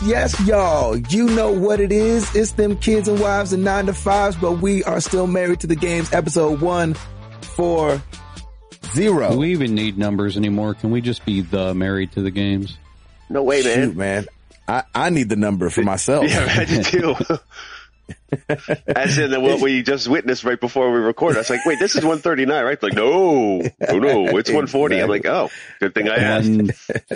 [0.00, 0.08] y'all.
[0.08, 0.96] Yes, yes, y'all.
[0.96, 2.34] You know what it is.
[2.34, 5.66] It's them kids and wives and nine to fives, but we are still married to
[5.66, 6.12] the games.
[6.12, 6.94] Episode one,
[7.42, 8.02] four,
[8.92, 9.30] zero.
[9.32, 10.74] Do we even need numbers anymore?
[10.74, 12.78] Can we just be the married to the games?
[13.28, 13.74] No way, man.
[13.74, 14.26] Shoot, man.
[14.66, 16.26] I, I need the number for myself.
[16.30, 17.16] Yeah, I do too.
[18.88, 21.36] As in what we just witnessed right before we recorded.
[21.36, 22.82] I was like, wait, this is 139, right?
[22.82, 25.00] Like, no, oh no, it's 140.
[25.00, 26.48] I'm like, oh, good thing I asked.
[26.48, 26.70] One,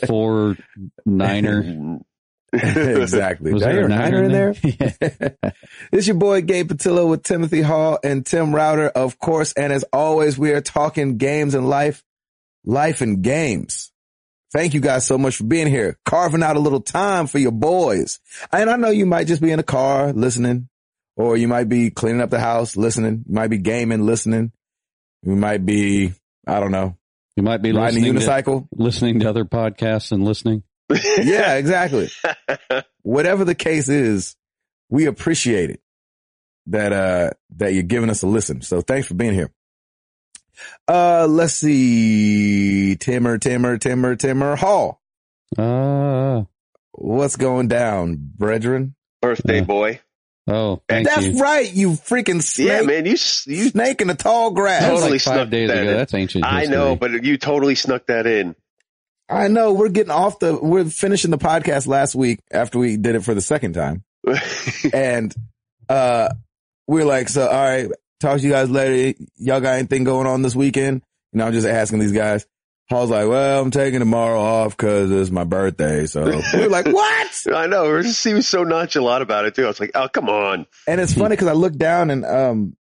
[0.06, 0.56] four,
[1.04, 1.98] niner.
[3.02, 3.52] exactly.
[3.52, 4.52] Was there hear a niner in there?
[4.52, 5.36] there?
[5.92, 9.52] It's your boy Gabe Patillo with Timothy Hall and Tim Router, of course.
[9.52, 12.02] And as always, we are talking games and life,
[12.64, 13.92] life and games.
[14.52, 17.52] Thank you guys so much for being here, carving out a little time for your
[17.52, 18.20] boys.
[18.52, 20.68] And I know you might just be in a car listening,
[21.16, 23.24] or you might be cleaning up the house listening.
[23.28, 24.52] You might be gaming, listening.
[25.22, 26.12] You might be,
[26.46, 26.96] I don't know,
[27.36, 28.68] You might be riding a listening to, unicycle.
[28.76, 30.62] listening to other podcasts and listening.
[30.90, 32.10] Yeah, exactly.
[33.02, 34.36] Whatever the case is,
[34.90, 35.80] we appreciate it
[36.66, 38.62] that, uh, that you're giving us a listen.
[38.62, 39.50] So thanks for being here.
[40.86, 42.96] Uh, let's see.
[42.96, 45.00] Timmer, Timmer, Timmer, Timmer Hall.
[45.58, 46.44] Ah,
[46.92, 48.94] What's going down, brethren?
[49.20, 49.64] Birthday Yeah.
[49.64, 50.00] boy.
[50.46, 51.38] oh, thank That's you.
[51.38, 52.68] right, you freaking snake.
[52.68, 54.82] Yeah, man, you, s- you, Snake in the tall grass.
[54.84, 55.90] Totally like five snuck days that ago.
[55.90, 55.96] in.
[55.96, 56.44] That's ancient.
[56.44, 58.54] I know, but you totally snuck that in.
[59.28, 63.14] I know we're getting off the, we're finishing the podcast last week after we did
[63.14, 64.04] it for the second time.
[64.92, 65.34] and
[65.88, 66.28] uh
[66.86, 69.18] we're like, so all right, talk to you guys later.
[69.36, 71.02] Y'all got anything going on this weekend?
[71.32, 72.46] You know, I'm just asking these guys.
[72.90, 76.04] Paul's like, well, I'm taking tomorrow off because it's my birthday.
[76.04, 77.46] So we're like, what?
[77.52, 77.84] I know.
[77.84, 79.64] We're just, he was so nonchalant about it too.
[79.64, 80.66] I was like, oh, come on.
[80.86, 82.76] And it's funny because I looked down and um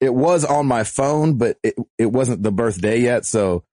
[0.00, 3.64] it was on my phone, but it it wasn't the birthday yet, so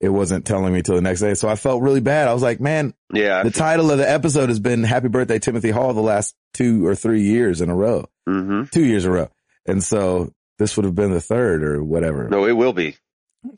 [0.00, 1.34] it wasn't telling me till the next day.
[1.34, 2.28] So I felt really bad.
[2.28, 3.42] I was like, man, Yeah.
[3.42, 6.94] the title of the episode has been Happy Birthday Timothy Hall the last two or
[6.94, 8.06] three years in a row.
[8.26, 9.28] hmm two years in a row.
[9.66, 12.28] And so this would have been the third or whatever.
[12.28, 12.96] No, it will be.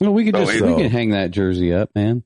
[0.01, 2.23] Well, we could Oh, just so- we can hang that jersey up, man.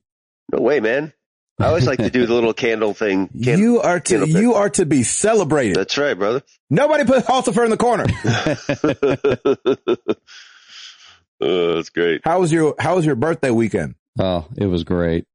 [0.51, 1.13] No way, man.
[1.59, 3.27] I always like to do the little candle thing.
[3.43, 4.41] Can- you are to, candle thing.
[4.41, 5.75] you are to be celebrated.
[5.75, 6.41] That's right, brother.
[6.71, 8.05] Nobody put Halsifer in the corner.
[11.41, 12.21] oh, that's great.
[12.23, 13.95] How was your, how was your birthday weekend?
[14.19, 15.25] Oh, it was great.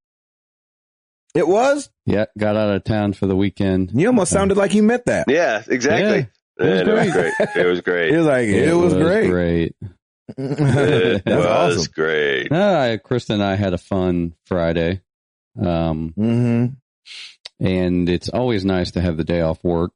[1.34, 1.90] It was?
[2.06, 3.92] Yeah, got out of town for the weekend.
[3.94, 5.26] You almost sounded like you meant that.
[5.28, 6.28] Yeah, exactly.
[6.58, 7.34] Yeah, it was And it was great.
[7.38, 7.48] great.
[7.56, 8.10] It was great.
[8.14, 9.28] It was like, it, was, great.
[9.30, 9.76] great.
[10.38, 11.92] It was awesome.
[11.94, 12.50] great.
[12.50, 15.00] No, I, Krista and I had a fun Friday.
[15.62, 16.66] Um, hmm
[17.58, 19.92] and it's always nice to have the day off work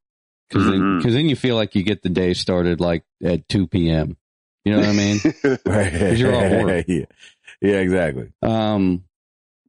[0.49, 1.03] because Mhm.
[1.03, 4.17] then, you feel like you get the day started like at 2 p.m.
[4.65, 5.21] You know what I mean?
[6.19, 6.85] you're off work.
[6.89, 7.05] yeah.
[7.61, 8.33] Yeah, exactly.
[8.43, 9.05] Um,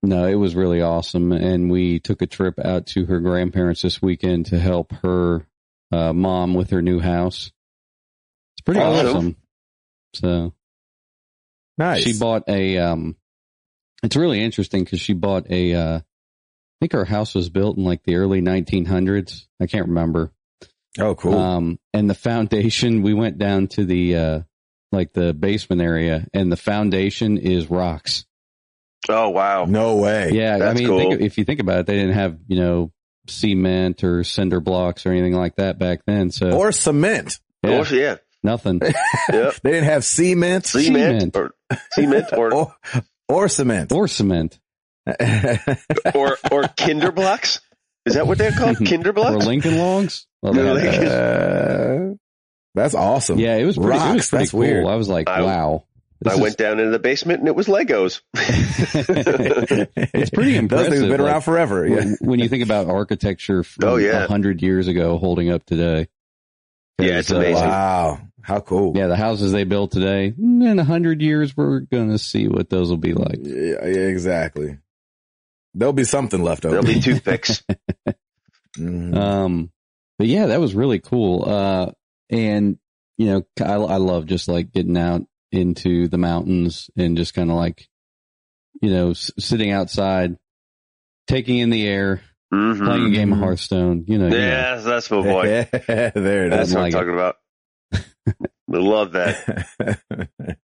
[0.04, 1.32] no, it was really awesome.
[1.32, 5.46] And we took a trip out to her grandparents this weekend to help her
[5.92, 7.52] uh, mom with her new house.
[8.56, 9.08] It's pretty Awesome.
[9.08, 9.36] awesome.
[10.16, 10.54] So
[11.78, 12.04] Nice.
[12.04, 13.16] she bought a, um,
[14.04, 16.04] it's really interesting because she bought a, uh, I
[16.80, 19.46] think her house was built in like the early 1900s.
[19.60, 20.32] I can't remember.
[21.00, 21.38] oh, cool.
[21.38, 24.40] Um, and the foundation, we went down to the, uh,
[24.92, 28.26] like the basement area and the foundation is rocks.
[29.10, 29.66] Oh, wow.
[29.66, 30.32] no way.
[30.34, 30.60] Yeah.
[30.70, 31.00] I mean, cool.
[31.00, 32.92] think, if you think about it, they didn't have, you know,
[33.28, 36.30] cement or cinder blocks or anything like that back then.
[36.32, 37.40] So Or cement.
[37.64, 38.18] yeah, Or- yeah.
[38.44, 38.80] nothing.
[39.32, 39.56] Yep.
[39.64, 41.36] They didn't have cement Cement Cement.
[41.38, 41.54] or
[41.94, 42.76] cement or or,
[43.30, 43.92] or cement.
[43.92, 44.60] or cement
[46.16, 47.60] or or Kinder blocks.
[48.06, 48.78] Is that what they're called?
[48.86, 49.48] Kinder blocks or.
[49.48, 50.26] Lincoln logs.
[50.42, 52.14] Well, they No, had Lincoln- Uh,
[52.76, 53.40] that's awesome.
[53.40, 54.60] yeah, it was pretty, it was pretty that's cool.
[54.62, 54.86] weird.
[54.86, 55.84] I was like, I- wow.
[56.24, 58.22] This I is- went down into the basement and it was Legos.
[58.36, 60.90] it's pretty Those impressive.
[60.90, 61.88] things have been like, around forever.
[61.88, 61.96] Yeah.
[61.96, 64.24] when, when you think about architecture from Oh, yeah.
[64.24, 66.08] a hundred years ago holding up today.
[67.00, 67.52] Yeah, it's 'Cause, uh.
[67.56, 68.20] Wow.
[68.44, 68.94] How cool.
[68.96, 72.70] yeah, the houses they build today, mm, in a hundred years, we're gonna see what
[72.70, 73.38] those will be like.
[73.42, 74.78] Yeah, yeah, exactly.
[75.76, 76.82] There'll be something left over.
[76.82, 77.64] There'll be toothpicks.
[78.78, 79.16] Mhm.
[79.16, 79.72] Um,
[80.18, 81.46] but yeah, that was really cool.
[81.48, 81.92] Uh,
[82.32, 82.78] and
[83.18, 87.52] you know, I, I love just like getting out into the mountains and just kind
[87.52, 87.88] of like,
[88.82, 90.38] you know, s- sitting outside,
[91.28, 92.84] taking in the air, Mhm.
[92.84, 94.06] playing a game of Hearthstone.
[94.08, 94.38] You know, you know.
[94.38, 95.68] Yeah, that's my boy.
[95.88, 96.76] there it That's is.
[96.76, 96.98] what I'm like it.
[96.98, 97.36] talking about.
[98.74, 100.08] I love that.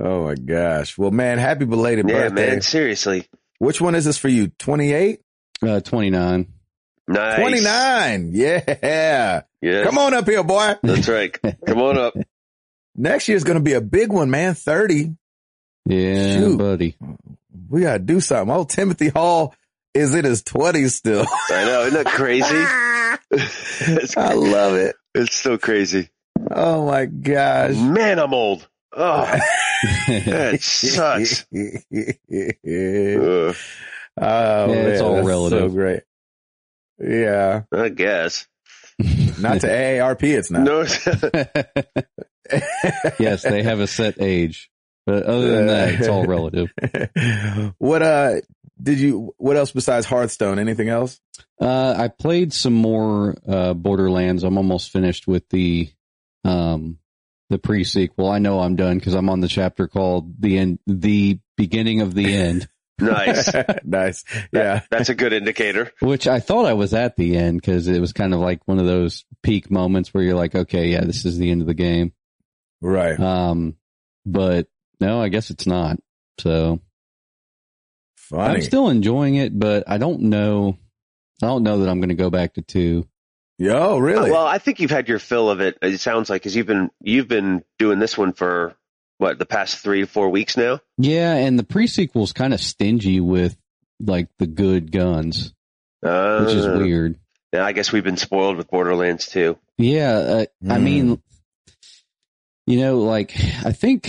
[0.00, 0.96] oh my gosh.
[0.98, 2.50] Well, man, happy belated Yeah, birthday.
[2.52, 2.62] man.
[2.62, 3.26] Seriously.
[3.58, 4.48] Which one is this for you?
[4.48, 5.20] 28?
[5.62, 6.46] uh, twenty nine.
[7.08, 7.40] Nice.
[7.40, 8.30] 29.
[8.34, 9.42] Yeah.
[9.62, 9.84] Yeah.
[9.84, 10.74] Come on up here, boy.
[10.82, 11.34] That's right.
[11.66, 12.14] Come on up.
[12.94, 14.54] Next year's going to be a big one, man.
[14.54, 15.14] 30.
[15.86, 16.58] Yeah, Shoot.
[16.58, 16.96] buddy.
[17.70, 18.54] We got to do something.
[18.54, 19.54] Oh, Timothy Hall
[19.94, 21.24] is in his twenties still.
[21.48, 22.54] I know, isn't that crazy?
[24.16, 24.96] I love it.
[25.14, 26.10] it's so crazy.
[26.50, 27.74] Oh my gosh.
[27.76, 28.68] Man, I'm old.
[28.92, 29.22] Oh,
[30.08, 31.46] that sucks.
[31.52, 31.82] Ugh,
[34.20, 34.24] Oh,
[34.64, 35.72] it's man, all that's So relative.
[35.72, 36.02] great.
[37.00, 37.62] Yeah.
[37.72, 38.46] I guess.
[38.98, 40.64] Not to AARP, it's not.
[40.64, 40.80] No,
[43.20, 44.68] yes, they have a set age,
[45.06, 46.72] but other than that, it's all relative.
[47.78, 48.40] what, uh,
[48.82, 50.58] did you, what else besides Hearthstone?
[50.58, 51.20] Anything else?
[51.60, 54.42] Uh, I played some more uh, Borderlands.
[54.42, 55.90] I'm almost finished with the
[56.44, 56.98] um
[57.50, 58.28] the pre sequel.
[58.28, 62.14] I know I'm done because I'm on the chapter called the end, the beginning of
[62.14, 62.68] the end,
[62.98, 63.50] nice.
[63.84, 64.24] nice.
[64.52, 64.82] Yeah.
[64.90, 65.92] That's a good indicator.
[66.00, 68.78] which I thought I was at the end because it was kind of like one
[68.78, 71.74] of those peak moments where you're like, okay, yeah, this is the end of the
[71.74, 72.12] game.
[72.80, 73.18] Right.
[73.18, 73.76] Um,
[74.24, 74.68] but
[75.00, 75.98] no, I guess it's not.
[76.38, 76.80] So
[78.16, 78.56] Funny.
[78.56, 80.76] I'm still enjoying it, but I don't know.
[81.42, 83.08] I don't know that I'm going to go back to two.
[83.58, 84.30] Yo, really?
[84.30, 85.78] Well, I think you've had your fill of it.
[85.82, 88.76] It sounds like because you've been you've been doing this one for
[89.18, 90.80] what the past three four weeks now.
[90.96, 93.56] Yeah, and the pre-sequel's kind of stingy with
[94.00, 95.52] like the good guns,
[96.02, 97.18] Uh, which is weird.
[97.52, 99.58] Yeah, I guess we've been spoiled with Borderlands too.
[99.78, 100.82] Yeah, uh, I Mm.
[100.82, 101.22] mean,
[102.66, 103.32] you know, like
[103.64, 104.08] I think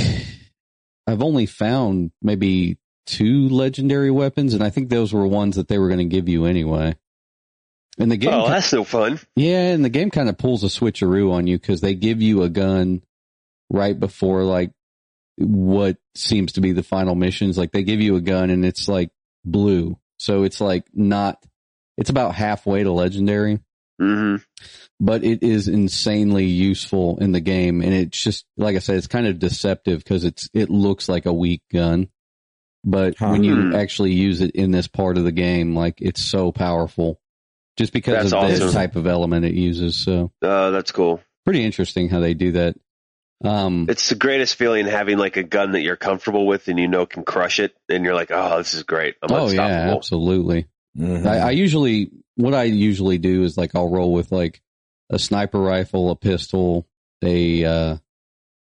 [1.07, 5.79] I've only found maybe two legendary weapons, and I think those were ones that they
[5.79, 6.95] were going to give you anyway.
[7.97, 9.19] And the game, oh, that's no fun.
[9.35, 12.43] yeah, and the game kind of pulls a switcheroo on you because they give you
[12.43, 13.01] a gun
[13.71, 14.71] right before like
[15.39, 17.57] what seems to be the final missions.
[17.57, 19.09] Like they give you a gun and it's like
[19.45, 21.43] blue, so it's like not.
[21.97, 23.59] It's about halfway to legendary
[23.99, 24.37] hmm
[25.01, 27.81] but it is insanely useful in the game.
[27.81, 31.25] And it's just, like I said, it's kind of deceptive because it's, it looks like
[31.25, 32.09] a weak gun.
[32.83, 33.31] But Huh.
[33.31, 33.75] when you Hmm.
[33.75, 37.19] actually use it in this part of the game, like it's so powerful
[37.77, 38.67] just because That's of awesome.
[38.67, 39.95] the type of element it uses.
[39.97, 41.21] So Uh, that's cool.
[41.45, 42.75] pretty interesting how they do that.
[43.43, 46.87] Um, It's the greatest feeling having like a gun that you're comfortable with and you
[46.87, 49.15] know can crush it, and you're like, oh, this is great.
[49.21, 49.97] I'm oh yeah, unstoppable.
[49.97, 50.67] absolutely.
[50.97, 51.25] Mhm.
[51.25, 54.61] I, I usually, what I usually do is like I'll roll with like
[55.09, 56.85] a sniper rifle, a pistol,
[57.23, 57.97] a uh,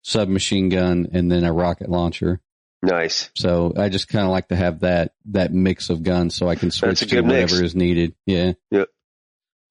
[0.03, 2.41] submachine gun, and then a rocket launcher.
[2.83, 3.31] Nice.
[3.35, 6.55] So I just kind of like to have that that mix of guns, so I
[6.57, 7.51] can switch to good mix.
[7.53, 8.15] whatever is needed.
[8.27, 8.53] Yeah.
[8.71, 8.89] Yep.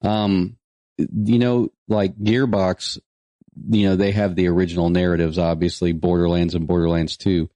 [0.02, 0.58] Um,
[0.98, 3.00] you know, like Gearbox,
[3.70, 7.50] you know, they have the original narratives, obviously Borderlands and Borderlands Two.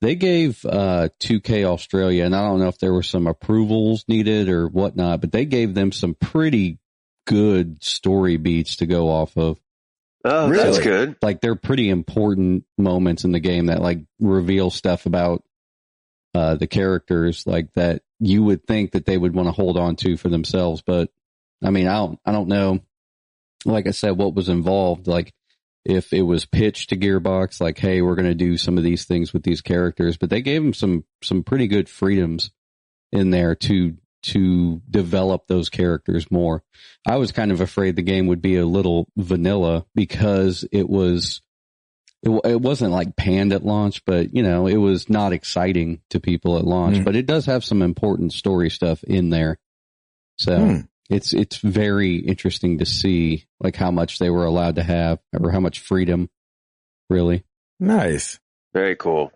[0.00, 4.48] They gave uh 2K Australia, and I don't know if there were some approvals needed
[4.48, 6.78] or whatnot, but they gave them some pretty
[7.26, 9.58] good story beats to go off of
[10.24, 11.16] Oh, that's good.
[11.22, 15.42] like they're pretty important moments in the game that like reveal stuff about
[16.34, 19.96] uh the characters like that you would think that they would want to hold on
[19.96, 21.10] to for themselves but
[21.64, 22.80] i mean i don't i don't know
[23.64, 25.32] like i said what was involved like
[25.84, 29.04] if it was pitched to gearbox like hey we're going to do some of these
[29.04, 32.50] things with these characters but they gave them some some pretty good freedoms
[33.12, 36.62] in there to to develop those characters more
[37.06, 41.40] I was kind of afraid the game would be a little vanilla because it was,
[42.22, 46.20] it, it wasn't like panned at launch, but you know, it was not exciting to
[46.20, 47.04] people at launch, Hmm.
[47.04, 49.58] but it does have some important story stuff in there.
[50.36, 50.80] So Hmm.
[51.10, 55.50] It's, it's very interesting to see like how much they were allowed to have or
[55.50, 56.30] how much freedom
[57.08, 57.44] really.
[57.78, 58.38] Nice.
[58.72, 59.32] Very cool.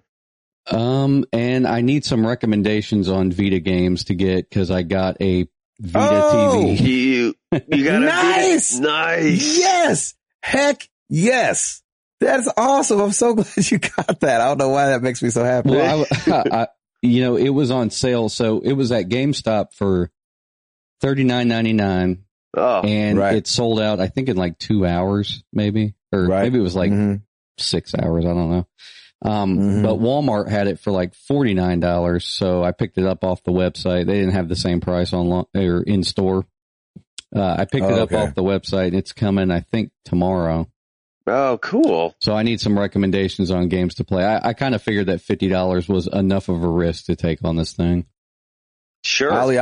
[0.71, 5.47] Um, and I need some recommendations on Vita games to get because I got a
[5.81, 6.67] Vita Oh!
[6.69, 6.81] TV.
[6.81, 7.35] You
[7.69, 8.79] you got Nice!
[8.79, 9.59] nice.
[9.59, 10.15] Yes.
[10.43, 11.83] Heck yes.
[12.21, 13.01] That's awesome.
[13.01, 14.41] I'm so glad you got that.
[14.41, 15.71] I don't know why that makes me so happy.
[15.71, 16.69] Well, I, I,
[17.03, 20.11] you know, it was on sale, so it was at GameStop for
[21.01, 22.25] thirty nine ninety nine,
[22.57, 23.35] Oh, and Right.
[23.37, 23.99] it sold out.
[24.01, 26.43] I think in like two hours, maybe, or Right.
[26.45, 27.23] maybe it was like Mhm.
[27.59, 28.25] six hours.
[28.25, 28.67] I don't know.
[29.23, 29.83] Um, Mhm.
[29.83, 33.43] but Walmart had it for like forty nine dollars, so I picked it up off
[33.43, 34.07] the website.
[34.07, 36.47] They didn't have the same price on or in store.
[37.35, 38.17] Uh, I picked it Oh, up okay.
[38.23, 38.89] off the website.
[38.89, 40.69] and It's coming, I think, tomorrow.
[41.27, 42.15] oh, cool.
[42.21, 44.23] So I need some recommendations on games to play.
[44.25, 47.43] I, I kind of figured that fifty dollars was enough of a risk to take
[47.45, 48.05] on this thing.
[49.03, 49.33] Sure.
[49.33, 49.59] Ollie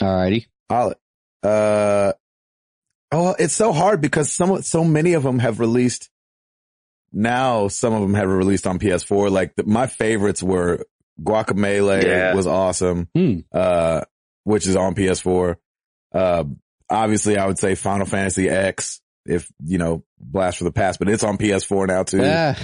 [0.00, 0.10] Ollie.
[0.40, 0.46] Alrighty.
[0.70, 0.94] Ollie.
[1.42, 2.12] Uh,
[3.12, 6.10] oh, it's so hard because some, so many of them have released
[7.12, 7.68] now.
[7.68, 9.30] Some of them have released on PS4.
[9.30, 10.84] Like the, my favorites were
[11.22, 12.34] Guacamelee Yeah.
[12.34, 13.08] was awesome.
[13.14, 13.38] Hmm.
[13.52, 14.02] Uh,
[14.44, 15.56] which is on PS4.
[16.12, 16.44] Uh,
[16.90, 21.08] obviously I would say Final Fantasy X if, you know, Blast for the Past, but
[21.08, 22.18] it's on PS4 now too.
[22.18, 22.56] Yeah.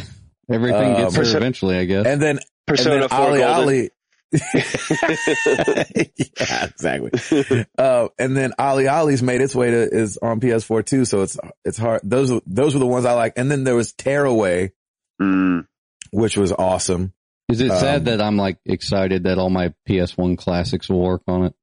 [0.51, 2.07] Everything Um, gets there eventually, I guess.
[2.07, 3.63] And then, Persona and then 4 Ollie Golden.
[3.63, 3.91] Ollie.
[6.17, 7.65] yeah, exactly.
[7.79, 11.79] Uh, and then OlliOlli's made its way to is on PS4 too, so it's it's
[11.79, 12.01] hard.
[12.05, 13.35] Those those were the ones I like.
[13.37, 14.73] And then there was Tearaway,
[15.21, 15.67] Mm.
[16.11, 17.13] which was awesome.
[17.49, 21.23] Is it Um, sad that I'm like excited that all my PS1 classics will work
[21.29, 21.55] on it?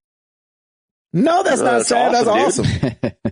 [1.13, 2.13] No, that's not that's sad.
[2.13, 3.11] That's awesome, awesome.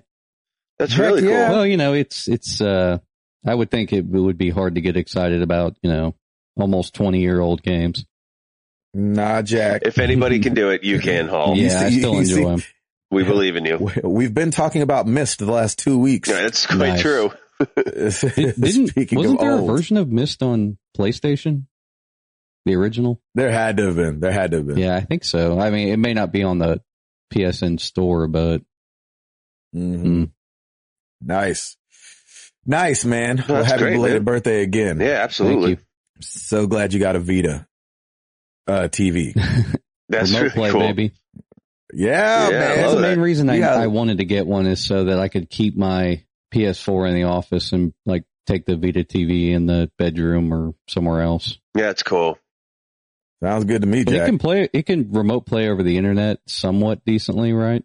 [0.80, 1.48] That's Heck really yeah.
[1.48, 1.58] cool.
[1.58, 2.62] well, you know, it's it's.
[2.62, 3.00] uh
[3.46, 6.16] I would think it would be hard to get excited about, you know,
[6.58, 8.06] almost 20 year old games.
[8.94, 9.84] Nah, Jack.
[9.86, 11.56] If anybody can do it, you can, Hall.
[11.58, 12.64] You yeah, I still enjoy see- them.
[13.12, 13.78] We believe in you.
[13.78, 16.30] We- We've been talking about Myst the last two weeks.
[16.30, 17.02] Yeah, that's quite Nice.
[17.02, 17.32] true.
[17.76, 21.66] Didn't Speaking wasn't of there old, a version of Myst on PlayStation?
[22.66, 23.20] The original?
[23.36, 24.20] there had to have been.
[24.20, 24.78] There had to have been.
[24.78, 25.60] Yeah, I think so.
[25.60, 26.82] I mean, it may not be on the
[27.34, 28.62] PSN store, but
[29.76, 30.04] Mhm.
[30.06, 30.32] Mm.
[31.22, 31.78] Nice.
[32.66, 33.44] Nice, man.
[33.50, 34.26] well, happy great, belated man.
[34.26, 35.00] birthday again.
[35.00, 35.76] Yeah, absolutely.
[35.76, 35.86] thank
[36.22, 37.66] So glad you got a Vita,
[38.70, 39.34] uh, TV.
[40.10, 40.80] That's Remote really play, cool.
[40.82, 41.12] baby.
[41.94, 42.60] Yeah, Yeah, man.
[42.60, 43.08] That's love the that.
[43.10, 43.74] main reason I, Yeah.
[43.76, 46.24] I wanted to get one is so that I could keep my
[46.54, 51.22] PS4 in the office and like take the Vita TV in the bedroom or somewhere
[51.22, 51.58] else.
[51.76, 52.38] Yeah, it's cool.
[53.44, 56.40] Sounds good to me, But it can play, it can remote play over the internet
[56.48, 57.84] somewhat decently, right?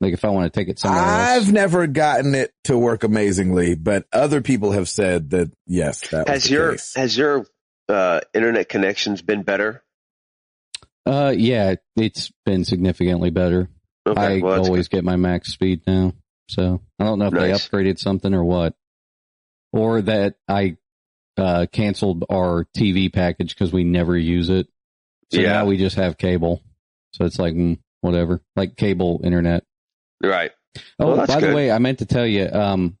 [0.00, 1.10] Like if I want to take it somewhere else.
[1.10, 1.48] I've else.
[1.48, 6.34] never gotten it to work amazingly, but other people have said that yes, that was
[6.34, 6.94] Has the your case.
[6.96, 7.46] has your
[7.88, 9.82] uh, internet connections been better?
[11.06, 13.68] Uh, yeah, it's been significantly better.
[14.06, 16.12] Okay, I well, always get my max speed now.
[16.48, 17.68] So I don't know if Nice.
[17.68, 18.74] they upgraded something or what,
[19.72, 20.76] or that I
[21.36, 24.68] uh, canceled our TV package because we never use it.
[25.32, 25.52] So Yeah.
[25.52, 26.62] now we just have cable.
[27.12, 29.64] So it's like mm, whatever, like cable internet.
[30.22, 30.52] right.
[30.98, 32.98] Oh, Well, by the way, I meant to tell you, um,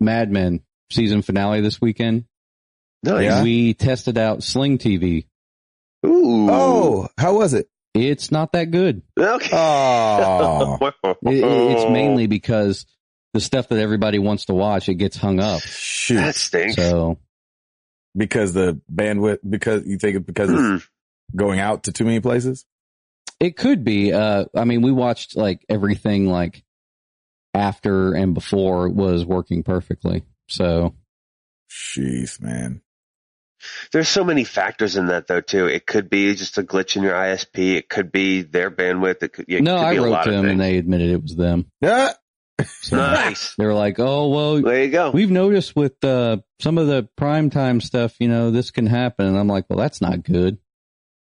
[0.00, 2.24] Mad Men season finale this weekend.
[3.02, 3.22] Nice.
[3.24, 3.42] Yeah.
[3.42, 5.26] We tested out Sling TV.
[6.06, 6.48] Ooh.
[6.50, 7.68] oh, how was it?
[7.94, 9.02] It's not that good.
[9.18, 9.50] Okay.
[9.52, 12.86] Oh, It- it- it's mainly because
[13.34, 15.60] the stuff that everybody wants to watch, it gets hung up.
[15.62, 16.16] shoot.
[16.16, 16.76] that stinks.
[16.76, 17.18] So
[18.16, 20.74] because the bandwidth, because you think it's because Hmm.
[20.76, 20.88] it's
[21.36, 22.64] going out to too many places?
[23.40, 24.12] it could be.
[24.12, 26.64] Uh, I mean, we watched like everything like
[27.54, 30.24] after and before was working perfectly.
[30.48, 30.94] So
[31.70, 32.80] Jeez, man.
[33.92, 35.66] There's so many factors in that though too.
[35.66, 37.76] It could be just a glitch in your ISP.
[37.76, 39.22] It could be their bandwidth.
[39.22, 41.10] It could, it no, could I be a wrote lot to them and they admitted
[41.10, 41.66] it was them.
[41.80, 42.12] Yeah.
[42.80, 43.54] So Nice.
[43.58, 45.10] they were like, "Oh well, There you go.
[45.10, 49.26] we've noticed with uh, some of the prime time stuff, you know, this can happen."
[49.26, 50.58] And I'm like, "Well, that's not good.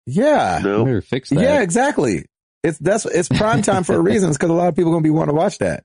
[0.06, 0.58] Yeah.
[0.60, 0.84] I no.
[0.84, 2.26] better fix that." Yeah, exactly.
[2.62, 4.28] It's that's it's prime time for a reason.
[4.28, 5.84] It's because a lot of people are gonna be wanting to watch that.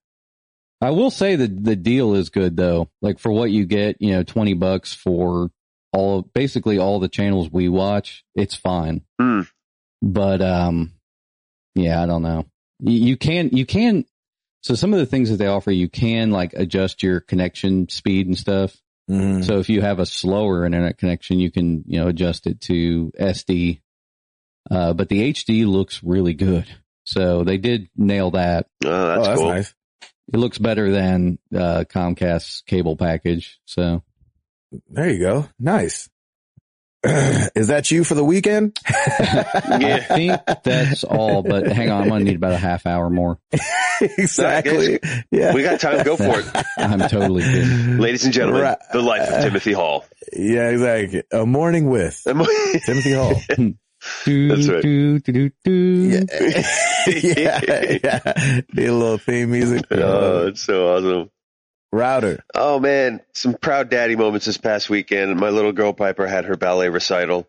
[0.79, 2.89] I will say that the deal is good though.
[3.01, 5.51] Like for what you get, you know, 20 bucks for
[5.93, 9.01] all basically all the channels we watch, it's fine.
[9.19, 9.41] Hmm.
[10.01, 10.93] But, um,
[11.75, 12.45] yeah, I don't know.
[12.79, 14.05] You, you can, you can,
[14.63, 18.27] so some of the things that they offer, you can like adjust your connection speed
[18.27, 18.75] and stuff.
[19.09, 19.43] Mhm.
[19.45, 23.11] So if you have a slower internet connection, you can, you know, adjust it to
[23.19, 23.81] SD.
[24.69, 26.65] Uh, but the HD looks really good.
[27.03, 28.67] So they did nail that.
[28.85, 29.49] Oh, Oh, that's, that's cool.
[29.49, 29.73] nice.
[30.33, 33.59] It looks better than uh, Comcast's cable package.
[33.65, 34.03] So
[34.89, 35.49] There you go.
[35.59, 36.09] Nice.
[37.03, 38.77] Is that you for the weekend?
[38.87, 41.41] I think that's all.
[41.41, 43.39] But hang on, I'm gonna need about a half hour more.
[44.01, 44.99] exactly.
[45.31, 45.53] Yeah.
[45.53, 46.03] We got time.
[46.03, 46.45] Go for it.
[46.77, 47.97] I'm totally kidding.
[47.97, 48.77] Ladies and gentlemen, Right.
[48.93, 50.05] the life of Timothy Hall.
[50.31, 51.23] Yeah, exactly.
[51.33, 53.33] A morning with Timothy Hall.
[54.25, 54.81] Do, That's right.
[54.81, 55.71] do, do, do, do.
[55.71, 56.23] Yeah.
[57.07, 58.61] yeah, yeah.
[58.73, 59.85] Need a little theme music.
[59.91, 61.29] oh, it's so awesome.
[61.91, 62.43] Router.
[62.55, 65.37] Oh man, some proud daddy moments this past weekend.
[65.37, 67.47] My little girl Piper had her ballet recital,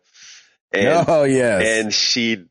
[0.71, 1.63] and oh yes.
[1.65, 2.45] and she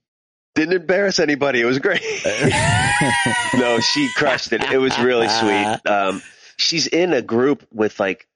[0.55, 1.61] didn't embarrass anybody.
[1.61, 2.03] It was great.
[3.55, 4.63] no, she crushed it.
[4.71, 5.91] It was really sweet.
[5.91, 6.23] Um,
[6.57, 8.27] she's in a group with like,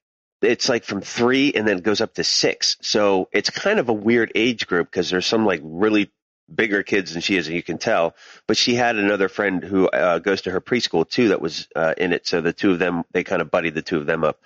[0.43, 2.77] it's like from three and then it goes up to six.
[2.81, 6.11] So it's kind of a weird age group because there's some like really
[6.53, 8.15] bigger kids than she is, and you can tell.
[8.47, 11.95] But she had another friend who uh, goes to her preschool too that was uh,
[11.97, 12.27] in it.
[12.27, 14.41] So the two of them, they kind of buddied the two of them up.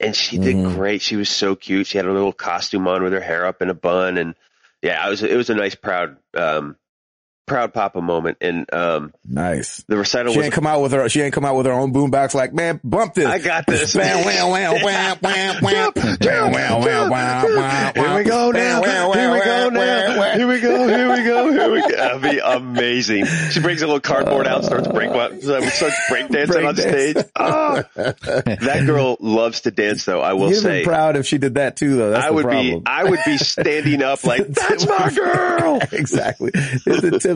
[0.00, 0.74] And she did Mhm.
[0.74, 1.02] great.
[1.02, 1.86] She was so cute.
[1.86, 4.34] She had a little costume on with her hair up in a bun, and
[4.82, 6.76] yeah, it was it was a nice proud um,
[7.46, 8.38] proud papa moment.
[8.40, 9.84] And um, nice.
[9.88, 11.08] the recital She was ain't come out with her.
[11.08, 12.34] She ain't come out with her own boombox.
[12.34, 13.26] Like, man, bump this.
[13.26, 13.92] I got this.
[17.94, 18.82] Here we go now.
[18.82, 20.34] Here we go now.
[20.34, 21.96] Here we go, here we go, here we go.
[21.96, 23.26] That'd be amazing.
[23.50, 27.16] She brings a little cardboard out, starts break starts break dancing on stage.
[27.36, 30.20] Oh, that girl loves to dance, though.
[30.20, 30.84] I will You'd say.
[30.84, 32.10] proud if she did that too, though.
[32.10, 32.80] That's I the would problem.
[32.80, 35.80] be, I would be standing up like, that's my girl.
[35.92, 36.50] exactly.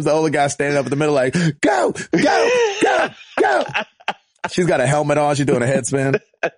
[0.05, 2.51] The only guy standing up in the middle, like, go, go,
[2.83, 3.09] go,
[3.41, 3.65] go.
[4.51, 5.35] She's got a helmet on.
[5.37, 6.15] She's doing a head spin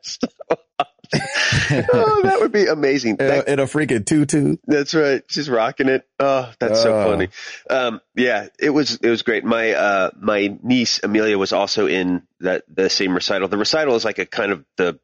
[1.12, 3.12] oh, that would be amazing.
[3.12, 4.56] in That- a, in a freaking tutu.
[4.66, 5.22] That's right.
[5.28, 6.06] She's rocking it.
[6.18, 7.04] Oh, that's so Oh.
[7.10, 7.28] funny.
[7.68, 9.44] Um, yeah, it was, it was great.
[9.44, 13.48] My, uh, my niece Amelia was also in that, the same recital.
[13.48, 15.00] The recital is like a kind of the,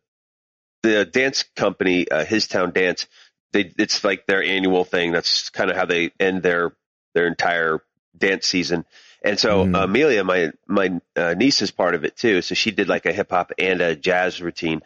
[0.82, 3.08] the dance company, uh, His Town Dance.
[3.52, 5.10] They, it's like their annual thing.
[5.12, 6.72] That's kind of how they end their,
[7.14, 7.80] their entire
[8.18, 8.84] dance season.
[9.22, 9.84] And so Mm.
[9.84, 12.42] Amelia, my, my uh, niece is part of it too.
[12.42, 14.82] So she did like a hip hop and a jazz routine.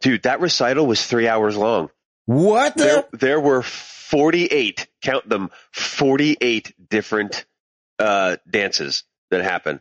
[0.00, 1.90] Dude, that recital was three hours long
[2.26, 3.18] What there, the?
[3.18, 7.44] there were 48, count them, 48 different,
[7.98, 9.80] uh, dances that happened.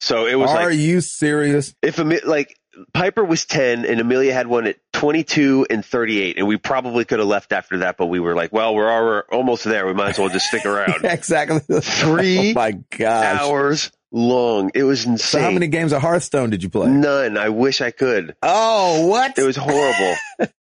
[0.00, 1.74] So it was Are like, you serious?
[1.82, 2.56] if, like,
[2.92, 7.18] Piper was 10 and Amelia had one at 22 and 38 and we probably could
[7.18, 9.86] have left after that, but we were like, well, we're, al- we're almost there.
[9.86, 10.94] We might as well just stick around.
[11.04, 11.60] exactly.
[11.80, 13.40] Three Oh my gosh.
[13.40, 14.70] Hours long.
[14.74, 15.42] It was So insane.
[15.42, 16.88] how many games of Hearthstone did you play?
[16.90, 17.36] None.
[17.36, 18.36] I wish I could.
[18.42, 19.36] Oh, what?
[19.38, 20.14] It was horrible.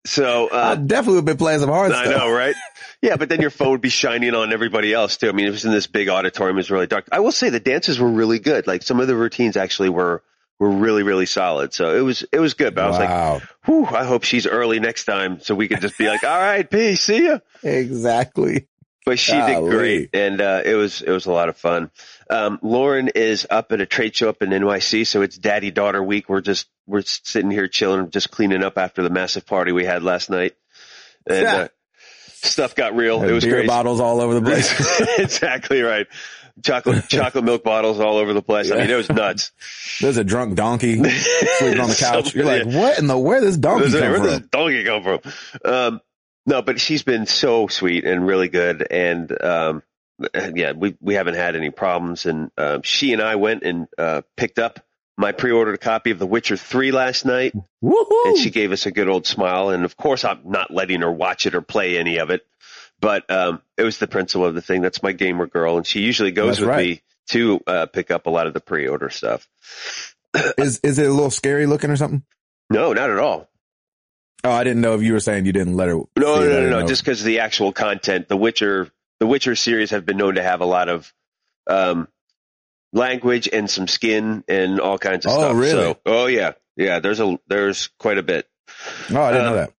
[0.06, 2.08] so, I uh, definitely would have been playing some Hearthstone.
[2.14, 2.56] I know, right?
[3.02, 5.30] Yeah, but then your phone would be shining on everybody else too.
[5.30, 6.56] I mean, it was in this big auditorium.
[6.58, 7.08] It was really dark.
[7.12, 8.66] I will say the dances were really good.
[8.66, 10.24] Like some of the routines actually were,
[10.60, 11.74] were really, really solid.
[11.74, 12.75] So it was, it was good.
[12.75, 13.41] But I was like, wow.
[13.65, 16.69] whew, I hope she's early next time so we could just be like, all right,
[16.69, 17.39] peace, see ya.
[17.63, 18.67] exactly.
[19.05, 19.53] But she Golly.
[19.55, 20.10] did great.
[20.13, 21.91] And, uh, it was, it was a lot of fun.
[22.29, 25.05] Um, Lauren is up at a trade show up in NYC.
[25.05, 26.29] So it's daddy daughter week.
[26.29, 30.03] We're just, we're sitting here chilling, just cleaning up after the massive party we had
[30.03, 30.53] last night.
[31.27, 31.55] And, Yeah.
[31.55, 31.67] uh,
[32.43, 33.24] stuff got real.
[33.24, 33.67] It was beer crazy.
[33.67, 35.01] bottles all over the place.
[35.19, 36.07] exactly right.
[36.63, 38.72] Chocolate chocolate milk bottles all over the place.
[38.72, 39.51] I mean, it was nuts.
[40.01, 42.35] There's a drunk donkey sleeping on the couch.
[42.35, 42.79] You're like, Yeah.
[42.79, 44.48] what in the where this donkey come this from?
[44.51, 45.20] donkey come from?
[45.66, 46.01] Um,
[46.46, 48.85] no, but she's been so sweet and really good.
[48.92, 49.83] And um,
[50.53, 52.25] yeah, we we haven't had any problems.
[52.27, 54.79] And um, she and I went and uh, picked up
[55.18, 58.25] my pre-ordered copy of The Witcher Three last night, Woohoo!
[58.25, 59.70] and she gave us a good old smile.
[59.70, 62.46] And of course, I'm not letting her watch it or play any of it.
[63.03, 64.81] But um, it was the principle of the thing.
[64.81, 66.87] That's my gamer girl, and she usually goes That's with right.
[66.87, 69.46] me to uh, pick up a lot of the pre-order stuff.
[70.57, 72.24] is is it a little scary looking or something?
[72.70, 73.50] No, not at all.
[74.46, 75.96] Oh, I didn't know if you were saying you didn't let her.
[76.18, 76.35] No.
[76.35, 76.87] I no, no, no.
[76.87, 78.89] Just because the actual content, the Witcher,
[79.20, 81.13] the Witcher series have been known to have a lot of
[81.68, 82.07] um,
[82.94, 85.57] language and some skin and all kinds of Oh, stuff.
[85.57, 85.72] really?
[85.72, 87.00] So, oh yeah, yeah.
[87.00, 88.48] There's a there's quite a bit.
[89.11, 89.74] Oh, I didn't um, know that.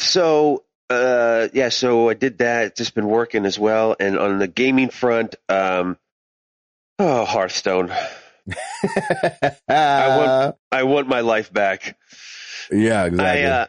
[0.00, 1.68] So, uh, yeah.
[1.68, 2.66] So I did that.
[2.66, 5.98] It's Just been working as well, and on the gaming front, um,
[6.98, 7.90] oh Hearthstone.
[7.90, 11.96] I want, I want my life back.
[12.70, 13.44] yeah, exactly.
[13.44, 13.66] I, uh,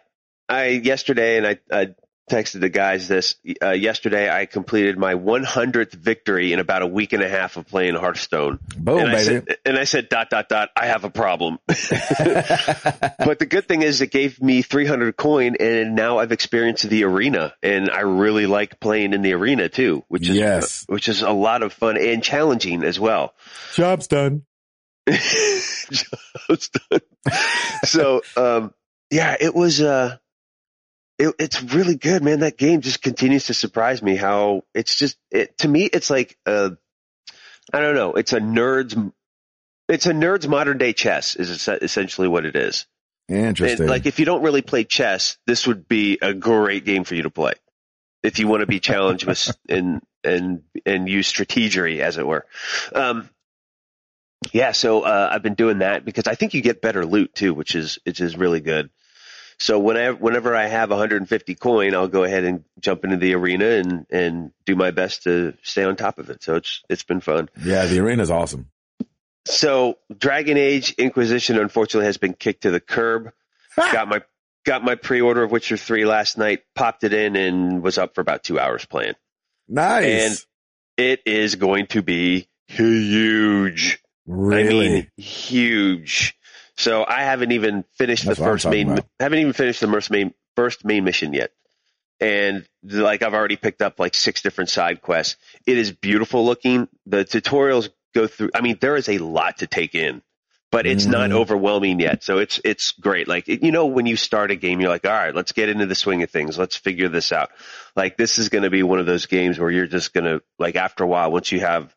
[0.48, 1.96] I yesterday, and I, I
[2.30, 4.30] texted the guys this uh, yesterday.
[4.30, 8.60] I completed my 100th victory in about a week and a half of playing Hearthstone.
[8.78, 9.24] Boom, and I baby.
[9.24, 10.70] said, and I said, dot dot dot.
[10.76, 11.60] I have a problem.
[11.68, 11.78] but
[13.40, 17.54] the good thing is, it gave me 300 coin, and now I've experienced the arena,
[17.64, 20.86] and I really like playing in the arena too, which is Yes.
[20.88, 23.34] which is a lot of fun and challenging as well.
[23.74, 24.44] Job's done.
[25.08, 27.00] Job's done.
[27.84, 28.74] so, um,
[29.12, 30.18] yeah, it was, uh,
[31.20, 32.40] it, it's really good, man.
[32.40, 36.38] That game just continues to surprise me how it's just, it, to me, it's like,
[36.46, 36.78] a,
[37.72, 38.14] I don't know.
[38.14, 38.96] It's a nerd's,
[39.90, 42.88] it's a nerd's modern day chess is essentially what it is.
[43.28, 43.82] Interesting.
[43.82, 47.16] And like, if you don't really play chess, this would be a great game for
[47.16, 47.54] you to play.
[48.24, 52.46] If you want to be challenged with and and and use strategery, as it were.
[52.94, 53.30] Um,
[54.52, 57.54] yeah, so uh, I've been doing that because I think you get better loot too,
[57.54, 58.90] which is which is really good.
[59.60, 63.66] So whenever whenever I have 150 coin, I'll go ahead and jump into the arena
[63.66, 66.44] and and do my best to stay on top of it.
[66.44, 67.50] So it's it's been fun.
[67.62, 68.70] yeah, the arena is awesome.
[69.46, 73.32] So Dragon Age Inquisition unfortunately has been kicked to the curb.
[73.76, 74.22] got my
[74.66, 78.22] got my pre-order of Witcher 3 last night, popped it in and was up for
[78.22, 79.16] about 2 hours playing.
[79.68, 80.06] Nice.
[80.06, 80.38] And
[80.98, 84.00] it is going to be huge.
[84.28, 84.88] really?
[84.88, 86.38] I mean huge.
[86.80, 89.06] So I haven't even finished That's the first main about.
[89.20, 91.52] haven't even finished the first main first main mission yet.
[92.22, 95.36] And like I've already picked up like six different side quests.
[95.66, 96.88] It is beautiful looking.
[97.06, 100.22] The tutorials go through I mean there is a lot to take in.
[100.72, 101.34] but it's not Mhm.
[101.34, 102.24] overwhelming yet.
[102.24, 103.28] So it's it's great.
[103.28, 105.68] Like it- you know, when you start a game, you're like, all right, let's get
[105.68, 106.60] into the swing of things.
[106.60, 107.50] Let's figure this out.
[107.96, 110.44] Like this is going to be one of those games where you're just going to
[110.60, 111.92] like after a while, once you have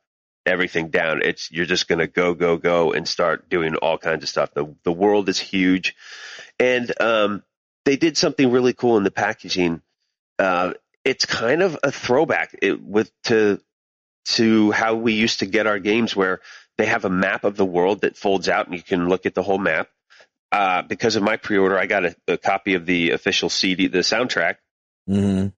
[0.46, 4.22] everything down, it's you're just going to go go go and start doing all kinds
[4.22, 4.54] of stuff.
[4.54, 5.94] The the world is huge,
[6.58, 7.42] and um,
[7.84, 9.82] they did something really cool in the packaging.
[10.38, 10.74] Uh,
[11.04, 13.60] it's kind of a throwback it, with to
[14.24, 16.40] to how we used to get our games where
[16.78, 19.34] they have a map of the world that folds out and you can look at
[19.34, 19.88] the whole map.
[20.50, 23.98] Uh, because of my pre-order, I got a, a copy of the official CD, the
[23.98, 24.56] soundtrack,
[25.06, 25.48] hmm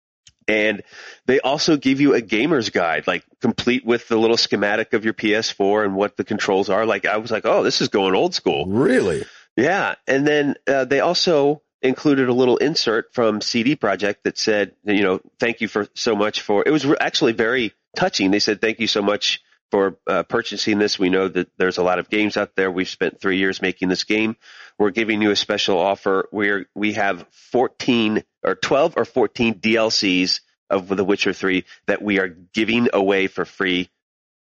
[0.47, 0.83] and
[1.27, 5.15] they also give you a gamer's guide, like complete with the little schematic of your
[5.15, 6.87] PS4 and what the controls are.
[6.87, 8.67] Like I was like, oh, this is going old school.
[8.67, 9.25] Really?
[9.57, 14.75] Yeah, and then uh, they also included a little insert from CD Projekt that said,
[14.85, 16.65] you know, thank you for so much for.
[16.67, 18.31] It was actually very touching.
[18.31, 20.99] They said, thank you so much for uh, purchasing this.
[20.99, 22.71] We know that there's a lot of games out there.
[22.71, 24.37] We've spent three years making this game.
[24.79, 30.41] We're giving you a special offer where we have 14 or 12 or 14 DLCs
[30.71, 33.89] of The Witcher 3 that we are giving away for free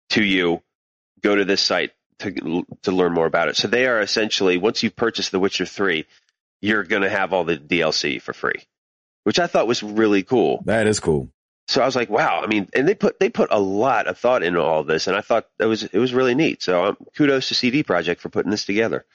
[0.10, 0.62] to you.
[1.22, 3.58] Go to this site to to learn more about it.
[3.58, 6.06] So they are essentially once you purchase The Witcher 3,
[6.62, 8.62] you're going to have all the DLC for free,
[9.24, 10.62] which I thought was really cool.
[10.66, 11.30] That is cool.
[11.68, 12.42] So I was like, wow.
[12.44, 15.18] I mean, and they put they put a lot of thought into all this, and
[15.18, 16.62] I thought that was it was really neat.
[16.62, 19.06] So um, kudos to CD Projekt for putting this together.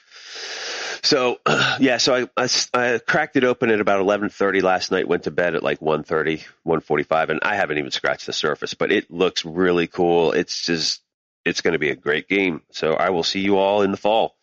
[1.03, 1.39] So
[1.81, 5.09] yeah, so I, I, I cracked it open at about 11:30 last night.
[5.09, 8.75] Went to bed at like 1:30, 1:45, and I haven't even scratched the surface.
[8.75, 10.33] But it looks really cool.
[10.33, 11.03] It's just
[11.45, 12.63] it's going to be a great game.
[12.71, 14.37] So I will see you all in the fall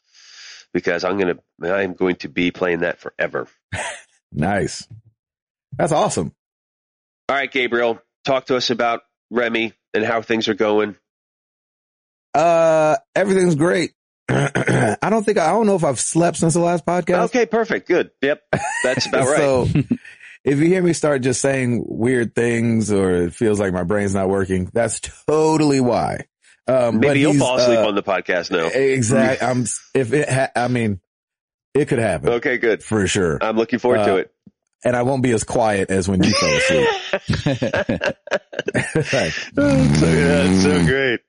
[0.73, 3.47] because I'm gonna I'm going to be playing that forever.
[4.31, 4.87] Nice.
[5.77, 6.33] That's awesome.
[7.29, 10.95] All right, Gabriel, talk to us about Remy and how things are going.
[12.33, 13.93] Uh, everything's great.
[15.01, 17.25] I don't think, I don't know if I've slept since the last podcast.
[17.25, 18.11] Okay, perfect, good.
[18.21, 18.43] Yep,
[18.83, 19.37] that's about right.
[19.37, 19.67] So
[20.43, 24.13] if you hear me start just saying weird things or it feels like my brain's
[24.13, 26.25] not working, that's totally why.
[26.67, 28.65] Um, but Maybe you'll fall asleep uh, on the podcast now.
[28.67, 29.47] Exactly.
[29.47, 29.61] I'm,
[29.93, 30.99] if it, ha- I mean,
[31.73, 32.83] it could happen Okay, good.
[32.83, 33.37] for sure.
[33.41, 34.33] I'm looking forward to Uh, it.
[34.83, 36.87] And I won't be as quiet as when you fell asleep.
[39.05, 39.23] so,
[39.57, 41.19] yeah, it's so great.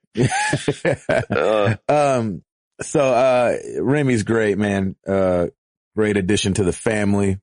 [1.29, 2.43] Uh, um,
[2.81, 4.95] so, uh, Remy's great, man.
[5.07, 5.47] Uh,
[5.95, 7.39] great addition to the family.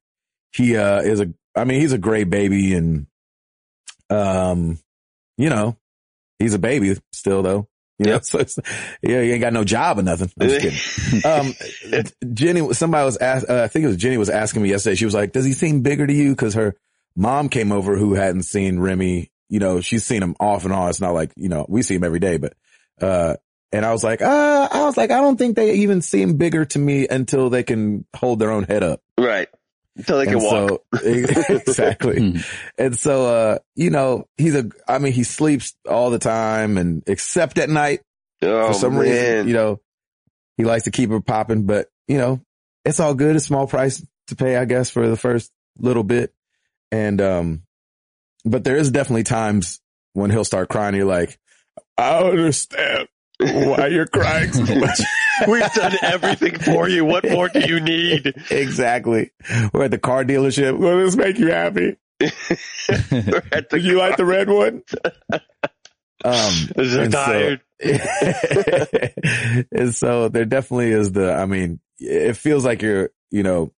[0.53, 3.07] He, uh, is a, I mean, he's a great baby and,
[4.11, 4.79] um,
[5.37, 5.77] you know,
[6.39, 7.69] he's a baby still though.
[7.99, 8.59] You know, so it's,
[9.03, 10.31] yeah, he ain't got no job or nothing.
[10.41, 11.25] I'm just kidding.
[12.25, 14.97] um, Jenny, somebody was asked, uh, I think it was Jenny was asking me yesterday.
[14.97, 16.35] She was like, does he seem bigger to you?
[16.37, 16.77] Cause her
[17.15, 19.31] mom came over who hadn't seen Remy.
[19.49, 20.91] You know, she's seen him off and on.
[20.91, 22.55] It's not like, you know, we see him every day, but,
[23.01, 23.37] uh,
[23.77, 26.65] and I was like, uh, I was like, I don't think they even seem bigger
[26.65, 29.01] to me until they can hold their own head up.
[29.19, 29.49] right.
[29.99, 30.83] Until they can And walk.
[30.95, 32.33] so, exactly.
[32.33, 32.39] Hmm.
[32.77, 37.03] And so, uh, you know, he's a, I mean, he sleeps all the time and
[37.07, 38.01] except at night
[38.43, 39.01] oh, for some man.
[39.03, 39.81] reason, you know,
[40.59, 42.41] he likes to keep it popping, but you know,
[42.85, 43.37] it's all good.
[43.37, 46.33] A small price to pay, I guess, for the first little bit.
[46.93, 47.63] And, um,
[48.45, 49.81] but there is definitely times
[50.13, 50.95] when he'll start crying.
[50.95, 51.39] You're like,
[51.99, 55.01] I understand why you're crying so much.
[55.49, 57.05] We've done everything for you.
[57.05, 58.35] What more do you need?
[58.51, 59.33] exactly.
[59.73, 60.79] We're at the car dealership.
[60.79, 61.97] Will this make you happy?
[62.21, 62.29] We're
[63.53, 64.83] at the Do you like the red one?
[66.25, 67.61] Um, so and so- tired.
[69.71, 73.73] and so there definitely is the, I mean, it feels like you're, you know,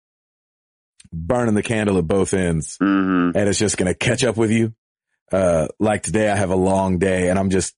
[1.13, 4.51] burning the candle at both ends hmm and it's just going to catch up with
[4.51, 4.75] you.
[5.33, 7.75] Uh, like today I have a long day and I'm just,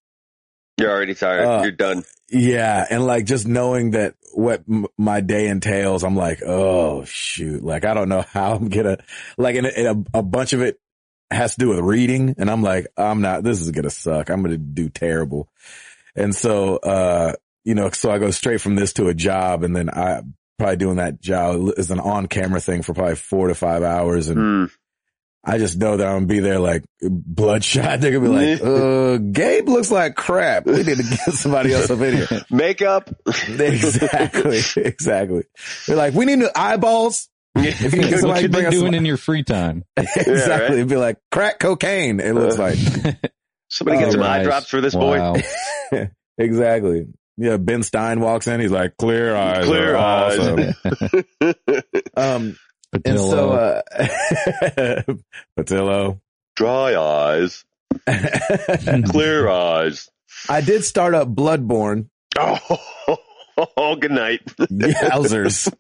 [0.80, 1.44] You're already tired.
[1.46, 2.04] Uh, You're done.
[2.28, 2.84] yeah.
[2.90, 7.62] And like just knowing that what m- my day entails, I'm like, oh shoot.
[7.62, 8.98] Like, I don't know how I'm to
[9.36, 10.78] like, and, and a, a bunch of it
[11.30, 12.34] has to do with reading.
[12.38, 14.30] And I'm like, I'm not, this is going to suck.
[14.30, 15.48] I'm going to do terrible.
[16.16, 19.76] And so, uh, you know, so I go straight from this to a job and
[19.76, 20.22] then I
[20.58, 24.28] probably doing that job is an on camera thing for probably four to five hours.
[24.28, 24.70] And Mm.
[25.42, 28.00] I just know that I'm gonna be there like bloodshot.
[28.00, 30.66] They're gonna be like, uh, Gabe looks like crap.
[30.66, 32.44] We need to get somebody else up in here.
[32.50, 33.09] Makeup.
[33.26, 34.61] exactly.
[34.76, 35.44] Exactly.
[35.87, 37.29] They're like, we need new eyeballs.
[37.57, 39.85] If you can get what you been doing some- in your free time?
[39.96, 40.50] exactly.
[40.50, 40.70] right.
[40.72, 42.20] It'd be like crack cocaine.
[42.20, 43.33] It looks Uh, like
[43.68, 45.35] Somebody get Oh, some eye drops for this wow.
[46.38, 47.07] exactly.
[47.37, 47.57] Yeah.
[47.57, 48.61] Ben Stein walks in.
[48.61, 49.64] He's like, clear eyes.
[49.64, 50.38] Clear eyes.
[50.38, 50.74] awesome."
[52.16, 52.55] boy.
[52.92, 53.83] Um, and so, uh,
[55.59, 56.20] Patillo.
[56.57, 57.64] Dry eyes.
[59.07, 60.09] Clear eyes.
[60.48, 62.09] I did start up Bloodborne.
[62.38, 62.79] Oh,
[63.76, 64.44] oh, good night.
[64.57, 65.72] Yowzers.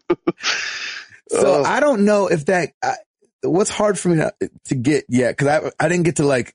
[1.28, 1.64] so Oh.
[1.64, 2.94] I don't know if that, I,
[3.42, 4.32] what's hard for me to,
[4.66, 6.54] to get yet, cause I, I didn't get to like,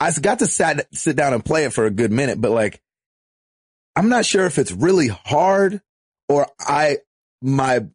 [0.00, 2.80] I got to sat, sit down and play it for a good minute, but like,
[3.94, 5.80] I'm not sure if it's really hard
[6.28, 6.98] or I,
[7.42, 7.86] my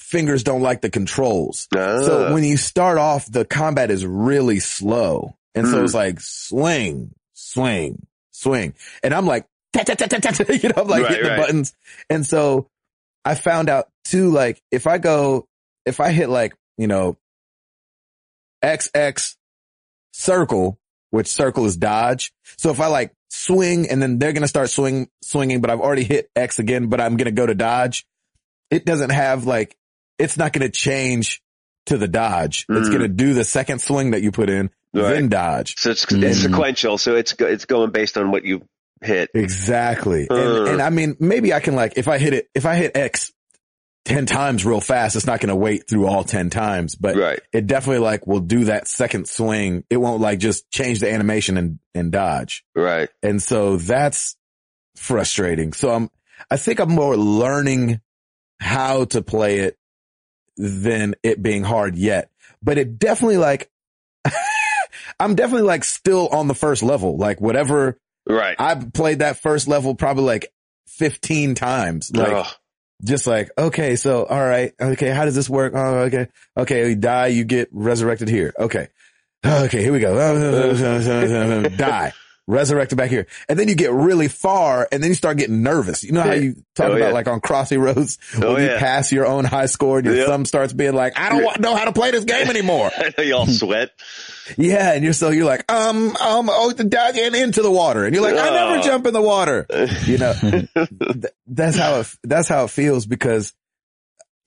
[0.00, 1.68] fingers don't like the controls.
[2.04, 2.32] So Ah.
[2.34, 5.36] when you start off, the combat is really slow.
[5.54, 5.84] And so Hmm.
[5.84, 8.74] it's like swing, swing, swing.
[9.02, 11.74] And I'm like, you know, I'm like Right, hitting the buttons.
[12.08, 12.68] And so
[13.24, 15.46] I found out too, like if I go,
[15.86, 17.16] if I hit like, you know,
[18.64, 19.36] XX
[20.12, 20.78] circle,
[21.10, 22.32] which circle is dodge.
[22.58, 25.80] So if I like swing and then they're going to start swing, swinging, but I've
[25.80, 28.04] already hit X again, but I'm going to go to dodge.
[28.70, 29.76] It doesn't have like,
[30.20, 31.42] it's not going to change
[31.86, 32.66] to the dodge.
[32.68, 32.92] It's Mm.
[32.92, 35.14] going to do the second swing that you put in, Right.
[35.14, 35.76] then dodge.
[35.78, 36.22] So it's, Mm.
[36.22, 36.98] it's sequential.
[36.98, 38.62] So it's it's going based on what you
[39.02, 39.30] hit.
[39.34, 40.28] Exactly.
[40.28, 40.34] Uh.
[40.34, 42.96] And, and I mean, maybe I can like, if I hit it, if I hit
[42.96, 43.32] X
[44.06, 47.38] 10 times real fast, it's not going to wait through all 10 times, but Right.
[47.52, 49.84] it definitely like will do that second swing.
[49.90, 52.64] It won't like just change the animation and, and dodge.
[52.74, 53.08] Right.
[53.22, 54.36] And so that's
[54.96, 55.72] frustrating.
[55.72, 56.10] So I'm,
[56.50, 58.00] I think I'm more learning
[58.58, 59.76] how to play it
[60.60, 62.30] than it being hard yet,
[62.62, 63.70] but it definitely like,
[65.20, 68.56] I'm definitely like still on the first level, like whatever Right.
[68.58, 70.52] I've played that first level probably like
[70.88, 72.14] 15 times.
[72.14, 72.46] Like, Ugh.
[73.04, 74.72] just like, okay, so, all right.
[74.80, 75.10] Okay.
[75.10, 75.72] How does this work?
[75.74, 76.28] Oh, okay.
[76.56, 76.90] Okay.
[76.90, 78.52] You die, you get resurrected here.
[78.58, 78.88] Okay.
[79.42, 79.80] Okay.
[79.82, 81.62] Here we go.
[81.76, 82.12] die.
[82.46, 83.26] Resurrected back here.
[83.48, 86.02] And then you get really far and then you start getting nervous.
[86.02, 87.12] You know how you talk Oh, about yeah.
[87.12, 88.78] like on Crossy Roads when Oh, you yeah.
[88.80, 90.26] pass your own high score and your Yep.
[90.26, 92.90] thumb starts being like, I don't know how to play this game anymore.
[93.18, 93.90] You all sweat.
[94.58, 98.04] Yeah, and you're so you're like, um, um, oh, the dog and into the water,
[98.04, 98.82] and you're like, I never Oh.
[98.82, 99.66] jump in the water.
[100.06, 103.52] You know, th- that's how it, that's how it feels because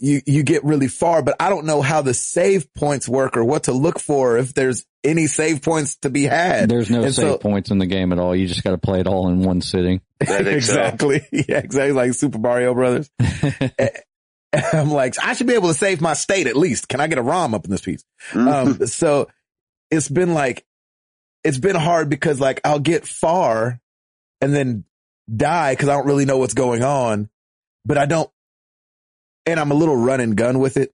[0.03, 3.43] you you get really far, but I don't know how the save points work or
[3.45, 6.67] what to look for if there's any save points to be had.
[6.67, 8.35] There's no And save so- points in the game at all.
[8.35, 10.01] You just got to play it all in one sitting.
[10.21, 13.09] I think exactly, yeah, exactly like Super Mario Brothers.
[14.53, 16.87] I'm like, I should be able to save my state at least.
[16.87, 18.03] Can I get a ROM up in this piece?
[18.33, 19.27] Um, so
[19.89, 20.65] it's been like,
[21.43, 23.79] it's been hard because like I'll get far
[24.41, 24.83] and then
[25.33, 27.29] die because I don't really know what's going on,
[27.85, 28.29] but I don't,
[29.45, 30.91] and I'm a little run and gun with it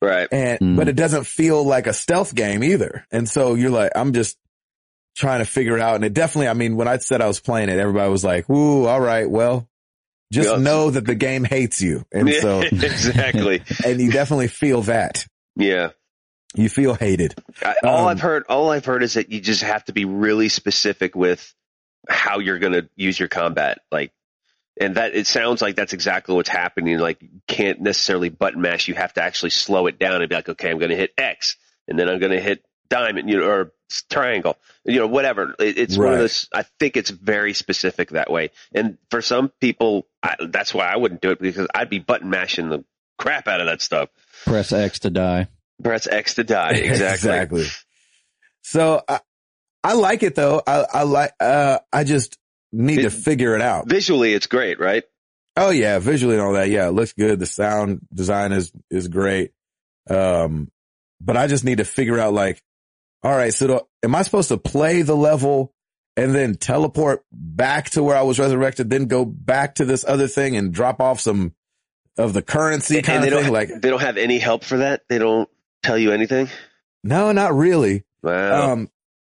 [0.00, 0.28] right.
[0.32, 0.76] and, Mm.
[0.76, 3.06] but it doesn't feel like a stealth game either.
[3.10, 4.36] And so you're like, I'm just
[5.16, 5.96] trying to figure it out.
[5.96, 8.48] And it definitely, I mean, when I said I was playing it, everybody was like,
[8.48, 9.68] ooh, all right, well,
[10.32, 10.56] just Yeah.
[10.56, 12.04] know that the game hates you.
[12.12, 13.62] And Yeah, so, exactly.
[13.84, 15.26] and you definitely feel that.
[15.56, 15.90] Yeah.
[16.54, 17.34] You feel hated.
[17.62, 20.04] I, all Um, I've heard, all I've heard is that you just have to be
[20.04, 21.52] really specific with
[22.08, 23.78] how you're going to use your combat.
[23.92, 24.12] Like,
[24.80, 26.98] and that it sounds like that's exactly what's happening.
[26.98, 28.88] Like, you can't necessarily button mash.
[28.88, 31.12] You have to actually slow it down and be like, okay, I'm going to hit
[31.16, 33.72] X, and then I'm going to hit diamond, you know, or
[34.08, 35.54] triangle, you know, whatever.
[35.60, 36.18] It, it's one of Right.
[36.20, 36.48] those.
[36.52, 38.50] I think it's very specific that way.
[38.74, 42.30] And for some people, I, that's why I wouldn't do it because I'd be button
[42.30, 42.84] mashing the
[43.18, 44.08] crap out of that stuff.
[44.44, 45.48] Press X to die.
[45.82, 46.72] Press X to die.
[46.74, 47.62] Exactly.
[47.62, 47.66] exactly.
[48.62, 49.20] So I,
[49.82, 50.62] I like it though.
[50.66, 52.38] I, I like, uh, I just
[52.72, 53.88] need to figure it out.
[53.88, 55.04] Visually, it's great, right?
[55.56, 56.70] Oh yeah, visually and all that.
[56.70, 57.38] Yeah, it looks good.
[57.38, 59.52] The sound design is, is great.
[60.08, 60.70] Um,
[61.20, 62.62] but I just need to figure out like,
[63.22, 65.74] all right, so do, am I supposed to play the level
[66.16, 70.26] and then teleport back to where I was resurrected, then go back to this other
[70.28, 71.54] thing and drop off some
[72.18, 73.52] of the currency And kind they of don't thing?
[73.52, 75.02] Like, they don't have any help for that.
[75.08, 75.48] They don't
[75.82, 76.48] tell you anything.
[77.04, 78.04] no, not really.
[78.22, 78.72] Wow.
[78.72, 78.90] Um,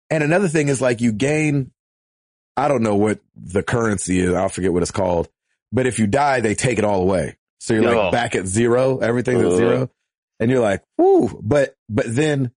[0.09, 1.71] and another thing is like you gain,
[2.57, 4.33] I don't know what the currency is.
[4.33, 5.29] I'll forget what it's called,
[5.71, 7.37] but if you die, they take it all away.
[7.59, 8.03] So you're Oh.
[8.03, 9.55] like back at zero, everything's at Uh.
[9.55, 9.89] zero
[10.39, 12.51] and you're like, whoo, but, but then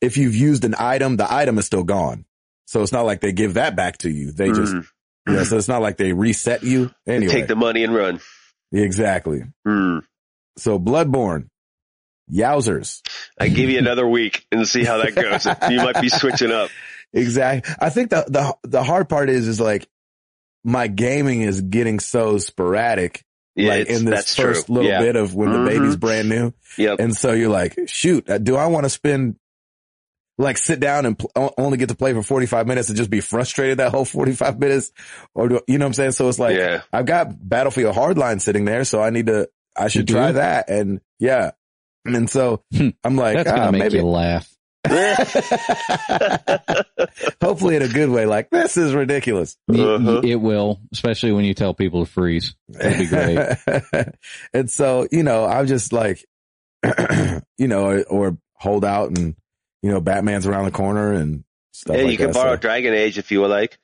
[0.00, 2.24] if you've used an item, the item is still gone.
[2.66, 4.32] So it's not like they give that back to you.
[4.32, 4.86] They just, Mm.
[5.28, 7.32] yeah, so it's not like they reset you anyway.
[7.32, 8.20] Take the money and run.
[8.72, 9.42] exactly.
[9.66, 10.02] Mm.
[10.58, 11.48] So Bloodborne,
[12.30, 13.00] yowzers.
[13.38, 15.46] I give you another week and see how that goes.
[15.70, 16.70] you might be switching up.
[17.14, 17.74] Exactly.
[17.80, 19.88] I think the, the, the hard part is, is like
[20.64, 23.24] my gaming is getting so sporadic,
[23.54, 24.74] Yeah, like in this that's first true.
[24.76, 25.00] little yeah.
[25.00, 25.64] bit of when Mhm.
[25.64, 26.52] the baby's brand new.
[26.76, 26.98] Yep.
[27.00, 29.36] And so you're like, shoot, uh, do I want to spend
[30.36, 33.20] like sit down and pl- only get to play for 45 minutes and just be
[33.20, 34.90] frustrated that whole 45 minutes?
[35.34, 36.12] Or do, you know what I'm saying?
[36.12, 36.82] So it's like, yeah.
[36.92, 38.84] I've got Battlefield Hardline sitting there.
[38.84, 40.32] So I need to, I should You try do?
[40.34, 40.68] that.
[40.68, 41.52] And yeah.
[42.04, 42.88] And so Hmm.
[43.04, 44.50] I'm like, That's ah, gonna make maybe you laugh.
[47.42, 48.26] Hopefully in a good way.
[48.26, 49.56] Like this is ridiculous.
[49.68, 50.20] Y- y- Uh-huh.
[50.24, 52.54] It will, especially when you tell people to freeze.
[52.68, 54.06] That'd be great.
[54.52, 56.24] and so, you know, I'm just like,
[57.58, 59.36] you know, or, or hold out and,
[59.82, 62.34] you know, Batman's around the corner and stuff Yeah, like you can that.
[62.34, 63.78] borrow So- Dragon Age if you would like.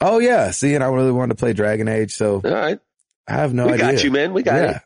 [0.00, 0.50] oh yeah.
[0.50, 2.12] See, and I really wanted to play Dragon Age.
[2.14, 2.78] So All right.
[3.26, 3.92] I have no we idea.
[3.92, 4.32] got you, man.
[4.34, 4.80] We got yeah.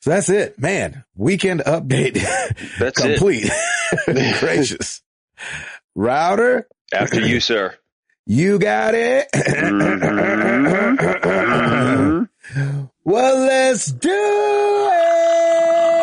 [0.00, 1.04] So that's it, man.
[1.16, 2.14] Weekend update
[2.78, 3.50] That's complete.
[4.38, 5.02] Gracious.
[5.94, 7.74] Router, After you, sir.
[8.26, 9.28] you got it.
[12.52, 12.90] Mhm.
[13.04, 15.97] well, let's do it.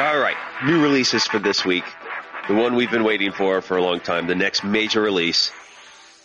[0.00, 0.36] All right.
[0.64, 1.84] New releases for this week.
[2.48, 4.26] The one we've been waiting for for a long time.
[4.26, 5.52] The next major release.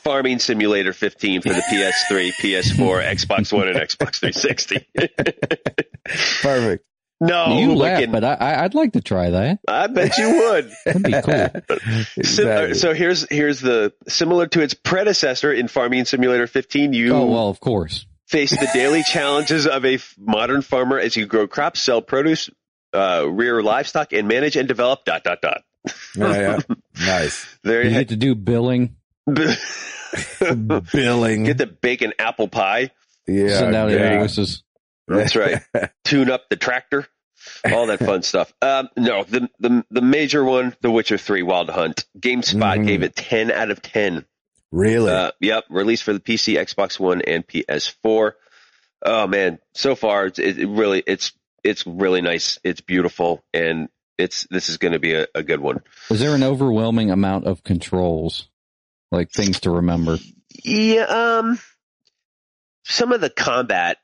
[0.04, 4.88] Farming Simulator 15 for the PS3, PS4, Xbox One, and Xbox 360.
[6.44, 6.86] Perfect.
[7.20, 9.60] no, you look laugh, in- but I, I- I'd like to try that.
[9.68, 10.72] I bet you would.
[10.86, 11.24] That'd be cool.
[12.24, 12.74] Sim- uh, Exactly.
[12.76, 16.94] so here's here's the similar to its predecessor in Farming Simulator 15.
[16.94, 18.06] You Oh well, of course.
[18.28, 22.50] face the daily challenges of a f- modern farmer as you grow crops, sell produce,
[22.96, 25.06] uh, rear livestock, and manage and develop.
[25.06, 25.64] Dot dot dot.
[26.16, 26.60] yeah, yeah.
[27.06, 27.46] Nice.
[27.64, 28.96] There You you get to do billing,
[30.94, 31.44] Billing.
[31.44, 32.92] get the bacon apple pie.
[33.28, 33.58] yeah.
[33.60, 34.14] send out yeah.
[34.14, 34.64] invoices.
[35.08, 35.62] That's right.
[36.04, 37.08] Tune up the tractor.
[37.70, 38.52] All that fun stuff.
[38.62, 42.06] Um, no, the, the the major one, The Witcher Three: Wild Hunt.
[42.18, 42.88] GameSpot Mhm.
[42.88, 44.26] gave it ten out of ten.
[44.72, 45.12] Really?
[45.12, 48.32] Uh, yep, released for the PC, Xbox One, and PS4.
[49.06, 51.34] Oh man, so far it's it, it really it's
[51.66, 52.60] it's really nice.
[52.64, 55.82] It's beautiful, and it's this is going to be a, a good one.
[56.10, 58.48] Was there an overwhelming amount of controls,
[59.12, 60.20] like things to remember?
[60.64, 61.60] Yeah, um,
[62.84, 63.98] some of the combat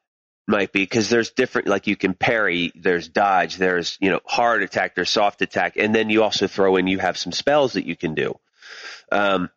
[0.47, 4.63] might be because there's different, like you can parry, there's dodge, there's you know hard
[4.63, 7.85] attack, there's soft attack, and then you also throw in you have some spells that
[7.85, 8.37] you can do.
[9.11, 9.49] Um,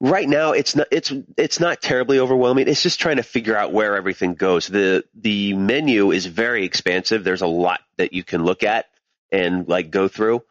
[0.00, 2.68] right now it's not it's it's not terribly overwhelming.
[2.68, 4.66] It's just trying to figure out where everything goes.
[4.66, 7.24] the The menu is very expansive.
[7.24, 8.86] There's a lot that you can look at
[9.30, 10.42] and like go through.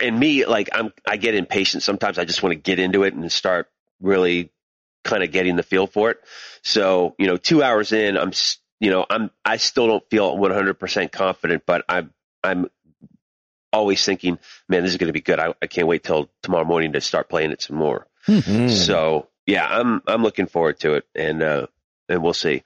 [0.00, 2.18] And me, like I'm, I get impatient sometimes.
[2.18, 3.68] I just want to get into it and start
[4.00, 4.50] really
[5.04, 6.20] kind of getting the feel for it.
[6.62, 8.32] So, you know, two hours in, I'm,
[8.80, 12.12] you know, I'm, I still don't feel 100% confident, but I'm,
[12.44, 12.68] I'm
[13.72, 15.40] always thinking, man, this is going to be good.
[15.40, 18.06] I, I can't wait till tomorrow morning to start playing it some more.
[18.28, 21.66] Mm, So yeah, I'm, I'm looking forward to it and, uh,
[22.08, 22.62] and we'll see.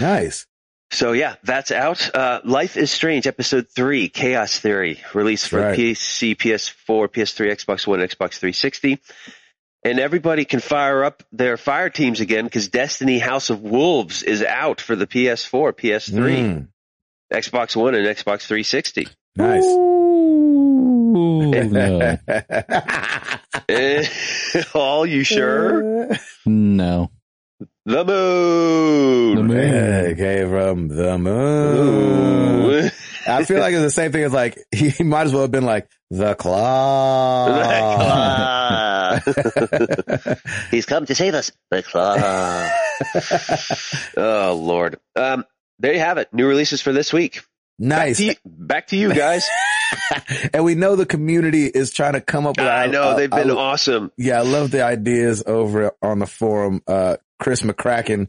[0.00, 0.46] nice.
[0.92, 2.14] So yeah, that's out.
[2.14, 5.76] Uh, Life is Strange, episode three, Chaos Theory, released for Right.
[5.78, 9.00] PC, PS4, PS3, Xbox One, Xbox 360.
[9.84, 14.42] And everybody can fire up their fire teams again because Destiny House of Wolves is
[14.42, 16.68] out for the PS4, PS3, Mm,
[17.32, 19.08] Xbox One, and Xbox 360.
[19.36, 19.62] nice.
[19.64, 20.05] Ooh,
[21.16, 22.18] no,
[23.68, 24.06] Eh,
[24.74, 26.08] All you sure?
[26.44, 27.10] no.
[27.84, 29.36] The moon.
[29.36, 29.56] The moon.
[29.56, 32.64] Yeah, it came from the moon.
[32.64, 32.90] Ooh.
[33.28, 35.64] I feel like it's the same thing as like, he might as well have been
[35.64, 37.46] like, the claw.
[40.70, 41.50] He's come to save us.
[41.70, 42.16] The claw.
[44.16, 44.98] oh Lord.
[45.16, 45.44] Um,
[45.78, 46.32] there you have it.
[46.32, 47.42] New releases for this week.
[47.78, 48.16] Back nice.
[48.18, 49.46] to you, back to you guys.
[50.52, 53.50] and we know the community is trying to come up with, I know they've been
[53.50, 54.10] I- awesome.
[54.16, 56.82] yeah, I love the ideas over on the forum.
[56.86, 58.28] Uh, Chris McCracken,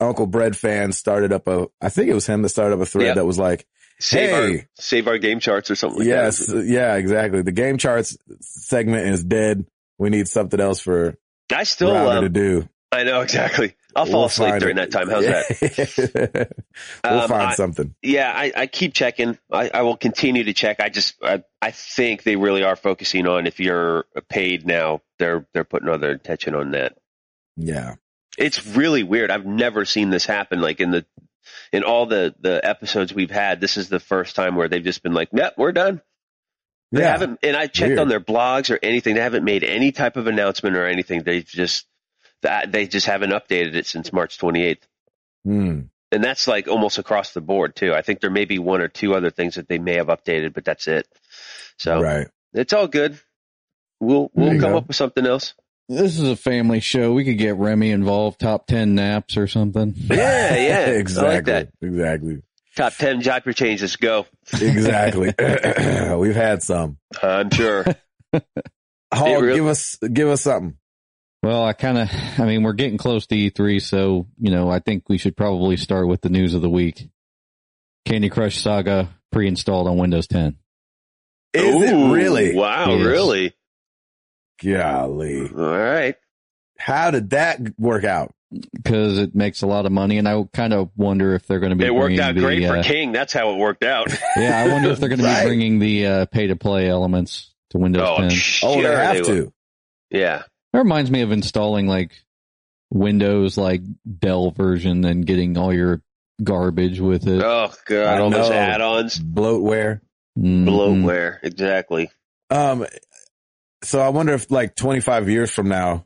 [0.00, 2.86] Uncle Bread fan started up a, I think it was him that started up a
[2.86, 3.14] thread Yep.
[3.16, 3.66] that was like,
[3.98, 4.58] Save Hey.
[4.58, 6.66] our save our game charts or something like yes, that.
[6.66, 7.40] yeah, exactly.
[7.40, 9.64] The game charts segment is dead.
[9.98, 11.16] We need something else for
[11.50, 12.68] I still to do.
[12.92, 13.74] I know exactly.
[13.96, 14.90] I'll fall We'll asleep during it.
[14.90, 15.08] that time.
[15.08, 16.52] How's that?
[17.04, 17.94] we'll Um, find I- something.
[18.02, 19.38] Yeah, I, I keep checking.
[19.50, 20.80] I, I will continue to check.
[20.80, 25.46] I just I, I think they really are focusing on if you're paid now, they're
[25.52, 26.96] they're putting all their attention on that.
[27.56, 27.94] Yeah.
[28.38, 29.30] It's really weird.
[29.30, 30.60] I've never seen this happen.
[30.60, 31.06] Like in the
[31.72, 35.02] in all the the episodes we've had, this is the first time where they've just
[35.02, 36.02] been like, "Yep, we're done."
[36.92, 37.12] They Yeah.
[37.12, 37.98] haven't, and I checked Weird.
[38.00, 39.14] on their blogs or anything.
[39.14, 41.22] They haven't made any type of announcement or anything.
[41.22, 41.86] They just
[42.68, 44.78] they just haven't updated it since March 28th,
[45.44, 45.80] Hmm.
[46.12, 47.92] and that's like almost across the board too.
[47.94, 50.54] I think there may be one or two other things that they may have updated,
[50.54, 51.06] but that's it.
[51.78, 52.28] So Right.
[52.54, 53.18] it's all good.
[54.00, 54.76] We'll we'll come go.
[54.78, 55.54] up with something else.
[55.88, 57.12] This is a family show.
[57.12, 58.40] We could get Remy involved.
[58.40, 59.94] Top ten naps or something.
[59.96, 61.30] Yeah, yeah, exactly.
[61.30, 61.68] I like that.
[61.80, 62.42] Exactly.
[62.74, 63.96] Top ten your changes.
[63.96, 64.26] Go.
[64.52, 65.32] Exactly.
[66.18, 66.98] We've had some.
[67.22, 67.84] I'm sure.
[69.14, 70.76] Hog, real- give us give us something.
[71.46, 74.80] Well, I kind of, I mean, we're getting close to E3, so, you know, I
[74.80, 77.08] think we should probably start with the news of the week.
[78.04, 80.56] Candy Crush Saga pre-installed on Windows 10.
[81.54, 82.56] Is Ooh, it really?
[82.56, 83.06] Wow, Yes.
[83.06, 83.52] really?
[84.60, 85.42] Golly.
[85.42, 86.16] All right.
[86.80, 88.34] How did that work out?
[88.72, 91.70] Because it makes a lot of money, and I kind of wonder if they're going
[91.70, 93.12] to be It worked out the, great for uh, King.
[93.12, 94.08] That's how it worked out.
[94.36, 98.02] Yeah, I wonder if they're going to be bringing the uh, pay-to-play elements to Windows
[98.04, 98.30] oh, 10.
[98.30, 99.24] sure Oh, they have will.
[99.26, 99.52] to.
[100.10, 100.42] Yeah.
[100.76, 102.12] That reminds me of installing like
[102.90, 103.80] Windows like
[104.18, 106.02] Dell version and getting all your
[106.44, 107.42] garbage with it.
[107.42, 110.00] Oh god, all those add-ons, Bloatware.
[110.38, 110.66] Mhm.
[110.66, 111.38] bloatware.
[111.42, 112.10] Exactly.
[112.50, 112.84] Um,
[113.84, 116.04] so I wonder if like 25 years from now,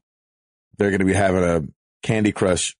[0.78, 1.62] they're going to be having a
[2.04, 2.76] Candy Crush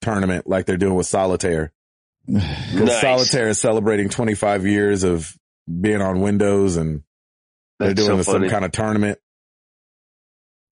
[0.00, 1.72] tournament like they're doing with Solitaire.
[2.26, 3.00] Because Nice.
[3.02, 5.32] Solitaire is celebrating 25 years of
[5.80, 7.04] being on Windows and
[7.78, 9.20] they're That's doing so some kind of tournament.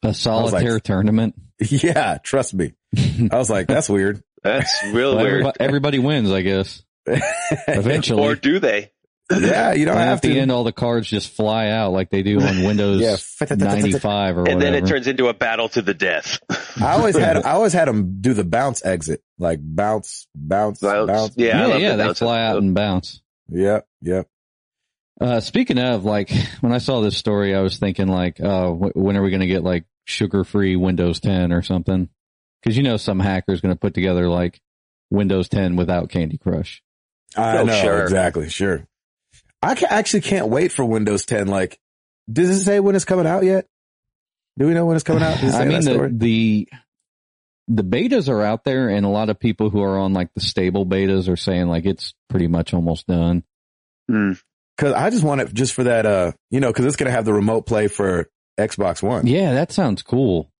[0.02, 1.34] A solitaire tournament.
[1.60, 2.74] Yeah, trust me.
[2.96, 4.22] I was like, that's weird.
[4.44, 5.32] That's real Well, weird.
[5.34, 6.82] everybody, everybody wins, I guess.
[7.66, 8.22] Eventually.
[8.22, 8.92] Or do they?
[9.30, 10.38] yeah, you don't and have at the to.
[10.40, 13.16] end, all the cards just fly out like they do on Windows Yeah.
[13.56, 14.60] 95 or And whatever.
[14.60, 16.38] then it turns into a battle to the death.
[16.80, 21.08] I always had, I always had them do the bounce exit, like bounce, bounce, bounce.
[21.10, 21.34] Bounce.
[21.36, 23.20] Yeah, yeah, yeah, the they fly out and bounce.
[23.50, 24.28] Yep, yep.
[25.20, 26.30] Uh, speaking of, like,
[26.60, 29.48] when I saw this story, I was thinking, like, uh, when are we going to
[29.48, 32.08] get, like, sugar-free Windows 10 or something?
[32.62, 34.60] Because you know some hacker's going to put together, like,
[35.10, 36.82] Windows 10 without Candy Crush.
[37.36, 38.02] I Oh, know sure.
[38.02, 38.48] exactly.
[38.48, 38.86] Sure.
[39.62, 41.46] I ca- actually can't wait for Windows 10.
[41.48, 41.78] Like,
[42.30, 43.66] does it say when it's coming out yet?
[44.58, 45.38] Do we know when it's coming out?
[45.42, 46.68] It I mean, the, the,
[47.68, 50.40] the betas are out there and a lot of people who are on, like, the
[50.40, 53.44] stable betas are saying, like, it's pretty much almost done.
[54.08, 54.32] Hmm.
[54.78, 57.12] Cause I just want it just for that, uh, you know, cause it's going to
[57.12, 58.28] have the remote play for
[58.58, 59.26] Xbox One.
[59.26, 60.50] Yeah, that sounds cool.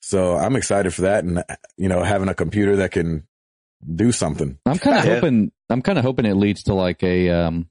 [0.00, 1.24] So I'm excited for that.
[1.24, 1.44] And,
[1.76, 3.26] you know, having a computer that can
[3.94, 4.58] do something.
[4.64, 5.14] I'm kind of Yeah.
[5.16, 7.68] hoping, I'm kind of hoping it leads to, like, a, um,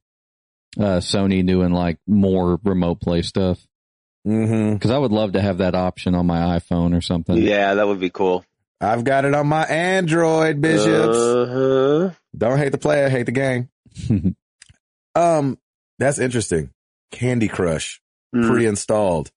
[0.79, 3.59] uh, Sony doing, like, more remote play stuff.
[4.23, 7.37] Because I would love to have that option on my iPhone or something.
[7.37, 8.43] Yeah, that would be cool.
[8.81, 11.17] I've got it on my Android, Bishops.
[11.17, 12.09] Uh-huh.
[12.37, 13.69] Don't hate the player, hate the game.
[15.15, 15.57] Um,
[15.97, 16.69] that's interesting.
[17.11, 17.99] Candy Crush.
[18.35, 18.47] Hmm.
[18.47, 19.31] pre-installed.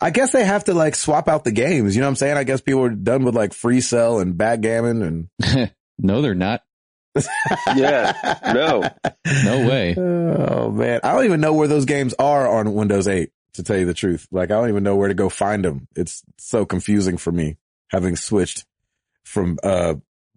[0.00, 1.94] I guess they have to like swap out the games.
[1.94, 2.36] You know what I'm saying?
[2.36, 6.62] I guess people are done with like free cell and backgammon and no, they're not.
[7.76, 8.12] Yeah.
[8.52, 8.82] No.
[9.44, 9.94] No way.
[9.96, 11.00] Oh man.
[11.04, 13.94] I don't even know where those games are on Windows 8 to tell you the
[13.94, 14.26] truth.
[14.32, 15.86] Like I don't even know where to go find them.
[15.94, 17.56] It's so confusing for me
[17.90, 18.64] having switched
[19.24, 19.94] from, uh,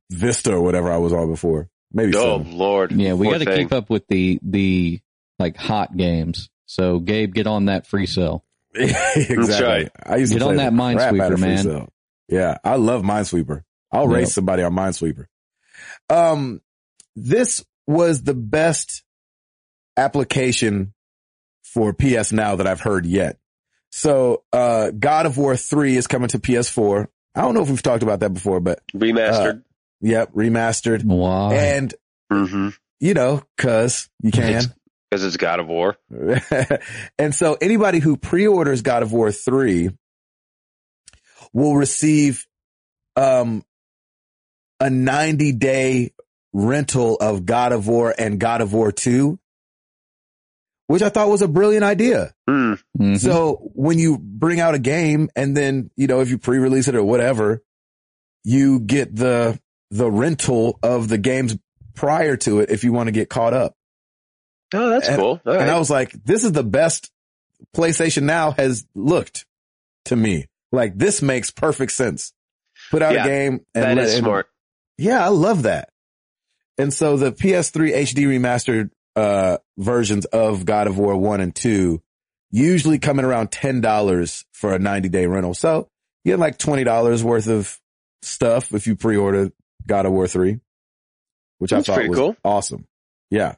[0.10, 1.70] Vista or whatever I was on before.
[1.92, 2.58] Maybe Oh seven.
[2.58, 2.92] Lord.
[2.94, 5.02] Yeah, we got to keep up with the the
[5.40, 6.50] like hot games.
[6.66, 8.46] So Gabe, get on that free cell.
[8.76, 9.66] exactly.
[9.66, 9.92] right.
[10.06, 11.64] I used to Get play on that crap Minesweeper, out of Free man.
[11.64, 11.90] Cell.
[12.30, 13.64] Yeah, I love Minesweeper.
[13.92, 14.14] I'll Yep.
[14.16, 15.26] race somebody on Minesweeper.
[16.10, 16.62] Um,
[17.16, 19.04] this was the best
[19.96, 20.94] application
[21.64, 23.38] for PS Now that I've heard yet.
[23.92, 27.08] So, uh, God of War 3 is coming to PS4.
[27.36, 29.64] I don't know if we've talked about that before, but Remastered.
[30.02, 31.04] yep, remastered.
[31.04, 31.54] Why?
[31.56, 31.94] And,
[32.32, 32.70] mm-hmm.
[33.00, 34.64] you know, cause you can.
[35.10, 35.98] Because it's God of War.
[37.18, 39.90] and so anybody who pre-orders God of War 3
[41.54, 42.46] will receive
[43.16, 43.64] um
[44.80, 46.14] a 90 day
[46.54, 49.40] rental of God of War and God of War 2
[50.88, 52.34] which I thought was a brilliant idea.
[52.48, 52.74] Hmm.
[52.98, 53.20] Mhm.
[53.20, 56.96] So when you bring out a game and then, you know, if you pre-release it
[56.96, 57.62] or whatever,
[58.44, 59.60] you get the
[59.92, 61.58] the rental of the games
[61.94, 63.76] prior to it if you want to get caught up.
[64.74, 65.42] Oh, that's And- cool.
[65.46, 65.70] All And right.
[65.70, 67.12] I was like, this is the best
[67.76, 69.46] PlayStation Now has looked
[70.06, 70.48] to me.
[70.72, 72.34] Like this makes perfect sense.
[72.92, 74.48] Put out Yeah, a game and that let- is and- smart.
[74.98, 75.90] Yeah, I love that.
[76.78, 82.02] And so the PS3 HD remastered uh versions of God of War 1 and 2
[82.52, 85.54] usually coming around $10 for a 90 day rental.
[85.54, 85.90] So
[86.24, 87.80] you get like $20 worth of
[88.22, 89.52] stuff if you pre-order
[89.88, 90.60] God of War 3,
[91.58, 92.36] which That's I thought was cool.
[92.44, 92.88] awesome.
[93.32, 93.56] Yeah.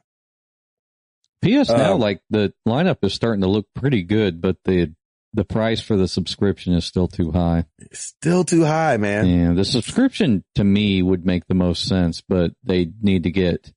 [1.42, 4.94] PS Now, um, like the lineup is starting to look pretty good, but the
[5.32, 7.64] the price for the subscription is still too high.
[7.92, 9.26] Still too high, man.
[9.26, 13.72] Yeah, the subscription to me would make the most sense, but they need to get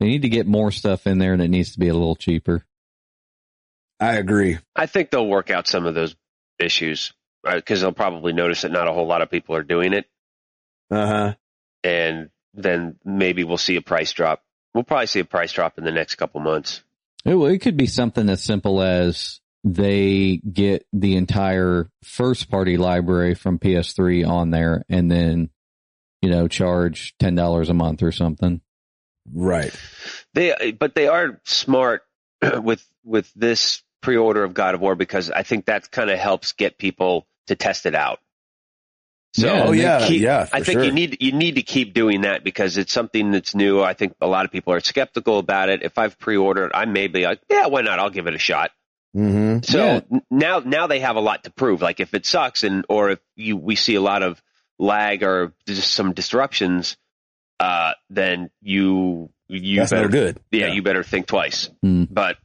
[0.00, 2.16] they need to get more stuff in there, and it needs to be a little
[2.16, 2.64] cheaper.
[3.98, 4.58] I agree.
[4.74, 6.14] I think they'll work out some of those
[6.58, 10.06] issues because they'll probably notice that not a whole lot of people are doing it,
[10.90, 11.34] Uh huh.
[11.82, 14.42] and then maybe we'll see a price drop.
[14.74, 16.82] We'll probably see a price drop in the next couple months.
[17.26, 23.34] It, it could be something as simple as they get the entire first party library
[23.34, 25.50] from PS3 on there and then,
[26.22, 28.60] you know, charge $10 a month or something.
[29.34, 29.74] Right.
[30.34, 32.02] They, but they are smart
[32.62, 36.52] with with this pre-order of God of War because I think that kind of helps
[36.52, 38.20] get people to test it out.
[39.36, 40.48] So Yeah, yeah, keep- yeah.
[40.52, 40.84] I think sure.
[40.84, 43.82] you need you need to keep doing that because it's something that's new.
[43.82, 45.82] I think a lot of people are skeptical about it.
[45.82, 47.98] If I've pre-ordered, I may be like, yeah, why not?
[47.98, 48.70] I'll give it a shot.
[49.12, 49.78] hmm So
[50.10, 50.18] Yeah.
[50.30, 51.82] now now they have a lot to prove.
[51.82, 54.40] Like if it sucks and or if you we see a lot of
[54.78, 56.96] lag or just some disruptions,
[57.60, 60.40] uh, then you you That's better good.
[60.50, 61.68] yeah, you better think twice.
[61.82, 62.04] Hmm.
[62.10, 62.36] But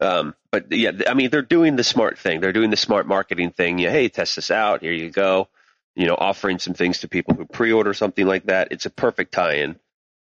[0.00, 2.40] um, but yeah, I mean they're doing the smart thing.
[2.40, 3.78] They're doing the smart marketing thing.
[3.78, 4.80] Yeah, hey, test this out.
[4.82, 5.48] Here you go.
[5.96, 8.68] You know, offering some things to people who pre-order something like that.
[8.70, 9.76] It's a perfect tie-in,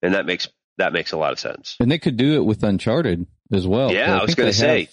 [0.02, 0.48] and that makes
[0.78, 1.76] that makes a lot of sense.
[1.80, 3.92] And they could do it with Uncharted as well.
[3.92, 4.88] Yeah, I was gonna say.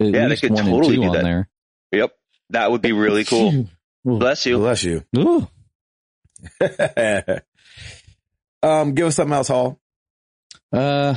[0.00, 1.22] At Yeah, they could one totally do that.
[1.22, 1.48] there.
[1.92, 2.12] Yep,
[2.50, 3.66] that would be really cool.
[4.04, 4.56] Bless you.
[4.58, 5.04] Bless you.
[5.16, 5.46] Ooh.
[8.62, 9.78] um, give us something else, Hall.
[10.72, 11.14] Uh,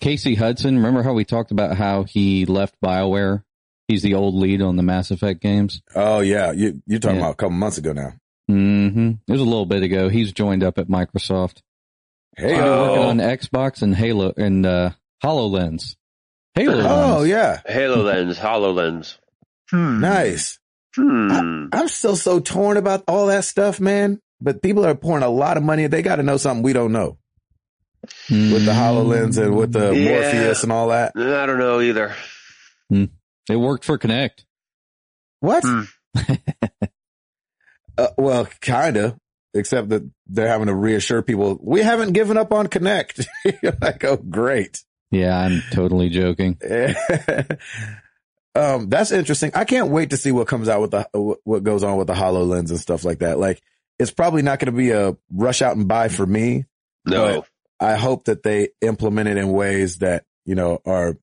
[0.00, 0.76] Casey Hudson.
[0.76, 3.44] Remember how we talked about how he left Bioware?
[3.92, 5.82] He's the old lead on the Mass Effect games.
[5.94, 7.24] Oh yeah, you you're talking Yeah.
[7.24, 8.14] about a couple months ago now.
[8.50, 9.10] Mm-hmm.
[9.28, 10.08] It was a little bit ago.
[10.08, 11.58] He's joined up at Microsoft.
[12.36, 14.90] Hey, He's working oh, on Xbox and Halo and uh,
[15.22, 15.96] Hololens.
[16.54, 16.80] Halo.
[16.80, 17.28] oh Lens.
[17.28, 19.18] yeah, HoloLens, HoloLens.
[19.72, 20.58] nice.
[20.96, 21.66] Hmm.
[21.72, 24.20] I'm still so torn about all that stuff, man.
[24.40, 25.86] But people are pouring a lot of money.
[25.86, 27.18] They got to know something we don't know
[28.30, 30.08] with the Hololens and with the Yeah.
[30.10, 31.12] Morpheus and all that.
[31.16, 32.14] I don't know either.
[33.48, 34.44] It worked for Kinect.
[35.40, 35.64] What?
[35.64, 35.82] Hmm.
[37.98, 39.18] Uh, well, kind of,
[39.52, 43.26] except that they're having to reassure people we haven't given up on Kinect.
[43.82, 44.82] Like, oh, great.
[45.10, 46.58] Yeah, I'm totally joking.
[48.54, 49.50] um, that's interesting.
[49.54, 51.06] I can't wait to see what comes out with the
[51.44, 53.38] what goes on with the Hololens and stuff like that.
[53.38, 53.60] Like,
[53.98, 56.64] it's probably not going to be a rush out and buy for me.
[57.04, 57.44] No.
[57.78, 61.16] I hope that they implement it in ways that, you know, are,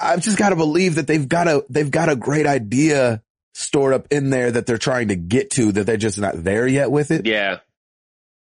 [0.00, 3.22] I've just got to believe that they've got a, they've got a great idea
[3.54, 6.66] stored up in there that they're trying to get to that they're just not there
[6.66, 7.26] yet with it.
[7.26, 7.58] Yeah.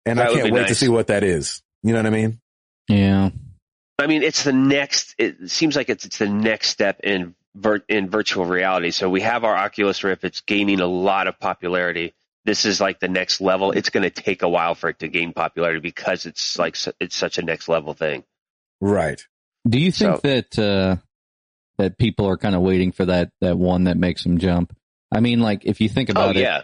[0.05, 1.61] and that I can't be wait to see what that is.
[1.83, 2.39] You know what I mean?
[2.89, 3.29] Yeah.
[3.97, 5.15] I mean, it's the next.
[5.17, 8.91] It seems like it's it's the next step in vir- in virtual reality.
[8.91, 10.25] So we have our Oculus Rift.
[10.25, 12.13] It's gaining a lot of popularity.
[12.43, 13.71] This is like the next level.
[13.71, 17.15] It's going to take a while for it to gain popularity because it's like it's
[17.15, 18.25] such a next level thing.
[18.81, 19.25] Right.
[19.67, 20.95] Do you think So- that uh,
[21.77, 24.75] that people are kind of waiting for that that one that makes them jump?
[25.11, 26.61] I mean, like if you think Oh about it, yeah,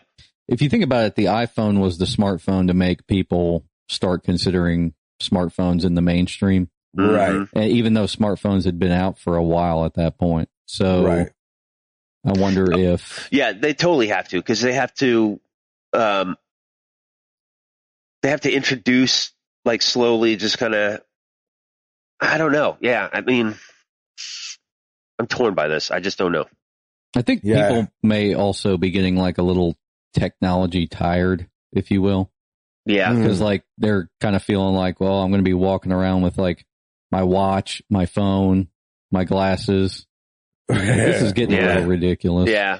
[0.47, 4.93] if you think about it, the iPhone was the smartphone to make people start considering
[5.21, 7.31] smartphones in the mainstream, Right.
[7.33, 7.49] Mhm.
[7.53, 10.49] and even though smartphones had been out for a while at that point.
[10.65, 11.29] So Right.
[12.25, 15.39] I wonder if Yeah, they totally have to because they have to.
[15.93, 16.37] Um,
[18.21, 19.31] they have to introduce
[19.65, 21.01] like slowly, just kind of.
[22.21, 22.77] I don't know.
[22.81, 23.55] Yeah, I mean,
[25.19, 25.91] I'm torn by this.
[25.91, 26.45] I just don't know.
[27.15, 27.67] I think Yeah.
[27.67, 29.75] people may also be getting like a little
[30.13, 32.31] technology tired, if you will.
[32.85, 33.17] Yeah, Mm.
[33.21, 36.37] because like they're kind of feeling like, well, I'm going to be walking around with
[36.37, 36.65] like
[37.11, 38.67] my watch, my phone,
[39.11, 40.05] my glasses.
[40.69, 42.49] This is getting a little ridiculous.
[42.49, 42.79] yeah.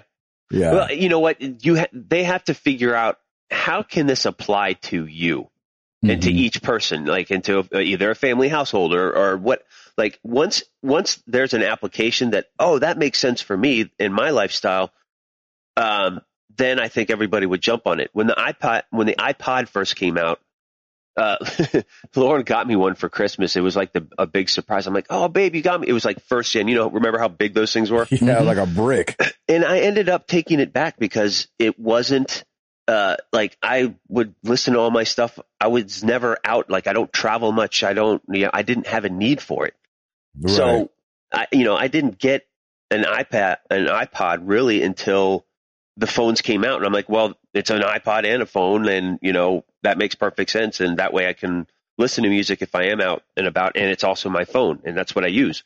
[0.50, 0.72] yeah.
[0.72, 1.42] Well, you know what?
[1.66, 3.18] You ha- they have to figure out
[3.52, 5.50] how can this apply to you
[6.04, 6.36] and to Mhm.
[6.36, 9.64] each person, like into a, either a family household or, or what.
[9.98, 14.30] Like once once there's an application that oh that makes sense for me in my
[14.32, 14.92] lifestyle,
[15.78, 16.22] um,
[16.58, 18.10] then I think everybody would jump on it.
[18.14, 20.40] When the iPod when the iPod first came out,
[21.18, 21.38] uh,
[22.16, 23.56] Lauren got me one for Christmas.
[23.56, 24.88] It was like the a big surprise.
[24.88, 25.88] I'm like, oh babe, you got me.
[25.90, 26.68] It was like first gen.
[26.68, 28.08] You know, remember how big those things were?
[28.12, 29.22] yeah, like a brick.
[29.48, 32.44] and I ended up taking it back because it wasn't
[32.92, 35.40] uh like I would listen to all my stuff.
[35.60, 37.84] I was never out like I don't travel much.
[37.84, 39.76] I don't you know, I didn't have a need for it.
[40.40, 40.54] Right.
[40.54, 40.92] So
[41.32, 42.46] I you know, I didn't get
[42.90, 45.46] an iPad an iPod really until
[45.98, 49.20] the phones came out and I'm like, well, it's an iPod and a phone and
[49.22, 51.68] you know, that makes perfect sense and that way I can
[51.98, 54.98] listen to music if I am out and about and it's also my phone and
[54.98, 55.64] that's what I use.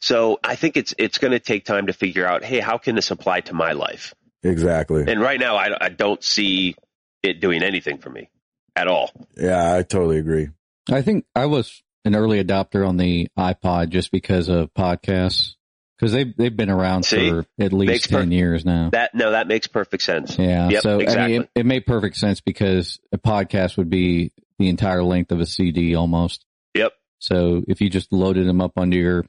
[0.00, 2.96] So I think it's it's going to take time to figure out, hey, how can
[2.96, 4.14] this apply to my life?
[4.42, 5.04] Exactly.
[5.06, 6.74] And right now, I, I don't see
[7.22, 8.28] it doing anything for me
[8.76, 9.10] at all.
[9.36, 10.48] Yeah, I totally agree.
[10.90, 15.54] I think I was an early adopter on the iPod just because of podcasts
[16.02, 17.30] because they've they've been around See?
[17.30, 18.90] for at least Makes per- ten years now.
[18.90, 20.36] That no, that makes perfect sense.
[20.36, 20.68] Yeah.
[20.68, 24.68] Yep, so I mean, it, it made perfect sense because a podcast would be the
[24.68, 26.44] entire length of a CD almost.
[26.74, 26.92] Yep.
[27.20, 29.24] So if you just loaded them up onto your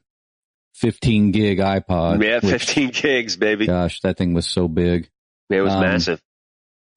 [0.75, 2.23] 15 gig iPod.
[2.23, 3.67] yeah, which, 15 gigs, baby.
[3.67, 5.09] Gosh, that thing was so big.
[5.49, 6.21] it was um, massive.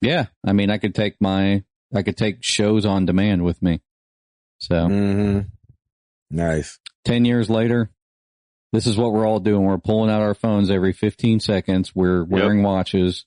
[0.01, 0.27] Yeah.
[0.47, 1.63] I mean, I could take my,
[1.95, 3.81] I could take shows on demand with me.
[4.59, 5.41] So hmm
[6.31, 6.79] Nice.
[7.05, 7.91] 10 years later,
[8.73, 9.63] this is what we're all doing.
[9.65, 11.95] We're pulling out our phones every 15 seconds.
[11.95, 13.25] We're wearing watches.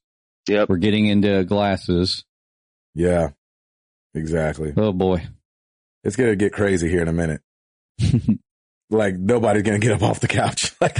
[0.47, 0.67] Yep.
[0.69, 2.25] We're getting into glasses.
[2.93, 3.29] Yeah.
[4.13, 4.73] Exactly.
[4.75, 5.25] Oh boy.
[6.03, 7.41] It's gonna get crazy here in a minute.
[8.89, 10.73] Like nobody's gonna get up off the couch.
[10.81, 10.95] Like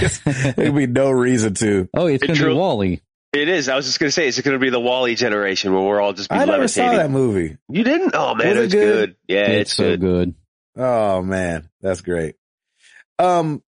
[0.55, 1.89] there'll be no reason to.
[1.93, 3.01] oh, it's It going to be drew- WALL-E.
[3.31, 3.69] It is.
[3.69, 5.83] I was just going to say, is it going to be the WALL-E generation where
[5.83, 7.57] we're all just be I never saw that movie.
[7.69, 8.11] You didn't?
[8.15, 8.93] Oh man, Was it it's good?
[9.09, 9.15] good.
[9.27, 9.99] Yeah, it's, it's, so good.
[10.01, 10.35] good.
[10.75, 12.35] Oh man, that's great.
[13.17, 13.63] Um,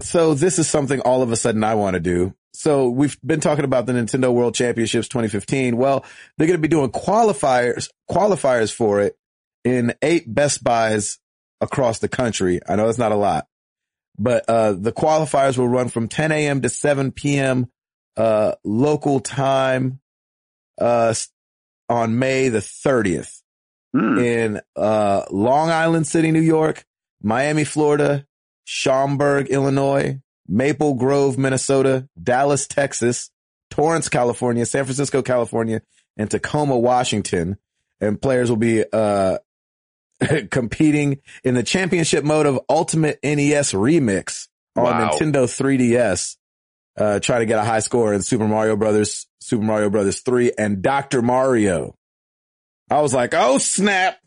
[0.00, 2.34] so this is something all of a sudden I want to do.
[2.52, 5.76] So we've been talking about the Nintendo World Championships 2015.
[5.76, 6.04] Well,
[6.36, 9.16] they're going to be doing qualifiers, qualifiers for it
[9.64, 11.18] in eight Best Buys
[11.60, 12.60] across the country.
[12.68, 13.46] I know that's not a lot,
[14.20, 16.60] but, uh, the qualifiers will run from 10 a.m.
[16.62, 17.66] to 7 p.m.
[18.16, 20.00] uh, local time,
[20.80, 21.14] uh,
[21.88, 23.38] on May the 30th
[23.92, 24.18] Hmm.
[24.18, 26.84] in uh, Long Island City, New York,
[27.20, 28.24] Miami, Florida,
[28.64, 33.30] Schaumburg, Illinois, Maple Grove, Minnesota, Dallas, Texas,
[33.68, 35.82] Torrance, California, San Francisco, California,
[36.16, 37.56] and Tacoma, Washington.
[38.00, 39.38] And players will be uh,
[40.50, 45.10] competing in the championship mode of Ultimate NES Remix on Wow.
[45.10, 46.36] Nintendo 3DS.
[46.98, 50.52] Uh, try to get a high score in Super Mario Brothers, Super Mario Brothers 3
[50.58, 51.22] and Dr.
[51.22, 51.94] Mario.
[52.90, 54.18] I was like, oh snap.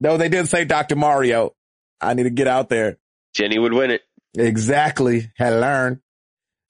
[0.00, 0.96] No, they didn't say Dr.
[0.96, 1.54] Mario.
[2.00, 2.98] I need to get out there.
[3.34, 4.02] Jenny would win it.
[4.36, 5.30] Exactly.
[5.36, 6.00] Had to learn.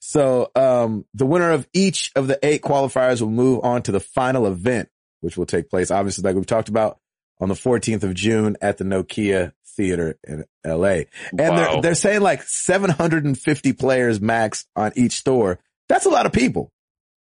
[0.00, 4.00] So, um, the winner of each of the eight qualifiers will move on to the
[4.00, 4.88] final event,
[5.20, 6.98] which will take place, obviously, like we've talked about
[7.40, 10.86] on the 14th of June at the Nokia Theater in LA.
[10.86, 11.06] And
[11.38, 11.56] wow.
[11.56, 15.58] they're, they're saying like 750 players max on each store.
[15.88, 16.72] That's a lot of people,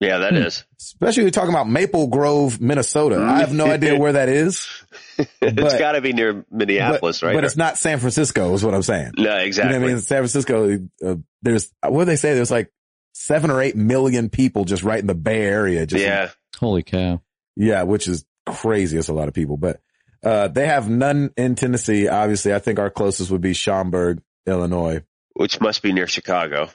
[0.01, 0.39] yeah, that Hmm.
[0.43, 0.65] is.
[0.81, 3.21] especially we're talking about Maple Grove, Minnesota.
[3.21, 4.69] I have no idea where that is.
[5.41, 7.35] it's got to be near Minneapolis, but, right?
[7.35, 9.13] But it's not San Francisco is what I'm saying.
[9.17, 9.79] no, You know exactly.
[9.79, 10.01] what I mean?
[10.01, 12.35] San Francisco, uh, there's, what do they say?
[12.35, 12.73] There's like
[13.15, 15.87] seven or eight million people just right in the Bay Area.
[15.87, 16.31] Just, yeah.
[16.59, 17.23] Holy cow.
[17.57, 18.97] Yeah, which is crazy.
[18.99, 19.81] It's a lot of people, but,
[20.25, 22.09] uh, they have none in Tennessee.
[22.09, 25.03] Obviously, I think our closest would be Schaumburg, Illinois.
[25.35, 26.69] Which must be near Chicago.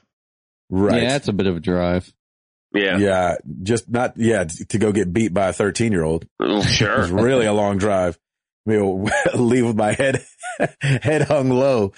[0.70, 1.04] Right.
[1.04, 2.12] Yeah, it's a bit of a drive.
[2.74, 2.98] Yeah.
[2.98, 3.36] Yeah.
[3.64, 6.26] Just not, yeah, to go get beat by a 13 year old.
[6.64, 6.98] Sure.
[7.00, 8.18] was really a long drive.
[8.68, 10.26] I mean, leave with my head,
[10.82, 11.94] head hung low.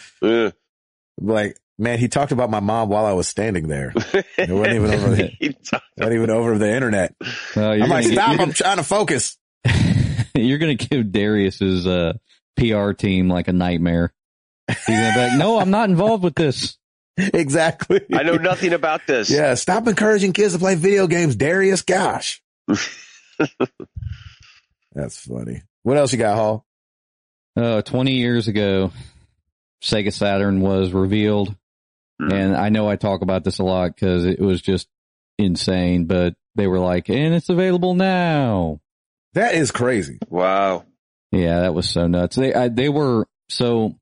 [1.20, 3.94] Like, man, he talked about my mom while I was standing there.
[4.38, 7.16] It wasn't even over the, He talked- not even over the internet.
[7.56, 8.34] Well, you're I'm like, gonna get- stop.
[8.34, 9.38] you're I'm trying to focus.
[10.46, 12.14] You're going to give Darius's uh,
[12.58, 14.14] PR team like a nightmare.
[14.68, 16.78] He's going to be like, no, I'm not involved with this.
[17.18, 18.02] exactly.
[18.14, 19.30] I know nothing about this.
[19.30, 19.56] Yeah.
[19.56, 21.36] Stop encouraging kids to play video games.
[21.36, 22.42] Darius, gosh.
[24.94, 25.64] That's funny.
[25.84, 26.66] What else you got, Hall?
[27.56, 28.92] Uh, 20 years ago,
[29.84, 31.56] Sega Saturn was revealed.
[32.22, 32.32] Hmm.
[32.32, 34.88] And I know I talk about this a lot because it was just
[35.40, 38.80] insane, but they were like, and it's available now.
[39.38, 40.18] That is crazy.
[40.30, 40.84] Wow.
[41.32, 42.38] Yeah, that was so nuts.
[42.38, 43.96] They I, they were so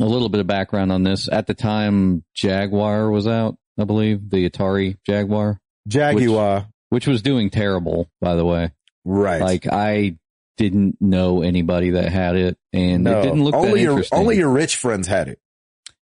[0.00, 1.28] a little bit of background on this.
[1.30, 6.66] At the time, Jaguar was out, I believe, the Atari Jaguar, Jaguar.
[6.88, 8.72] which was doing terrible, by the way.
[9.04, 9.40] right.
[9.40, 10.18] Like I
[10.56, 14.18] didn't know anybody that had it, and no, it didn't look only that your, interesting.
[14.18, 15.38] only your rich friends had it.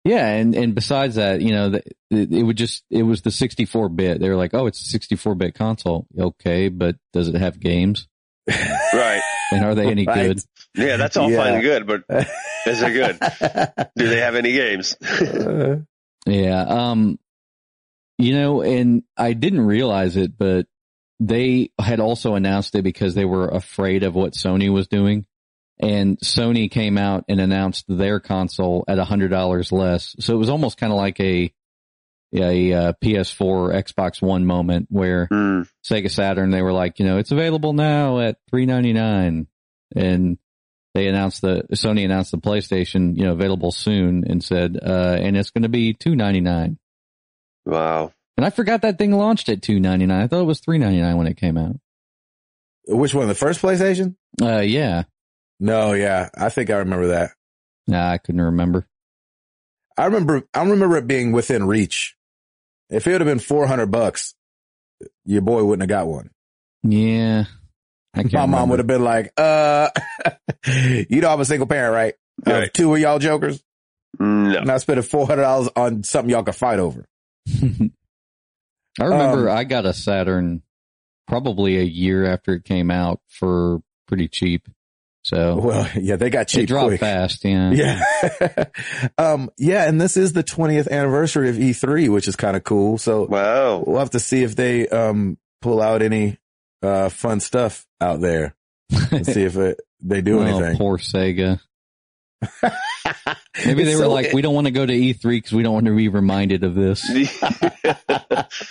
[0.05, 3.31] yeah, and and besides that, you know, the, it, it would just it was the
[3.31, 4.21] 64 bit.
[4.21, 6.07] They were like, oh, it's a 64 bit console.
[6.19, 8.09] Okay, but does it have games?
[8.49, 9.21] Right.
[9.53, 10.29] And are they any Right.
[10.29, 10.41] good?
[10.75, 11.37] Yeah, that's all Yeah.
[11.37, 12.05] fine and good, but
[12.67, 13.19] is it good?
[13.97, 14.97] Do they have any games?
[16.27, 16.63] Yeah.
[16.63, 17.19] Um,
[18.17, 20.67] you know, and I didn't realize it, but
[21.19, 25.27] they had also announced it because they were afraid of what Sony was doing.
[25.81, 30.15] And Sony came out and announced their console at a hundred dollars less.
[30.21, 31.53] So it was almost kind of like a,
[32.35, 35.63] a, uh PS4 or Xbox One moment where Hmm.
[35.85, 39.47] Sega Saturn, they were like, you know, it's available now at three ninety nine,
[39.95, 40.39] and
[40.95, 45.37] they announced the Sony announced the PlayStation, you know, available soon, and said, uh, and
[45.37, 46.79] it's going to be two ninety nine.
[47.65, 48.13] Wow.
[48.37, 50.23] And I forgot that thing launched at two ninety nine.
[50.23, 51.77] I thought it was three ninety nine when it came out.
[52.89, 53.29] which one?
[53.29, 54.17] The first PlayStation?
[54.41, 55.03] Uh, yeah,
[55.61, 56.31] No, yeah.
[56.35, 57.33] I think I remember that.
[57.87, 58.87] nah, I couldn't remember.
[59.99, 62.17] I remember, I remember it being within reach.
[62.93, 64.35] If it would have been 400 bucks,
[65.25, 66.31] your boy wouldn't have got one.
[66.83, 67.45] Yeah,
[68.15, 69.91] I can't My mom would have been like, uh,
[70.67, 72.15] you know, I'm a single parent, right?
[72.47, 72.75] Of Right.
[72.75, 73.63] two of y'all jokers.
[74.19, 74.61] No.
[74.63, 77.07] Not spending four hundred dollars on something y'all can fight over.
[79.01, 80.63] I remember Um, I got a Saturn
[81.27, 84.69] probably a year after it came out for pretty cheap.
[85.33, 87.01] So Well, yeah, they got it cheap dropped quick.
[87.01, 87.43] fast.
[87.45, 87.71] Yeah.
[87.73, 88.65] Yeah.
[89.19, 92.99] um, yeah, and this is the 20th anniversary of E3, which is kind of cool.
[92.99, 93.83] So Wow.
[93.87, 96.39] we'll have to see if they, um, pull out any,
[96.83, 98.55] uh, fun stuff out there
[99.11, 100.77] and see if it, they do Oh, anything.
[100.77, 101.61] poor Sega.
[103.65, 105.75] Maybe they So were like, we don't want to go to E3 because we don't
[105.75, 107.03] want to be reminded of this.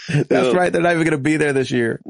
[0.10, 0.72] That's right.
[0.74, 2.02] They're not even going to be there this year.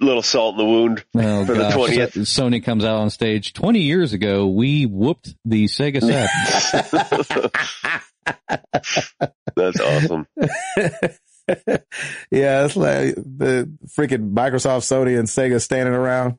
[0.00, 1.04] Little salt in the wound.
[1.16, 2.26] Oh, For the 20th.
[2.26, 3.52] So- Sony comes out on stage.
[3.52, 7.50] 20 years ago, we whooped the Sega Saturn.
[9.56, 10.26] That's awesome.
[12.30, 16.38] yeah, it's like the freaking Microsoft, Sony, and Sega standing around.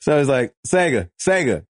[0.00, 1.64] So it's like, Sega, Sega.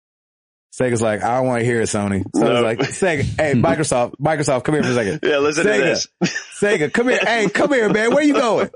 [0.80, 2.22] Sega's like, I don't want to hear it, Sony.
[2.34, 2.62] So No.
[2.62, 5.20] like, Sega, hey, Microsoft, Microsoft, come here for a second.
[5.22, 5.76] Yeah, listen Sega.
[5.78, 6.08] to this.
[6.60, 7.18] Sega, come here.
[7.20, 8.14] Hey, come here, man.
[8.14, 8.70] Where you going?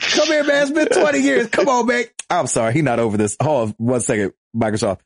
[0.00, 0.62] Come here, man.
[0.62, 1.46] It's been 20 years.
[1.48, 2.04] Come on, man.
[2.28, 2.72] I'm sorry.
[2.74, 3.36] He not over this.
[3.42, 5.00] Hold on one second, Microsoft.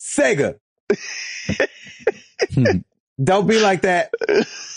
[0.00, 0.58] Sega.
[3.22, 4.10] Don't be like that.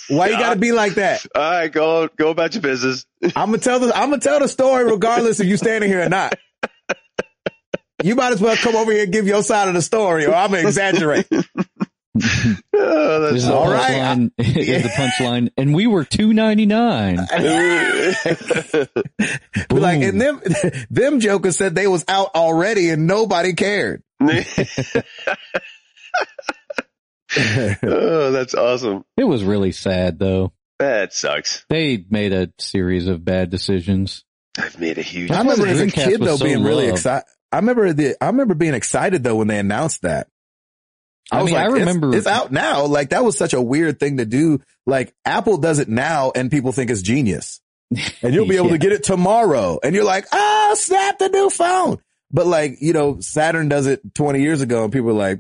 [0.09, 1.25] Why you gotta be like that?
[1.33, 3.05] All right, go go about your business.
[3.23, 6.09] I'm gonna tell the I'm gonna tell the story regardless if you standing here or
[6.09, 6.38] not.
[8.04, 10.34] You might as well come over here and give your side of the story, or
[10.36, 11.28] I'm gonna exaggerate.
[12.18, 13.91] Oh, This that's is the All right.
[13.91, 14.32] punchline.
[14.38, 15.50] is the punchline.
[15.58, 17.18] And we were 299.
[19.70, 20.41] Like, and them
[20.89, 24.02] them jokers said they was out already and nobody cared.
[24.22, 24.28] oh,
[28.32, 29.04] that's awesome.
[29.18, 30.54] It was really sad though.
[30.80, 31.66] That sucks.
[31.70, 34.24] They made a series of bad decisions.
[34.58, 35.32] I've made a huge.
[35.32, 37.28] I remember the as a Dreamcast kid was though so being really excited.
[37.56, 40.28] I remember the I remember being excited though when they announced that.
[41.32, 42.86] I was mean, I like, it's- remember- it's, out now.
[42.86, 44.62] Like that was such a weird thing to do.
[44.86, 47.62] Like Apple does it now and people think it's genius.
[48.22, 48.72] And you'll be able Yeah.
[48.74, 49.80] to get it tomorrow.
[49.84, 51.97] And you're like, oh, snap the new phone.
[52.32, 55.39] But like, you know, Saturn does it 20 years ago and people are like,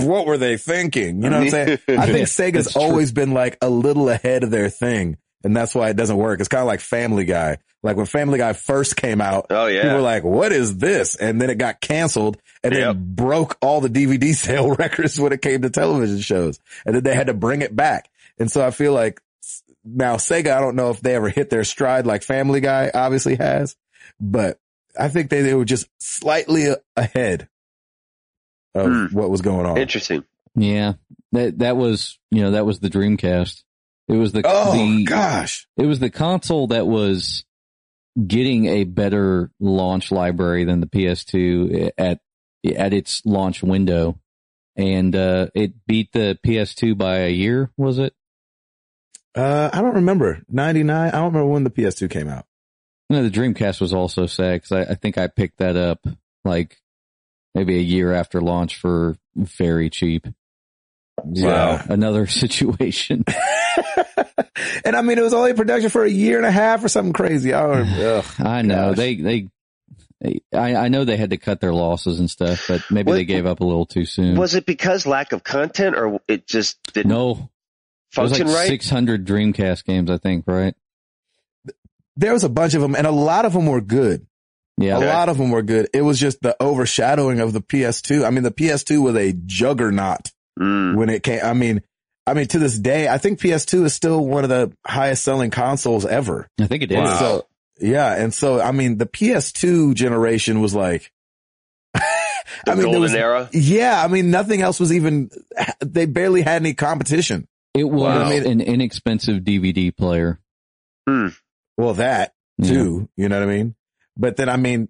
[0.00, 1.22] what were they thinking?
[1.22, 1.78] You know what I'm saying?
[1.88, 5.16] I think Sega's always been like a little ahead of their thing.
[5.42, 6.40] And that's why it doesn't work.
[6.40, 7.58] It's kind of like Family Guy.
[7.84, 10.02] Like when Family Guy first came out, Oh yeah, people were yeah.
[10.04, 11.14] like, what is this?
[11.16, 12.80] And then it got canceled and Yep.
[12.96, 16.58] then broke all the DVD sale records when it came to television shows.
[16.86, 18.08] And then they had to bring it back.
[18.38, 19.20] And so I feel like
[19.84, 23.36] now Sega, I don't know if they ever hit their stride like Family Guy obviously
[23.36, 23.76] has,
[24.18, 24.58] but
[24.98, 27.48] I think they, they were just slightly ahead
[28.74, 29.06] of Hmm.
[29.16, 29.76] what was going on.
[29.78, 30.24] Interesting.
[30.56, 30.94] Yeah.
[31.32, 33.62] That, that was, you know, that was the Dreamcast.
[34.08, 35.66] It was the, Oh the, gosh.
[35.76, 37.44] it was the console that was
[38.26, 42.20] getting a better launch library than the PS2 at,
[42.76, 44.18] at its launch window.
[44.76, 48.14] And, uh, it beat the PS2 by a year, was it?
[49.34, 51.08] Uh, I don't remember 99.
[51.08, 52.46] I don't remember when the PS2 came out.
[53.10, 56.06] No, the Dreamcast was also sad because I, I think I picked that up
[56.44, 56.78] like
[57.54, 60.26] maybe a year after launch for very cheap.
[61.22, 61.78] Wow.
[61.78, 63.24] So, another situation.
[64.84, 66.88] and I mean, it was only in production for a year and a half or
[66.88, 67.52] something crazy.
[67.52, 68.24] I ugh.
[68.38, 68.96] I know Gosh.
[68.96, 69.48] they, they,
[70.20, 73.14] they I, I know they had to cut their losses and stuff, but maybe What-
[73.16, 74.36] they gave up a little too soon.
[74.38, 77.36] Was it because lack of content, or it just didn't no, it
[78.20, 78.68] was function like right?
[78.68, 80.74] 600 Dreamcast games, I think, right?
[82.16, 84.24] there was a bunch of them and a lot of them were good.
[84.76, 84.98] Yeah.
[84.98, 85.88] A lot of them were good.
[85.92, 88.24] It was just the overshadowing of the PS2.
[88.24, 90.94] I mean, the PS2 was a juggernaut Mm.
[90.94, 91.40] when it came.
[91.42, 91.82] I mean,
[92.26, 95.50] I mean, to this day, I think PS2 is still one of the highest selling
[95.50, 96.48] consoles ever.
[96.60, 96.96] I think it is.
[96.96, 97.18] Wow.
[97.18, 97.46] So
[97.80, 98.14] yeah.
[98.14, 101.12] And so, I mean, the PS2 generation was like,
[101.94, 102.00] The
[102.70, 103.48] I mean, there golden was, era.
[103.52, 105.28] yeah, I mean, nothing else was even,
[105.80, 107.46] they barely had any competition.
[107.74, 108.30] It was Wow.
[108.30, 110.38] an inexpensive DVD player.
[111.08, 111.28] Hmm.
[111.76, 112.68] Well, that Yeah.
[112.68, 113.74] too, you know what I mean?
[114.16, 114.88] But then, I mean,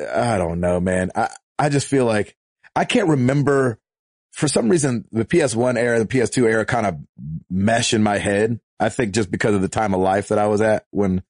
[0.00, 1.10] I don't know, man.
[1.14, 1.28] I,
[1.58, 2.36] I just feel like
[2.76, 3.78] I can't remember
[4.32, 6.96] for some reason the PS1 era, the PS2 era kind of
[7.50, 8.60] mesh in my head.
[8.78, 11.22] I think just because of the time of life that I was at when,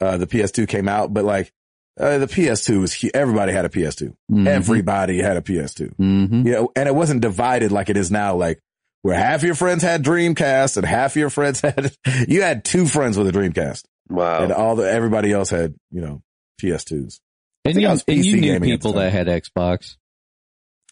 [0.00, 1.52] uh, the PS2 came out, but like,
[2.00, 4.14] uh, the PS2 was, hu- everybody had a PS2.
[4.30, 4.46] Mhm.
[4.46, 5.94] Everybody had a PS2.
[6.00, 6.46] Mhm.
[6.46, 8.60] You know, and it wasn't divided like it is now, like
[9.02, 11.92] where half your friends had Dreamcast and half your friends had,
[12.28, 14.42] you had two friends with a Dreamcast Wow.
[14.44, 16.22] and all the, everybody else had, you know,
[16.62, 17.18] PS2s.
[17.64, 19.96] And you, and you knew gaming at the people that had Xbox.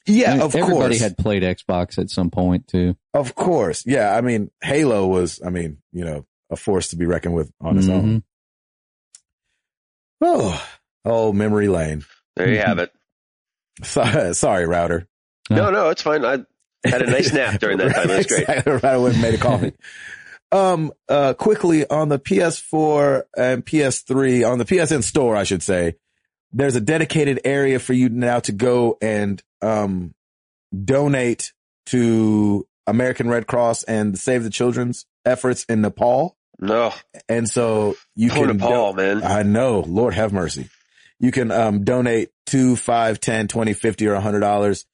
[0.06, 0.82] Yeah, I mean, of everybody course.
[0.84, 2.96] Everybody had played Xbox at some point too.
[3.14, 3.84] of course.
[3.86, 4.14] Yeah.
[4.16, 7.78] I mean, Halo was, I mean, you know, a force to be reckoned with on
[7.78, 8.02] its own.
[8.02, 8.22] Mhm.
[10.22, 10.66] Oh,
[11.04, 12.04] oh, memory lane.
[12.36, 12.92] there you have it.
[13.82, 15.06] Sorry, sorry router.
[15.48, 16.22] No, no, it's fine.
[16.24, 16.38] I
[16.84, 18.10] Had a nice nap during that time.
[18.10, 18.42] It was great.
[18.42, 18.72] Exactly.
[18.74, 19.72] Right away and made a coffee.
[20.52, 25.94] um, uh, quickly on the PS4 and PS3 on the PSN store, I should say,
[26.52, 30.14] there's a dedicated area for you now to go and, um,
[30.84, 31.52] donate
[31.86, 36.36] to American Red Cross and Save the Children's efforts in Nepal.
[36.58, 36.92] No,
[37.28, 39.22] And so you poor can, Nepal, man.
[39.22, 40.68] I know, Lord have mercy.
[41.18, 44.84] You can, um, donate two, five, ten, twenty, fifty, or a hundred dollars.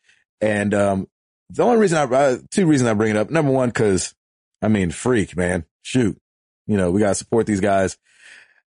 [0.41, 1.09] And, um,
[1.51, 3.31] the only reason I, uh, two reasons I bring it up.
[3.31, 4.15] Number one, cause
[4.63, 6.19] I mean, freak, man, shoot,
[6.67, 7.97] you know, we got to support these guys.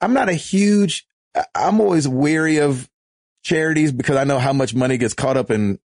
[0.01, 1.07] I'm not a huge,
[1.55, 2.89] I'm always weary of
[3.43, 5.79] charities because I know how much money gets caught up in,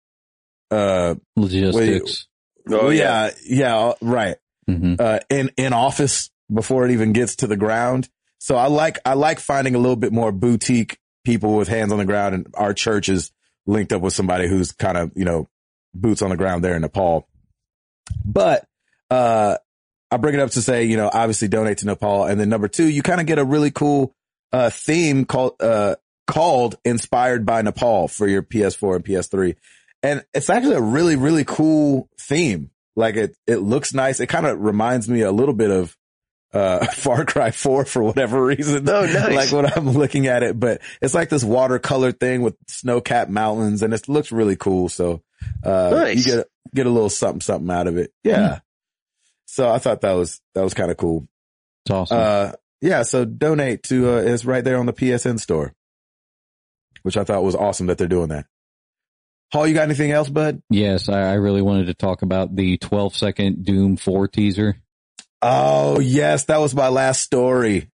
[0.72, 2.28] uh, Logistics.
[2.70, 3.32] Oh yeah.
[3.46, 4.38] yeah, yeah, right
[4.68, 8.10] hmm uh, in, in office before it even gets to the ground.
[8.40, 11.98] So I like, I like finding a little bit more boutique people with hands on
[11.98, 13.32] the ground and our church is
[13.66, 15.48] linked up with somebody who's kind of, you know,
[15.94, 17.28] boots on the ground there in Nepal.
[18.26, 18.66] But,
[19.10, 19.58] uh,
[20.12, 22.26] I bring it up to say, you know, obviously donate to Nepal.
[22.26, 24.14] And then number two, you kind of get a really cool,
[24.54, 25.96] uh, theme called, uh,
[26.28, 29.56] called inspired by Nepal for your PS4 and PS3.
[30.02, 32.70] And it's actually a really, really cool theme.
[32.96, 34.20] Like it, it looks nice.
[34.20, 35.98] It kind of reminds me a little bit of,
[36.54, 38.88] uh, Far Cry 4 for whatever reason.
[38.88, 39.36] Oh, nice.
[39.36, 43.32] Like when I'm looking at it, but it's like this watercolor thing with snow capped
[43.32, 44.88] mountains and it looks really cool.
[44.88, 45.24] So,
[45.64, 46.26] uh, Nice.
[46.28, 48.14] you get, get a little something, something out of it.
[48.24, 48.60] Yeah.
[49.48, 51.28] So I thought that was, that was kind of cool.
[51.86, 52.18] It's awesome.
[52.20, 52.52] Uh,
[52.84, 53.02] yeah.
[53.04, 55.74] So donate to, uh, it's right there on the PSN store,
[57.02, 58.46] which I thought was awesome that they're doing that.
[59.52, 60.62] Paul, you got anything else, bud?
[60.70, 64.78] yes, I, I really wanted to talk about the 12 second Doom 4 teaser.
[65.42, 66.46] Oh, yes.
[66.46, 67.90] That was my last story.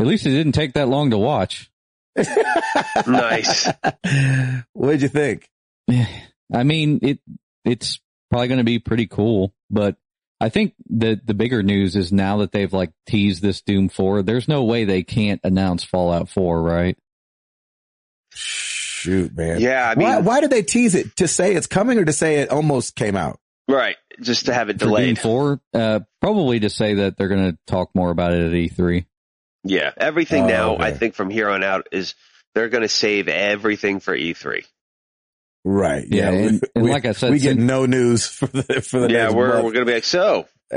[0.00, 1.70] At least it didn't take that long to watch.
[3.06, 3.68] Nice.
[4.72, 5.48] What'd you think?
[6.52, 7.20] I mean, it
[7.64, 9.96] it's probably going to be pretty cool, but
[10.40, 14.22] I think that the bigger news is now that they've like teased this Doom 4,
[14.22, 16.96] there's no way they can't announce Fallout 4, right?
[18.32, 19.60] Shoot, man.
[19.60, 21.16] Yeah, I mean, why, why did they tease it?
[21.16, 23.38] To say it's coming or to say it almost came out?
[23.68, 23.96] right.
[24.20, 25.18] Just to have it For Doom delayed.
[25.18, 28.70] 4, uh, probably to say that they're going to talk more about it at E
[28.70, 29.04] E3.
[29.64, 29.92] Yeah.
[29.96, 30.84] Everything Oh, now, okay.
[30.84, 32.14] I think from here on out is
[32.54, 34.64] they're going to save everything for E E3.
[35.68, 36.06] Right.
[36.08, 36.38] Yeah, Yeah.
[36.48, 39.10] and- and we- like I said, we get since- no news for the, for the
[39.10, 39.64] Yeah, next we're, month.
[39.64, 40.46] we're going to be like, so.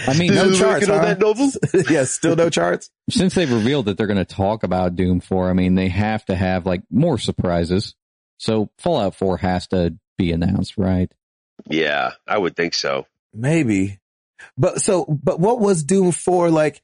[0.00, 1.04] I mean, No charts, working on huh?
[1.06, 1.50] that novel?
[1.90, 2.90] yeah, still no charts.
[3.10, 6.24] since they've revealed that they're going to talk about Doom 4, I mean, they have
[6.26, 7.94] to have like more surprises.
[8.38, 11.10] So Fallout 4 has to be announced, right?
[11.68, 13.06] Yeah, I would think so.
[13.34, 13.98] Maybe.
[14.56, 16.80] But so, but what was Doom 4 like?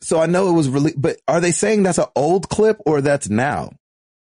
[0.00, 3.02] So I know it was released, but are they saying that's an old clip or
[3.02, 3.72] that's now?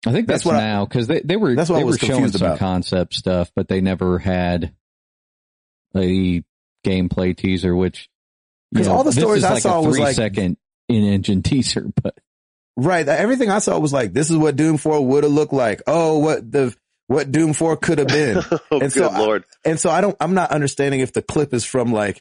[0.07, 1.95] I think That's that's, what now because they, they were That's what I they was
[1.95, 2.59] were showing confused some about.
[2.59, 4.75] concept stuff, but they never had
[5.97, 6.43] a
[6.85, 7.75] gameplay teaser.
[7.75, 8.09] Which
[8.75, 10.57] 'Cause you know, all the stories I like saw a was like- second
[10.89, 12.17] in-engine teaser, but
[12.77, 13.07] Right.
[13.09, 15.81] Everything I saw was like, this is what Doom 4 would have looked like.
[15.87, 16.75] Oh, what the,
[17.07, 18.39] what Doom 4 could have been.
[18.51, 21.55] oh, And good so I- And so I don't, I'm not understanding if the clip
[21.55, 22.21] is from like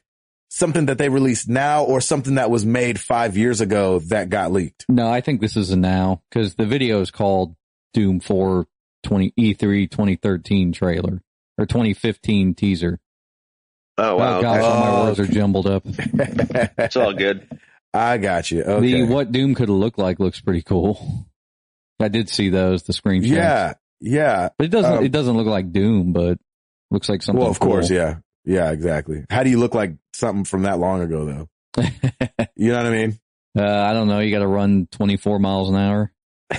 [0.49, 4.51] something that they released now or something that was made five years ago that got
[4.51, 4.85] leaked.
[4.87, 7.55] no, I think this is a now because the video is called
[7.93, 8.65] Doom 4
[9.03, 11.21] 20 E3 2013 trailer
[11.57, 12.99] or 2015 teaser.
[13.97, 14.39] Oh, wow.
[14.39, 14.65] oh gosh, okay.
[14.65, 15.83] all my Oh, words are jumbled up.
[15.87, 17.47] It's all good.
[17.93, 18.63] I got you.
[18.63, 19.03] Okay.
[19.03, 21.27] The what Doom could look like looks pretty cool.
[21.99, 23.27] I did see those, the screenshots.
[23.27, 23.73] yeah.
[24.01, 24.49] Yeah.
[24.57, 26.37] But it doesn't Um, it doesn't look like Doom, but
[26.91, 27.39] looks like something.
[27.41, 27.89] Well, of course.
[27.89, 28.15] Yeah.
[28.45, 29.25] Yeah, exactly.
[29.29, 31.83] How do you look like something from that long ago though?
[32.55, 33.19] You know what I mean?
[33.57, 34.19] uh, I don't know.
[34.19, 36.11] You got to run 24 miles an hour.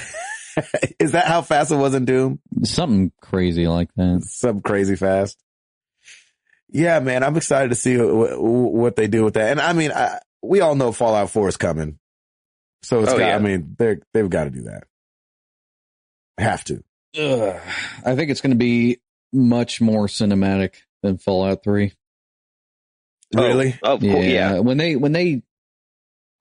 [0.98, 2.40] is that how fast it was in Doom?
[2.62, 4.22] Something crazy like that.
[4.24, 5.38] Some crazy fast.
[6.70, 9.52] Yeah, man, I'm excited to see what, what they do with that.
[9.52, 11.98] And I mean, I, we all know Fallout 4 is coming.
[12.82, 13.36] So it's Oh, got, yeah.
[13.36, 14.84] I mean, they they've got to do that.
[16.38, 16.82] Have to.
[17.18, 17.60] Ugh.
[18.04, 18.98] I think it's going to be
[19.32, 21.92] much more cinematic than Fallout 3.
[23.34, 23.78] Really?
[23.82, 24.26] Oh, of course.
[24.26, 24.58] Yeah.
[24.58, 25.42] When they, when they,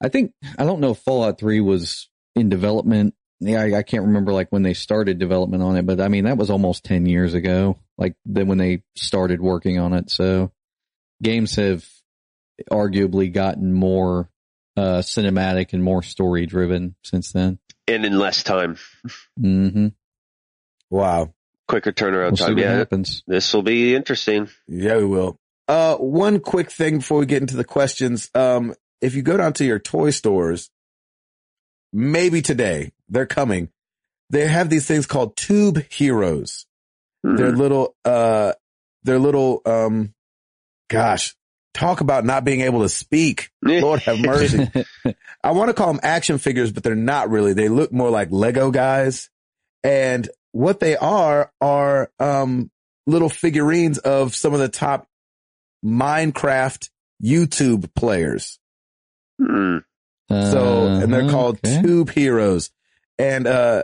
[0.01, 3.13] I think, I don't know if Fallout 3 was in development.
[3.45, 6.25] Yeah, I, I can't remember like when they started development on it, but I mean,
[6.25, 10.09] that was almost 10 years ago, like then when they started working on it.
[10.09, 10.51] So
[11.21, 11.85] games have
[12.71, 14.29] arguably gotten more,
[14.77, 17.59] uh, cinematic and more story driven since then.
[17.87, 18.77] And in less time.
[19.39, 19.87] Mm-hmm.
[20.89, 21.33] Wow.
[21.67, 22.55] Quicker turnaround We'll see time.
[22.55, 22.75] what Yeah.
[22.75, 23.23] happens.
[23.27, 24.49] This will be interesting.
[24.67, 25.37] Yeah, we will.
[25.67, 28.29] Uh, one quick thing before we get into the questions.
[28.35, 30.69] Um, if you go down to your toy stores,
[31.91, 33.69] maybe today they're coming.
[34.29, 36.65] They have these things called tube heroes.
[37.23, 38.53] They're little, uh,
[39.03, 40.13] their little, um,
[40.89, 41.35] gosh,
[41.73, 43.49] talk about not being able to speak.
[43.81, 44.69] Lord have mercy.
[45.43, 47.53] I want to call them action figures, but they're not really.
[47.53, 49.29] They look more like Lego guys.
[49.83, 52.69] And what they are are, um,
[53.07, 55.07] little figurines of some of the top
[55.85, 56.89] Minecraft
[57.23, 58.59] YouTube players.
[59.41, 59.83] Mm.
[60.29, 61.81] So, and they're Uh-huh, called okay.
[61.81, 62.71] Tube Heroes.
[63.17, 63.83] And, uh,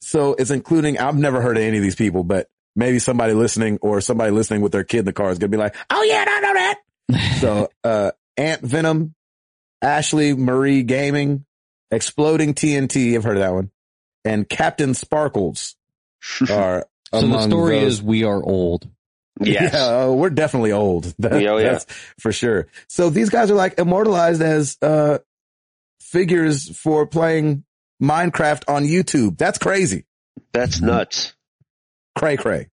[0.00, 3.78] so it's including, I've never heard of any of these people, but maybe somebody listening
[3.82, 6.02] or somebody listening with their kid in the car is going to be like, Oh
[6.02, 6.78] yeah, I know that.
[7.40, 9.14] so, uh, Ant Venom,
[9.82, 11.44] Ashley Marie Gaming,
[11.90, 13.14] Exploding TNT.
[13.16, 13.70] I've heard of that one.
[14.24, 15.74] And CaptainSparklez
[16.50, 18.88] are So the story those- is we are old.
[19.42, 19.72] Yes.
[19.72, 21.04] yeah, oh, we're definitely old.
[21.18, 21.72] That- Oh, yeah.
[21.72, 21.86] That's
[22.18, 22.68] for sure.
[22.88, 25.18] So these guys are like immortalized as, uh,
[26.00, 27.64] figures for playing
[28.00, 29.36] Minecraft on YouTube.
[29.38, 30.06] That's crazy.
[30.52, 31.34] That's nuts.
[32.16, 32.68] Cray cray.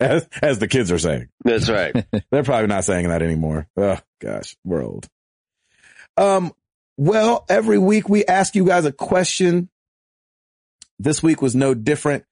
[0.00, 1.28] As, as the kids are saying.
[1.44, 1.94] That's right.
[2.30, 3.68] They're probably not saying that anymore.
[3.76, 5.08] Oh gosh, we're old.
[6.16, 6.52] Um,
[6.96, 9.68] well, every week we ask you guys a question.
[10.98, 12.24] This week was no different.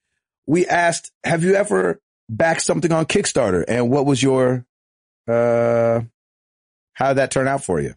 [0.46, 3.64] We asked, have you ever backed something on Kickstarter?
[3.66, 4.64] And what was your,
[5.28, 6.00] uh,
[6.92, 7.94] how did that turn out for you?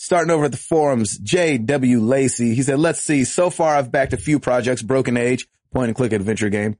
[0.00, 1.98] Starting over at the forums, J.W.
[2.00, 3.24] Lacey, he said, let's see.
[3.24, 6.78] So far I've backed a few projects, Broken Age, point and click adventure game,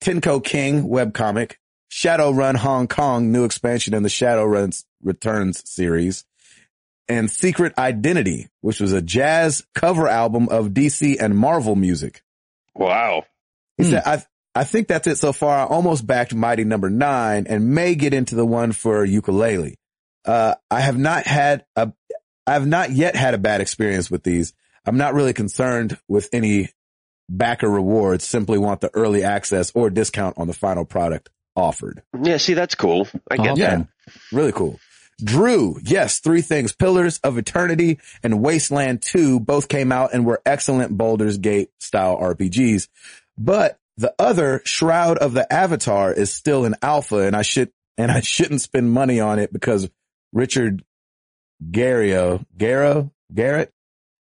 [0.00, 1.54] Tenko King webcomic,
[1.90, 6.24] Shadowrun Hong Kong, new expansion in the Shadowrun Returns series,
[7.08, 12.22] and Secret Identity, which was a jazz cover album of DC and Marvel music.
[12.76, 13.24] Wow.
[13.76, 13.90] He Hmm.
[13.90, 14.22] said, I,
[14.54, 15.58] I think that's it so far.
[15.58, 19.74] I almost backed Mighty Number Nine and may get into the one for Yooka-Laylee.
[20.24, 21.92] Uh, I have not had a,
[22.46, 24.52] I have not yet had a bad experience with these.
[24.84, 26.70] I'm not really concerned with any
[27.28, 28.24] backer rewards.
[28.24, 32.02] Simply want the early access or discount on the final product offered.
[32.20, 32.36] Yeah.
[32.36, 33.08] See, that's cool.
[33.30, 33.58] I get that.
[33.58, 33.84] Yeah,
[34.32, 34.78] really cool.
[35.22, 36.72] Drew, yes, three things.
[36.72, 42.18] Pillars of Eternity and Wasteland 2 both came out and were excellent Baldur's Gate style
[42.18, 42.88] RPGs.
[43.38, 48.10] But the other, Shroud of the Avatar, is still in alpha and I should, and
[48.10, 49.88] I shouldn't spend money on it because
[50.32, 50.84] Richard
[51.70, 53.72] Garrio, Garrow, Garrett,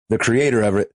[0.08, 0.90] the creator of it,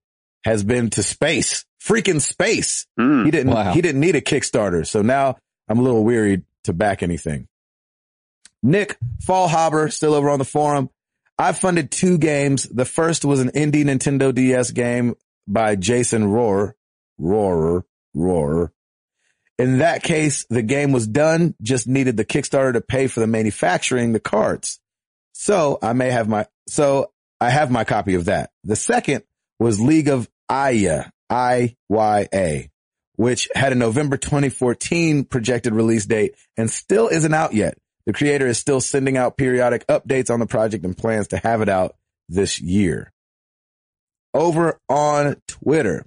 [0.45, 2.87] has been to space, freaking space.
[2.99, 3.25] Mm.
[3.25, 3.73] He didn't, Wow.
[3.73, 4.85] he didn't need a Kickstarter.
[4.87, 7.47] So now I'm a little weary to back anything.
[8.63, 10.89] Nick Fallhaber, still over on the forum.
[11.37, 12.63] I funded two games.
[12.63, 15.15] The first was an indie Nintendo DS game
[15.47, 16.73] by Jason Rohr,
[17.19, 17.83] Rohrer,
[18.15, 18.69] Rohrer.
[19.57, 23.27] In that case, the game was done, just needed the Kickstarter to pay for the
[23.27, 24.79] manufacturing the cards.
[25.33, 28.51] So I may have my, so I have my copy of that.
[28.63, 29.23] The second
[29.59, 32.69] was League of Aya, I-Y-A,
[33.15, 37.77] which had a November 2014 projected release date and still isn't out yet.
[38.05, 41.61] The creator is still sending out periodic updates on the project and plans to have
[41.61, 41.95] it out
[42.29, 43.11] this year.
[44.33, 46.05] Over on Twitter,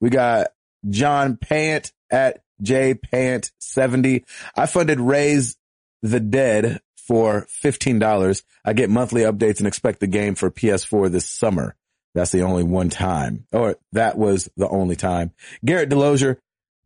[0.00, 0.48] we got
[0.88, 4.24] John Pant at jpant70.
[4.56, 5.56] I funded Raise
[6.02, 8.42] the Dead for $15.
[8.64, 11.74] I get monthly updates and expect the game for PS4 this summer.
[12.14, 15.32] That's the only one time, or that was the only time.
[15.64, 16.36] Garrett Delosier,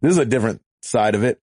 [0.00, 1.40] this is a different side of it.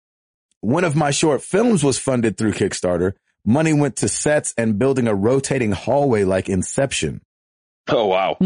[0.62, 3.14] One of my short films was funded through Kickstarter.
[3.46, 7.22] Money went to sets and building a rotating hallway like Inception.
[7.88, 8.38] Oh, wow.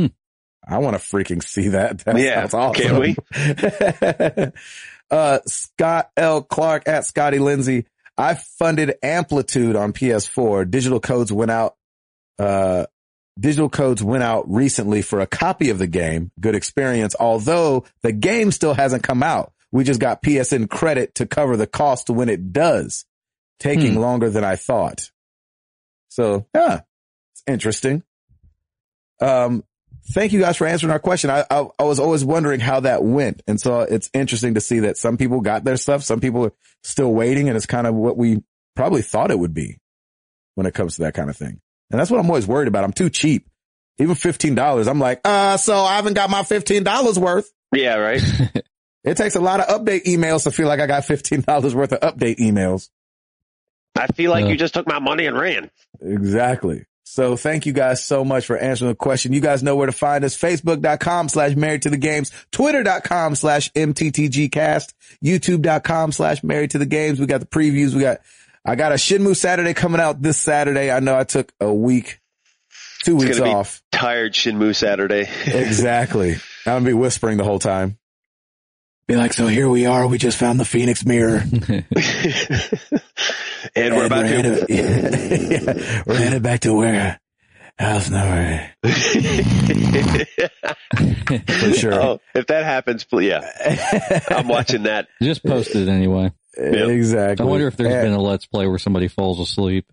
[0.68, 2.00] I want to freaking see that.
[2.00, 2.84] That Yeah, That's awesome.
[2.84, 4.52] can't we?
[5.12, 6.42] uh, Scott L.
[6.44, 7.86] Clark at Scotty Lindsay.
[8.18, 10.70] I funded Amplitude on PS4.
[10.70, 11.76] Digital codes went out,
[12.40, 12.86] uh,
[13.40, 16.32] digital codes went out recently for a copy of the game.
[16.40, 17.16] Good experience.
[17.20, 19.54] Although the game still hasn't come out.
[19.72, 23.06] We just got PSN credit to cover the cost when it does.
[23.60, 24.00] Taking Hmm.
[24.00, 25.12] longer than I thought.
[26.10, 26.82] So, yeah,
[27.34, 28.04] it's interesting.
[29.22, 29.64] Um,
[30.14, 31.30] thank you guys for answering our question.
[31.30, 33.42] I, I, I was always wondering how that went.
[33.48, 36.04] And so it's interesting to see that some people got their stuff.
[36.04, 38.44] Some people are still waiting and it's kind of what we
[38.76, 39.78] probably thought it would be
[40.56, 41.60] when it comes to that kind of thing.
[41.92, 42.84] And that's what I'm always worried about.
[42.84, 43.48] I'm too cheap.
[44.00, 44.88] Even $15.
[44.88, 47.52] I'm like, uh, so I haven't got my $15 worth.
[47.74, 48.22] Yeah, right.
[49.04, 52.00] It takes a lot of update emails to feel like I got $15 worth of
[52.02, 52.90] update emails.
[53.98, 54.52] I feel like Yeah.
[54.52, 55.72] you just took my money and ran.
[56.00, 56.86] Exactly.
[57.12, 59.34] So thank you guys so much for answering the question.
[59.34, 60.38] You guys know where to find us.
[60.38, 67.20] Facebook.com slash married to the games, Twitter.com slash MTTGcast, YouTube.com slash married to the games.
[67.20, 67.94] We got the previews.
[67.94, 68.20] We got,
[68.64, 70.90] I got a Shenmue Saturday coming out this Saturday.
[70.90, 72.22] I know I took a week,
[73.04, 73.84] two It's weeks be- off.
[73.92, 75.28] Tired Shenmue Saturday.
[75.48, 76.36] exactly.
[76.66, 77.98] I'm going to be whispering the whole time.
[79.08, 80.08] Be like, so here we are.
[80.08, 81.44] We just found the Phoenix mirror.
[83.76, 84.28] and we're about to.
[84.28, 87.20] headed, yeah, we're headed back to where?
[87.80, 88.70] House number.
[91.48, 91.94] For sure.
[91.94, 95.08] Oh, if that happens, please, yeah, I'm watching that.
[95.22, 96.32] Just posted anyway.
[96.58, 97.46] Exactly.
[97.46, 99.92] I wonder if there's And been a let's play where somebody falls asleep.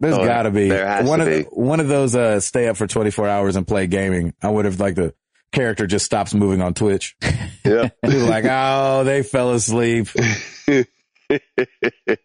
[0.00, 1.42] There's Oh, gotta be there has one to of be.
[1.44, 4.34] The, one of those uh stay up for 24 hours and play gaming.
[4.42, 5.14] I would have like the
[5.52, 7.16] character just stops moving on Twitch.
[7.64, 7.88] Yeah.
[8.04, 10.08] People are like, oh, they fell asleep.
[11.30, 11.40] And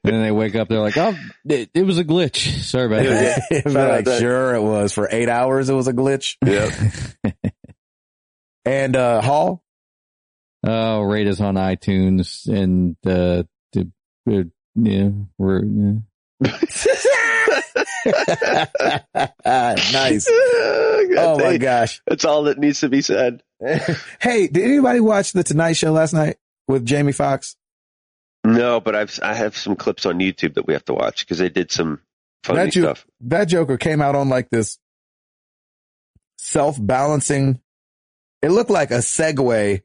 [0.03, 2.61] then they wake up, they're like, oh, it, it was a glitch.
[2.61, 3.63] Sorry about that.
[3.65, 5.69] They're like, sure it was for eight hours.
[5.69, 6.37] It was a glitch.
[6.45, 7.31] Yeah.
[8.65, 9.61] And uh Hall,
[10.65, 13.43] Oh, rate us on iTunes and, uh,
[13.73, 13.91] the,
[14.31, 14.43] uh,
[14.75, 15.95] yeah, we're, yeah.
[19.45, 20.27] nice.
[20.29, 22.01] Oh my gosh.
[22.07, 23.43] That's all that needs to be said.
[23.59, 26.37] hey, did anybody watch the Tonight Show last night
[26.67, 27.57] with Jamie Foxx?
[28.45, 31.37] No, but I've I have some clips on YouTube that we have to watch because
[31.37, 32.01] they did some
[32.43, 33.05] funny That you- stuff.
[33.21, 34.77] That Joker came out on like this
[36.37, 37.59] self-balancing.
[38.41, 39.81] It looked like a Segway,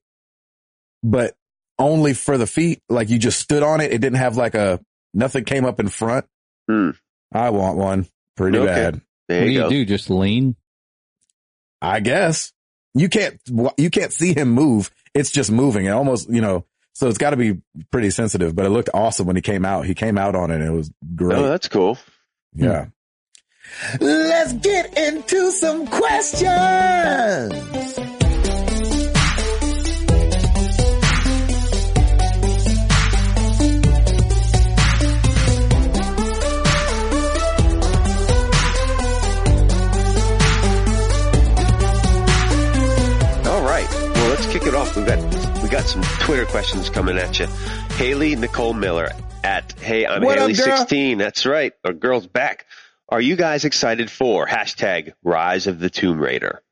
[1.02, 1.36] but
[1.78, 2.82] only for the feet.
[2.88, 3.92] Like you just stood on it.
[3.92, 4.80] It didn't have like a,
[5.14, 6.26] nothing came up in front.
[6.68, 6.90] Hmm.
[7.32, 8.06] I want one
[8.36, 8.66] pretty Okay.
[8.66, 9.00] bad.
[9.28, 9.70] There What do you you go.
[9.70, 9.84] do?
[9.84, 10.56] Just lean?
[11.80, 12.52] I guess
[12.94, 13.38] you can't,
[13.76, 14.90] you can't see him move.
[15.14, 17.60] It's just moving and almost, you know, so it's got to be
[17.90, 19.86] pretty sensitive, but it looked awesome when he came out.
[19.86, 20.56] He came out on it.
[20.56, 21.38] And it was great.
[21.38, 21.96] Oh, that's cool.
[22.54, 22.86] Yeah.
[24.00, 26.48] Let's get into some questions.
[43.46, 43.88] All right.
[43.90, 44.96] Well, let's kick it off.
[44.96, 45.37] We got
[45.68, 47.46] we got some Twitter questions coming at you.
[47.96, 49.10] Haley Nicole Miller
[49.44, 50.78] at Hey, I'm What Haley girl?
[50.78, 51.18] 16.
[51.18, 51.74] That's right.
[51.84, 52.64] Our girl's back.
[53.10, 56.62] Are you guys excited for hashtag Rise of the Tomb Raider?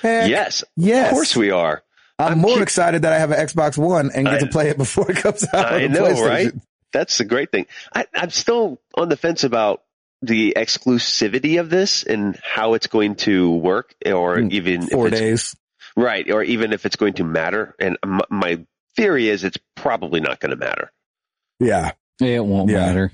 [0.00, 1.06] Heck yes, yes.
[1.10, 1.84] of course we are.
[2.18, 4.46] I'm, I'm more keep- excited that I have an Xbox One and get I- to
[4.48, 5.72] play it before it comes out.
[5.72, 6.52] I know, right?
[6.92, 7.66] That's the great thing.
[7.94, 9.80] I, I'm still on the fence about
[10.22, 15.12] the exclusivity of this and how it's going to work, or Hmm, even Four if
[15.12, 15.56] it's, days.
[15.96, 17.74] Right, or even if it's going to matter.
[17.78, 18.64] And m- my
[18.96, 20.90] theory is it's probably not going to matter.
[21.60, 21.92] Yeah.
[22.20, 22.86] It won't Yeah.
[22.86, 23.12] matter.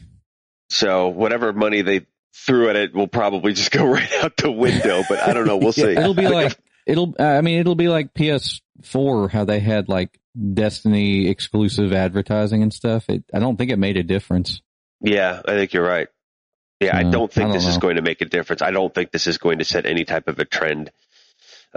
[0.70, 5.02] So whatever money they threw at it will probably just go right out the window.
[5.08, 5.56] But I don't know.
[5.56, 5.82] We'll see.
[5.92, 6.56] It'll be like,
[6.86, 10.18] it'll, uh, I mean, it'll be like PS4, how they had like
[10.54, 13.08] Destiny exclusive advertising and stuff.
[13.08, 14.60] It, I don't think it made a difference.
[15.00, 16.06] Yeah, I think you're right.
[16.80, 18.62] Yeah, I don't think I don't this is going to make a difference.
[18.62, 20.92] I don't think this is going to set any type of a trend.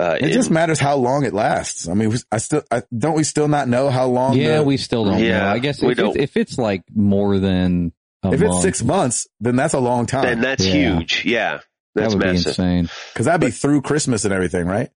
[0.02, 1.88] Uh, It in- just matters how long it lasts.
[1.88, 4.36] I mean, I still, I, don't we still not know how long?
[4.38, 5.48] yeah, the- we still don't Yeah, know.
[5.50, 7.94] I guess if, it's, if it's like more than
[8.24, 10.24] a if it's six months, then that's a long time.
[10.24, 10.98] then that's Yeah.
[10.98, 11.24] huge.
[11.26, 11.64] Yeah, that
[11.96, 12.90] that's would be insane.
[13.16, 14.90] Cause that'd be through Christmas and everything, right?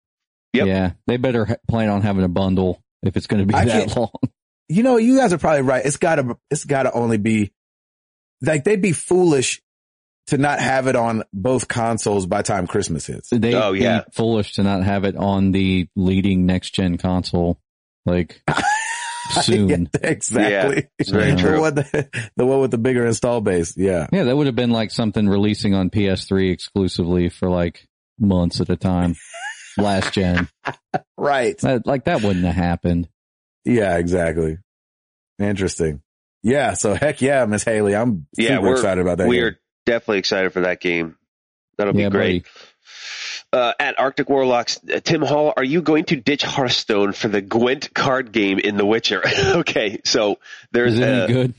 [0.54, 0.68] Yep.
[0.68, 3.66] Yeah, they better ha- plan on having a bundle if it's going to be I
[3.66, 4.10] that long.
[4.68, 5.86] You know, you guys are probably right.
[5.86, 7.52] It's gotta, it's gotta only be
[8.42, 9.62] like they'd be foolish
[10.28, 13.30] to not have it on both consoles by time Christmas hits.
[13.32, 14.00] They Oh, yeah.
[14.02, 17.60] be foolish to not have it on the leading next gen console
[18.06, 18.42] like
[19.44, 19.70] soon.
[19.70, 20.88] Yeah, exactly.
[21.00, 21.36] it's very Yeah.
[21.36, 21.60] The true.
[21.62, 23.76] one, that- the one with the bigger install base.
[23.78, 24.08] Yeah.
[24.12, 27.86] Yeah, that would have been like something releasing on PS3 exclusively for like
[28.20, 29.16] months at a time.
[29.78, 30.48] Last gen.
[31.18, 31.58] Right.
[31.60, 33.10] That, like that wouldn't have happened.
[33.66, 34.58] Yeah, exactly.
[35.40, 36.02] Interesting.
[36.44, 36.74] Yeah.
[36.76, 37.96] So heck yeah, Miss Haley.
[37.96, 39.28] I'm Yeah, super excited about that.
[39.28, 39.56] We game.
[39.86, 41.16] Definitely excited for that game.
[41.78, 42.46] That'll yeah, be great.
[43.54, 47.42] Uh, at Arctic Warlocks, uh, Tim Hall, are you going to ditch Hearthstone for the
[47.42, 49.22] Gwent card game in The Witcher?
[49.38, 50.40] okay, so
[50.72, 51.54] there's any good?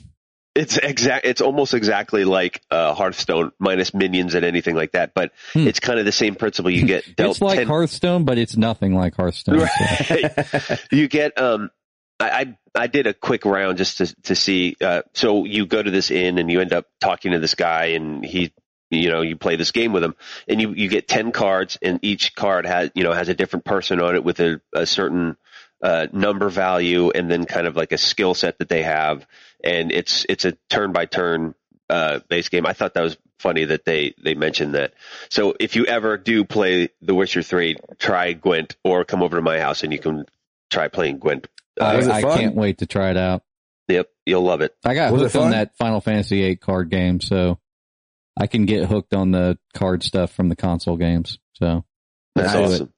[0.55, 5.33] it's exact it's almost exactly like uh, Hearthstone minus minions and anything like that, but
[5.53, 5.67] Hmm.
[5.69, 6.71] it's kind of the same principle.
[6.71, 9.67] You get dealt It's like 10 Hearthstone, but it's nothing like Hearthstone.
[9.67, 10.77] so.
[10.91, 11.71] You get um
[12.19, 15.91] I, I did a quick round just to to see uh so you go to
[15.91, 18.53] this inn and you end up talking to this guy and he
[18.91, 20.15] you know you play this game with him
[20.49, 23.65] and you you get 10 cards and each card has you know has a different
[23.65, 25.37] person on it with a, a certain
[25.83, 29.27] uh number value and then kind of like a skill set that they have
[29.63, 31.55] and it's it's a turn by turn
[31.89, 32.67] uh base game.
[32.67, 34.95] I thought that was funny that they they mentioned that.
[35.29, 39.43] So if you ever do play The Witcher 3, try Gwent or come over to
[39.43, 40.27] my house and you can
[40.71, 41.49] try playing Gwent.
[41.81, 43.43] I, I can't wait to try it out.
[43.89, 44.75] Yep, you'll love it.
[44.85, 47.59] I got Was it hooked on that Final Fantasy VIII card game, so
[48.37, 51.39] I can get hooked on the card stuff from the console games.
[51.55, 51.85] So
[52.35, 52.93] That's awesome.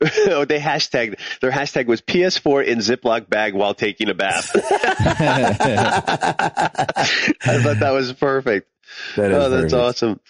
[0.00, 4.50] oh, they hashtagged their hashtag was PS4 in Ziploc bag while taking a bath.
[4.54, 4.60] I
[7.62, 8.68] thought that was perfect.
[9.16, 10.20] That is oh, that's very awesome.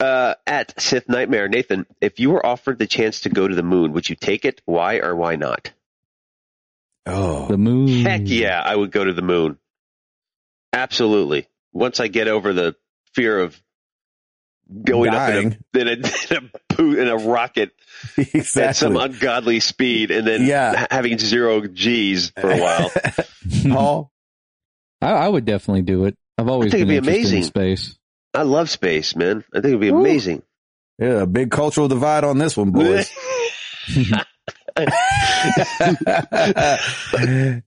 [0.00, 3.62] Uh, at Sith Nightmare, Nathan, if you were offered the chance to go to the
[3.62, 4.60] moon, would you take it?
[4.64, 5.72] Why or why not?
[7.06, 8.04] Oh, the moon.
[8.04, 9.58] Heck yeah, I would go to the moon.
[10.72, 11.46] Absolutely.
[11.72, 12.76] Once I get over the
[13.14, 13.60] fear of
[14.84, 15.52] going Dying.
[15.52, 17.72] up in a, in a, in a, boot- in a rocket
[18.16, 18.62] exactly.
[18.62, 20.86] at some ungodly speed and then Yeah.
[20.90, 22.90] having zero G's for a while.
[23.68, 24.10] Paul,
[25.02, 26.16] I, I would definitely do it.
[26.38, 27.48] I've always think been it'd be interested in amazing.
[27.48, 27.98] space.
[28.32, 29.44] I love space, man.
[29.52, 30.00] I think it'd be Woo.
[30.00, 30.42] amazing.
[30.98, 33.08] yeah, a big cultural divide on this one, boys.
[34.76, 34.90] Gabe's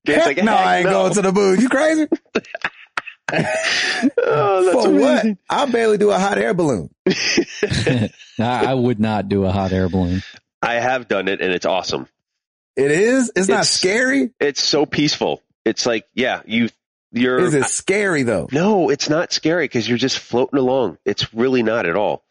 [0.06, 0.92] Heck like, no, heck I ain't no.
[0.92, 1.62] going to the moon.
[1.62, 2.08] You crazy?
[4.24, 5.26] oh, that's For what?
[5.50, 6.90] I barely do a hot air balloon.
[7.08, 8.10] I,
[8.40, 10.22] I would not do a hot air balloon.
[10.62, 12.08] I have done it and it's awesome.
[12.76, 13.32] It is.
[13.36, 14.32] It's not scary.
[14.40, 15.42] It's so peaceful.
[15.66, 16.70] It's like, yeah, you,
[17.12, 18.48] you're, Is it scary though?
[18.52, 20.98] no, it's not scary because you're just floating along.
[21.06, 22.24] It's really not at all.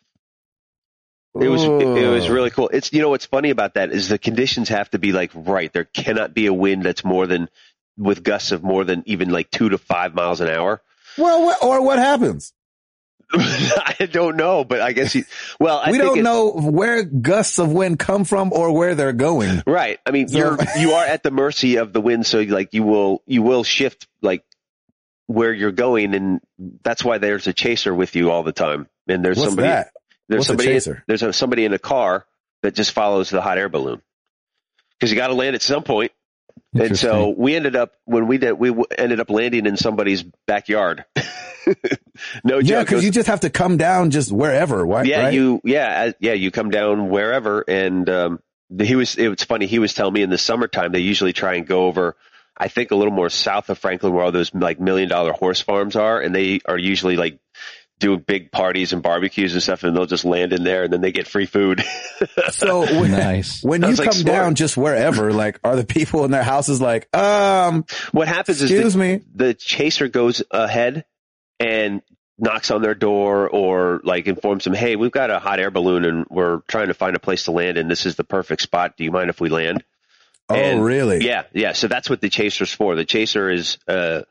[1.40, 2.68] It was, it, it was really cool.
[2.72, 5.72] It's, you know, what's funny about that is the conditions have to be like right.
[5.72, 7.48] There cannot be a wind that's more than,
[7.98, 10.82] with gusts of more than even like two to five miles an hour.
[11.16, 11.44] well.
[11.44, 12.52] What, or what happens?
[13.32, 15.24] I don't know, but I guess you,
[15.58, 19.62] well, I we don't know where gusts of wind come from or where they're going.
[19.66, 19.98] Right.
[20.06, 22.84] I mean, So- you're you are at the mercy of the wind, so like you
[22.84, 24.44] will you will shift like
[25.26, 26.40] where you're going, and
[26.84, 28.86] that's why there's a chaser with you all the time.
[29.08, 29.90] And there's What's somebody that?
[30.28, 31.04] There's What's a somebody chaser?
[31.06, 32.26] there's a, somebody in a car
[32.62, 34.02] that just follows the hot air balloon
[34.98, 36.12] because you got to land at some point.
[36.74, 41.04] And so we ended up when we did we ended up landing in somebody's backyard.
[42.44, 42.82] no Yeah, joke.
[42.82, 44.84] It because you just have to come down just wherever.
[44.84, 45.06] Right?
[45.06, 48.40] yeah, you yeah yeah you come down wherever, and um,
[48.78, 49.66] he was it was funny.
[49.66, 52.16] He was telling me in the summertime they usually try and go over.
[52.58, 55.60] I think a little more south of Franklin, where all those like million dollar horse
[55.60, 57.38] farms are, and they are usually like
[57.98, 61.00] doing big parties and barbecues and stuff, and they'll just land in there, and then
[61.00, 61.82] they get free food.
[62.50, 63.62] So when, nice.
[63.62, 64.34] when you was come like, smart.
[64.36, 68.70] down just wherever, like, are the people in their houses like, um, what happens is
[68.70, 69.20] excuse the, me?
[69.34, 71.04] the chaser goes ahead
[71.60, 72.00] and
[72.38, 76.04] knocks on their door or like informs them, "Hey, we've got a hot air balloon,
[76.06, 78.96] and we're trying to find a place to land, and this is the perfect spot.
[78.96, 79.84] Do you mind if we land?"
[80.48, 81.24] Oh, And- really?
[81.26, 81.72] Yeah, yeah.
[81.72, 82.94] So that's what the chaser's for.
[82.94, 84.22] The chaser is uh,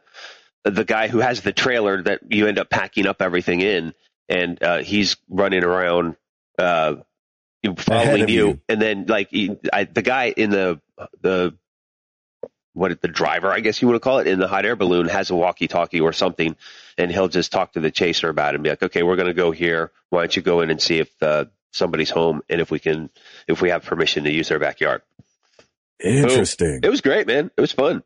[0.65, 3.93] the guy who has the trailer that you end up packing up everything in,
[4.27, 6.15] and uh, he's running around
[6.57, 6.95] uh,
[7.77, 8.47] following you.
[8.47, 8.61] you.
[8.67, 10.81] And then, like he, I, the guy in the
[11.21, 11.55] the
[12.73, 15.07] what the driver, I guess you want to call it, in the hot air balloon
[15.07, 16.57] has a walkie-talkie or something,
[16.97, 19.27] and he'll just talk to the chaser about it and be like, "Okay, we're going
[19.27, 19.91] to go here.
[20.09, 23.09] Why don't you go in and see if uh, somebody's home and if we can,
[23.47, 25.03] if we have permission to use their backyard."
[26.03, 26.81] Interesting.
[26.83, 27.51] It was great, man.
[27.55, 28.03] It was fun.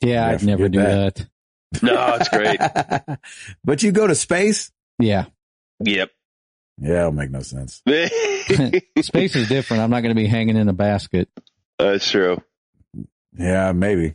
[0.00, 1.14] Yeah, Yeah, I'd never do that.
[1.16, 1.26] that.
[1.82, 2.60] No, it's great.
[3.64, 4.70] but you go to space?
[4.98, 5.26] Yeah.
[5.80, 6.10] Yep.
[6.78, 7.82] Yeah, it'll make no sense.
[9.00, 9.82] Space is different.
[9.82, 11.28] I'm not going to be hanging in a basket.
[11.78, 12.42] That's true.
[13.38, 14.14] Yeah, maybe.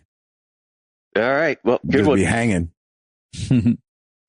[1.15, 1.57] All right.
[1.63, 2.17] Well, good Just one.
[2.17, 2.71] be hanging.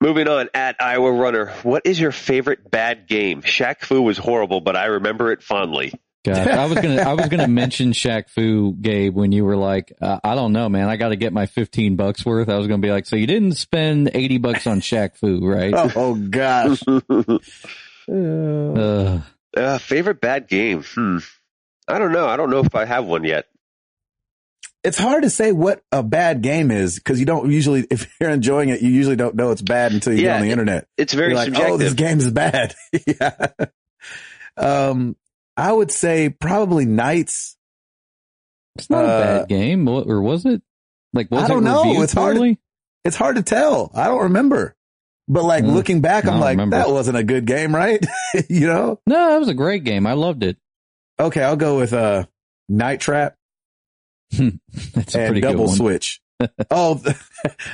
[0.01, 1.51] Moving on at Iowa Runner.
[1.63, 3.43] What is your favorite bad game?
[3.43, 5.93] Shaq Fu was horrible, but I remember it fondly.
[6.25, 9.93] Gosh, I was gonna, I was gonna mention Shaq Fu, Gabe, when you were like,
[10.01, 12.49] uh, I don't know, man, I got to get my 15 bucks worth.
[12.49, 15.75] I was gonna be like, so you didn't spend 80 bucks on Shaq Fu, right?
[15.97, 16.83] Oh, gosh.
[16.89, 17.39] Uh,
[18.11, 19.21] Uh,
[19.57, 20.83] uh, favorite bad game?
[20.83, 21.19] Hmm.
[21.87, 22.27] I don't know.
[22.27, 23.47] I don't know if I have one yet.
[24.83, 28.31] it's hard to say what a bad game is because you don't usually, if you're
[28.31, 30.53] enjoying it, you usually don't know it's bad until you Yeah, get on the it-
[30.53, 30.89] internet.
[30.97, 31.73] It's very You're like, subjective.
[31.75, 32.75] oh, this game is bad.
[33.07, 33.47] yeah.
[34.57, 35.17] Um,
[35.57, 37.57] I would say probably Knights.
[38.77, 40.63] it's not a Uh, bad game, What- or was it?
[41.13, 42.03] Like, was I don't it know.
[42.03, 42.57] It's hard to-
[43.05, 43.91] It's hard to tell.
[43.95, 44.75] I don't remember.
[45.29, 45.71] But like Hmm.
[45.71, 46.77] looking back, I'm like, remember.
[46.77, 48.05] that wasn't a good game, right?
[48.49, 49.01] you know?
[49.07, 50.07] No, that was a great game.
[50.07, 50.57] I loved it.
[51.21, 52.25] Okay, I'll go with uh
[52.69, 53.37] Night Trap
[54.31, 55.69] That's a and pretty good Double.
[55.69, 56.21] Switch.
[56.71, 57.01] oh,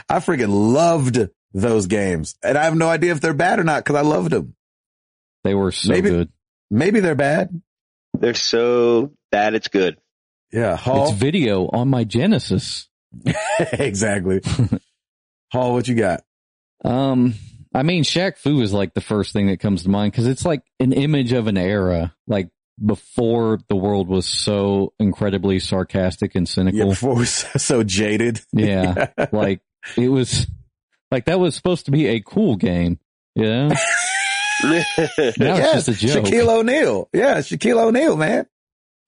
[0.09, 2.35] I freaking loved those games.
[2.43, 4.55] And I have no idea if they're bad or not because I loved them.
[5.45, 6.33] They were so Maybe- good.
[6.71, 7.63] Maybe they're bad.
[8.21, 9.99] They're so bad it's good.
[10.53, 11.09] Yeah, Hall.
[11.09, 12.89] It's video on my Genesis.
[13.73, 14.41] exactly.
[15.53, 16.25] Hall, what you got?
[16.85, 17.35] Um,
[17.75, 20.45] I mean, Shaq Fu is like the first thing that comes to mind because it's
[20.45, 22.51] like an image of an era, like
[22.85, 26.79] before the world was so incredibly sarcastic and cynical.
[26.79, 26.93] Yeah, cynical.
[26.93, 28.41] before we're so, so jaded.
[28.53, 29.09] Yeah.
[29.33, 29.61] like
[29.97, 30.47] it was
[31.11, 32.99] like that was supposed to be a cool game.
[33.35, 33.75] Yeah.
[34.65, 36.25] Now it's yes, just a joke.
[36.25, 37.09] Shaquille O'Neal.
[37.13, 38.47] Yeah, Shaquille O'Neal, man.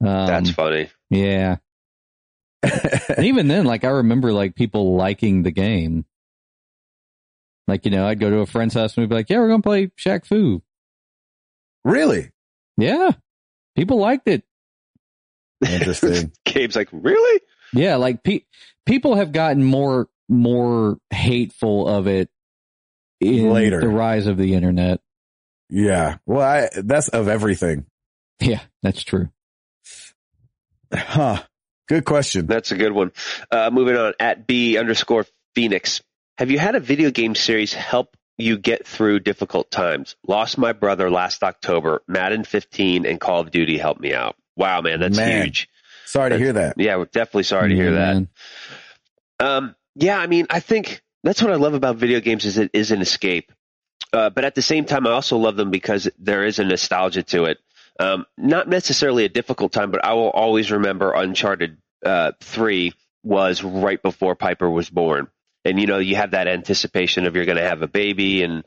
[0.02, 0.88] Um, That's funny.
[1.10, 1.56] yeah.
[2.62, 6.04] And even then, like I remember like people liking the game.
[7.66, 9.48] Like, you know, I'd go to a friend's house and we'd be like, yeah, we're
[9.48, 10.60] going to play Shaq Fu.
[11.84, 12.30] really
[12.76, 13.10] Yeah.
[13.76, 14.42] People liked it.
[15.64, 16.32] interesting.
[16.44, 17.40] Gabe's like, really?
[17.72, 17.96] Yeah.
[17.96, 18.44] Like pe-
[18.86, 22.28] people have gotten more, more hateful of it
[23.20, 23.80] in Later.
[23.80, 25.00] the rise of the internet.
[25.70, 26.16] Yeah.
[26.26, 27.86] Well, I, that's of everything.
[28.40, 29.30] Yeah, that's true.
[30.92, 31.42] Huh.
[31.88, 32.46] Good question.
[32.46, 33.12] That's a good one.
[33.50, 36.02] Uh, moving on at B underscore Phoenix.
[36.38, 40.16] Have you had a video game series help you get through difficult times?
[40.26, 42.02] Lost my brother last October.
[42.06, 44.36] Madden 15 and Call of Duty helped me out.
[44.56, 45.44] Wow, man, that's Man.
[45.44, 45.68] huge.
[46.06, 46.74] Sorry to hear that.
[46.78, 48.14] Yeah, we're definitely sorry to hear that.
[48.14, 48.28] Man.
[49.38, 52.70] Um, yeah, I mean, I think that's what I love about video games is it
[52.72, 53.52] is an escape.
[54.12, 57.22] Uh, but at the same time, I also love them because there is a nostalgia
[57.24, 57.58] to it.
[57.98, 63.62] Um, not necessarily a difficult time, but I will always remember Uncharted uh, Three was
[63.62, 65.28] right before Piper was born,
[65.64, 68.64] and you know you have that anticipation of you're going to have a baby and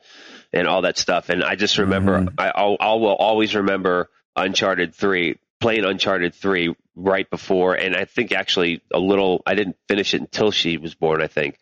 [0.53, 1.29] and all that stuff.
[1.29, 2.33] And I just remember Mhm.
[2.37, 8.05] I I'll, I will always remember Uncharted Three playing Uncharted Three right before, and I
[8.05, 11.21] think actually a little I didn't finish it until she was born.
[11.21, 11.57] I think.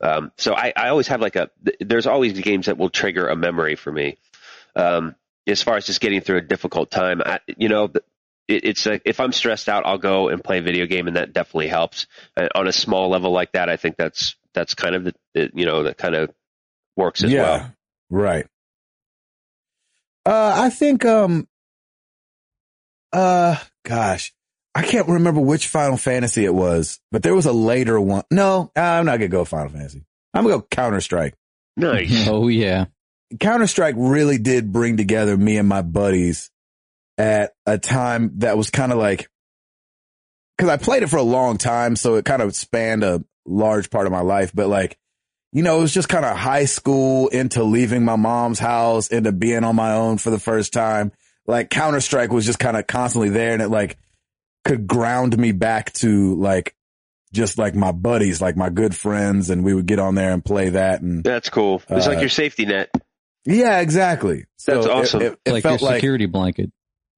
[0.00, 1.50] Um, so I, I always have like a,
[1.80, 4.16] there's always games that will trigger a memory for me.
[4.74, 5.14] Um,
[5.46, 7.90] as far as just getting through a difficult time, I, you know,
[8.48, 11.16] it, it's like if I'm stressed out, I'll go and play a video game, and
[11.16, 12.06] that definitely helps.
[12.36, 15.50] Uh, on a small level like that, I think that's that's kind of the, the
[15.54, 16.30] you know that kind of
[16.96, 17.42] works as yeah.
[17.42, 17.72] well.
[18.10, 18.46] Right.
[20.26, 21.48] Uh, I think, um,
[23.12, 24.32] uh, gosh,
[24.74, 28.22] I can't remember which Final Fantasy it was, but there was a later one.
[28.30, 30.04] No, I'm not gonna go Final Fantasy.
[30.32, 31.34] I'm gonna go Counter Strike.
[31.76, 32.28] Nice.
[32.28, 32.86] Oh yeah.
[33.38, 36.50] Counter Strike really did bring together me and my buddies
[37.18, 39.28] at a time that was kind of like,
[40.58, 41.94] cause I played it for a long time.
[41.96, 44.98] So it kind of spanned a large part of my life, but like,
[45.52, 49.32] you know, it was just kind of high school into leaving my mom's house into
[49.32, 51.12] being on my own for the first time.
[51.46, 53.96] Like Counter Strike was just kind of constantly there and it like
[54.64, 56.74] could ground me back to like,
[57.32, 59.50] just like my buddies, like my good friends.
[59.50, 61.00] And we would get on there and play that.
[61.02, 61.82] And That's cool.
[61.88, 62.90] It's Uh, like your safety net.
[63.44, 64.46] yeah, exactly.
[64.58, 65.22] So That's it- awesome.
[65.22, 66.70] It, it like your felt like, security blanket.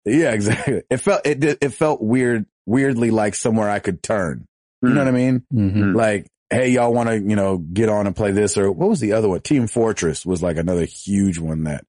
[0.04, 0.82] yeah, exactly.
[0.90, 4.46] It felt, it it felt weird, weirdly like somewhere I could turn.
[4.82, 5.44] You know what I mean?
[5.50, 8.88] hmm Like, hey, y'all want to, you know, get on and play this or what
[8.88, 9.40] was the other one?
[9.40, 11.84] Team Fortress was like another huge one that,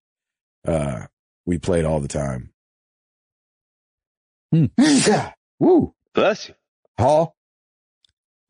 [0.68, 1.08] uh,
[1.46, 2.52] we played all the time.
[4.52, 4.66] Hmm.
[4.78, 5.34] God.
[5.64, 5.94] Woo.
[6.14, 6.56] Bless you.
[6.98, 7.36] Paul.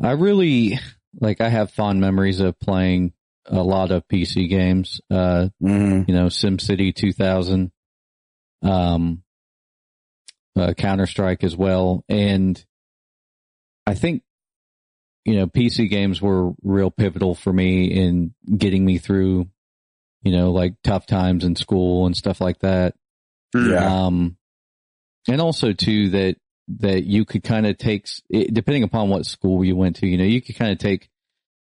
[0.02, 0.80] I really
[1.22, 1.42] like.
[1.42, 3.14] I have fond memories of playing
[3.46, 5.00] a lot of PC games.
[5.12, 6.10] Uh, Mm-hmm.
[6.12, 7.72] you know, SimCity 2000,
[8.64, 9.22] um,
[10.58, 12.64] uh, Counter Strike as well, and
[13.86, 14.24] I think
[15.24, 19.48] you know PC games were real pivotal for me in getting me through,
[20.24, 22.96] you know, like tough times in school and stuff like that.
[23.54, 24.06] Yeah.
[24.06, 24.36] Um,
[25.30, 26.38] and also too that
[26.68, 30.24] that you could kind of take, depending upon what school you went to, you know,
[30.24, 31.10] you could kind of take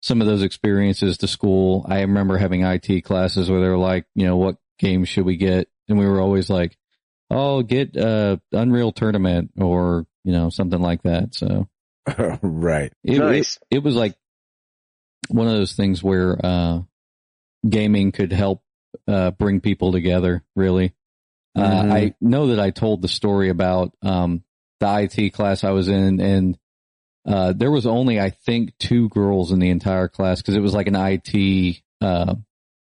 [0.01, 1.85] some of those experiences to school.
[1.87, 5.37] I remember having IT classes where they were like, you know, what games should we
[5.37, 5.69] get?
[5.87, 6.77] And we were always like,
[7.29, 11.33] oh, get uh Unreal Tournament or you know something like that.
[11.33, 11.67] So
[12.41, 12.91] right.
[13.03, 13.57] it, Nice.
[13.69, 14.15] it, it was like
[15.29, 16.81] one of those things where uh,
[17.67, 18.61] gaming could help
[19.07, 20.43] uh, bring people together.
[20.55, 20.93] Really,
[21.57, 24.43] uh, I know that I told the story about um,
[24.79, 26.57] the IT class I was in, and
[27.27, 30.73] uh, there was only I think two girls in the entire class because it was
[30.73, 32.35] like an IT uh,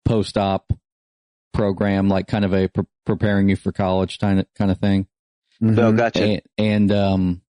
[0.05, 0.73] post-op
[1.53, 5.07] program, like kind of a pre- preparing you for college kind of kind of thing
[5.61, 5.97] No, Mhm.
[5.97, 6.25] gotcha.
[6.25, 7.43] and, and um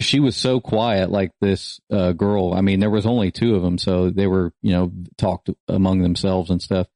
[0.00, 3.62] she was so quiet like this uh girl i mean there was only two of
[3.62, 6.86] them so they were you know talked among themselves and stuff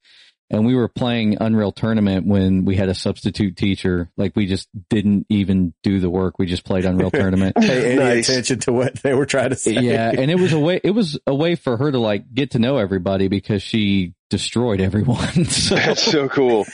[0.53, 4.69] and we were playing unreal tournament when we had a substitute teacher like we just
[4.91, 8.29] didn't even do the work we just played unreal tournament Pay any Nice.
[8.29, 9.73] attention to what they were trying to say.
[9.73, 12.53] yeah and it was a way it was a way for her to like get
[12.53, 16.67] to know everybody because she destroyed everyone so That's so cool.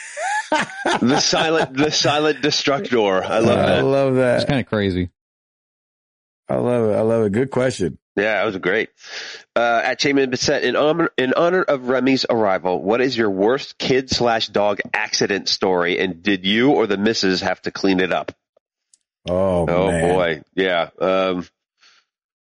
[1.00, 3.22] the silent, the silent destructor.
[3.22, 3.78] I love I that.
[3.78, 4.36] I love that.
[4.40, 5.10] it's kind of crazy
[6.50, 6.94] I love it.
[6.94, 7.32] I love it.
[7.32, 7.98] Good question.
[8.19, 8.90] Yeah, that was great.
[9.57, 13.78] Uh, at Chaman Bissett, in honor, in honor of Remy's arrival, what is your worst
[13.78, 18.12] kid slash dog accident story, and did you or the missus have to clean it
[18.12, 18.32] up?
[19.28, 20.15] Oh, Oh man.
[20.15, 20.89] boy, yeah.
[21.01, 21.47] Um,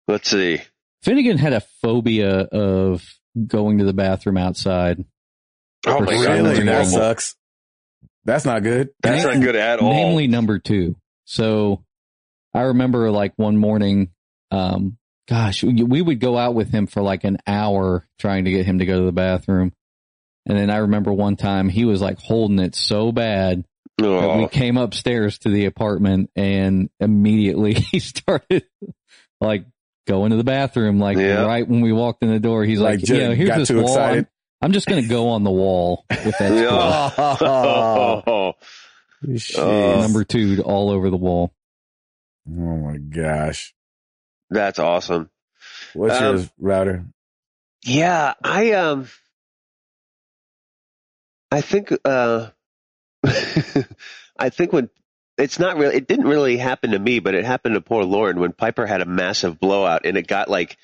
[0.08, 0.62] let's see.
[1.04, 3.04] finnegan had a phobia of
[3.48, 5.04] going to the bathroom outside
[5.88, 6.64] Oh my some god, Really?
[6.64, 7.36] That sucks.
[8.24, 8.90] That's not good.
[9.04, 9.90] That's not good at all.
[9.92, 10.96] namely number two.
[11.26, 11.84] So
[12.54, 14.10] I remember like one morning,
[14.52, 14.98] um,
[15.28, 18.66] gosh, we, we would go out with him for like an hour trying to get
[18.66, 19.74] him to go to the bathroom.
[20.46, 23.66] And then I remember one time he was like holding it so bad
[23.98, 28.66] that we Oh, came upstairs to the apartment and immediately he started
[29.42, 29.66] like
[30.08, 31.00] going to the bathroom.
[31.00, 31.44] Like Yeah.
[31.46, 33.72] right when we walked in the door, he's like, Like, just you know, here's this
[33.72, 33.98] wall.
[34.00, 34.28] I'm.
[34.62, 37.10] I'm just going to go on the wall with that Yeah.
[37.10, 38.22] squirrel.
[38.28, 38.54] oh,
[39.58, 41.54] oh, number two all over the wall.
[42.50, 43.75] oh my gosh.
[44.50, 45.30] That's awesome.
[45.94, 47.06] What's Um, yours, router?
[47.84, 49.08] Yeah, I um,
[51.52, 52.50] I think uh,
[54.38, 54.90] I think when
[55.38, 58.40] it's not really, it didn't really happen to me, but it happened to poor Lauren
[58.40, 60.78] when Piper had a massive blowout and it got like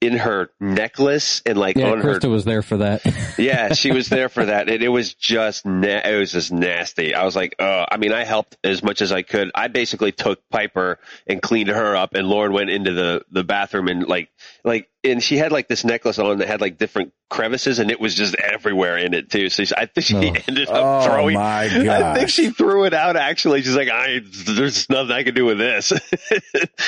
[0.00, 3.00] in her necklace and like Yeah, on her Krista was there for that.
[3.38, 7.14] yeah, she was there for that, and it was just na- it was just nasty.
[7.14, 9.50] I was like, oh, I mean, I helped as much as I could.
[9.54, 13.88] I basically took Piper and cleaned her up, and Lauren went into the the bathroom
[13.88, 14.28] and like
[14.64, 18.00] like and she had like this necklace on that had like different crevices, and it
[18.00, 19.48] was just everywhere in it too.
[19.48, 20.34] So she, I think she Oh.
[20.48, 21.34] ended up Oh throwing.
[21.34, 21.64] my
[22.12, 23.16] I think she threw it out.
[23.16, 25.92] Actually, she's like, I there's nothing I can do with this.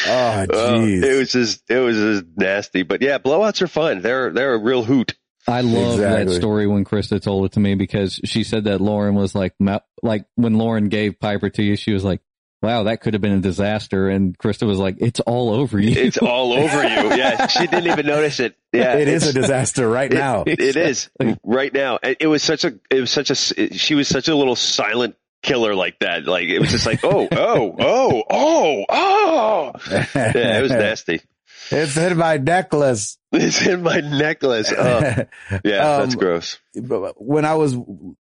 [0.07, 1.03] Oh, Uh, jeez.
[1.03, 2.83] it was just it was just nasty.
[2.83, 4.03] But yeah, blowouts are fun.
[4.03, 5.15] They're they're a real hoot.
[5.47, 9.15] I love that story when Krista told it to me because she said that Lauren
[9.15, 9.55] was like,
[10.03, 12.21] like when Lauren gave Piper to you, she was like,
[12.61, 14.09] wow, that could have been a disaster.
[14.09, 15.91] And Krista was like, it's all over you.
[15.91, 16.99] It's all over you.
[17.19, 18.57] Yeah, she didn't even notice it.
[18.73, 20.45] Yeah, it is a disaster right now.
[20.47, 21.09] It, it is
[21.43, 21.99] right now.
[22.03, 22.79] It it was such a.
[22.91, 23.35] It was such a.
[23.35, 26.27] She was such a little silent killer like that.
[26.27, 29.73] Like it was just like, oh, oh, oh, oh, oh.
[30.15, 31.23] Yeah, it was nasty.
[31.71, 33.17] It's in my necklace.
[33.33, 34.73] It's in my necklace.
[34.77, 35.27] Oh, yeah,
[35.63, 36.59] that's Um, gross.
[36.75, 37.77] But when I was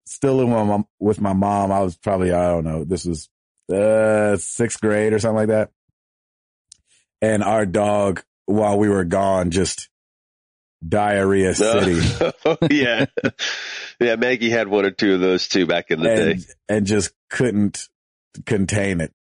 [0.04, 3.28] still in my mom, with my mom, I was probably, I don't know, this was,
[3.72, 5.70] uh, sixth grade or something like that.
[7.22, 9.88] And our dog, while we were gone, just
[10.86, 12.00] diarrhea city
[12.44, 13.06] Oh, yeah,
[14.00, 14.16] yeah.
[14.16, 16.30] Maggie had one or two of those too back in the day.
[16.32, 17.88] and, and just couldn't
[18.44, 19.12] contain it.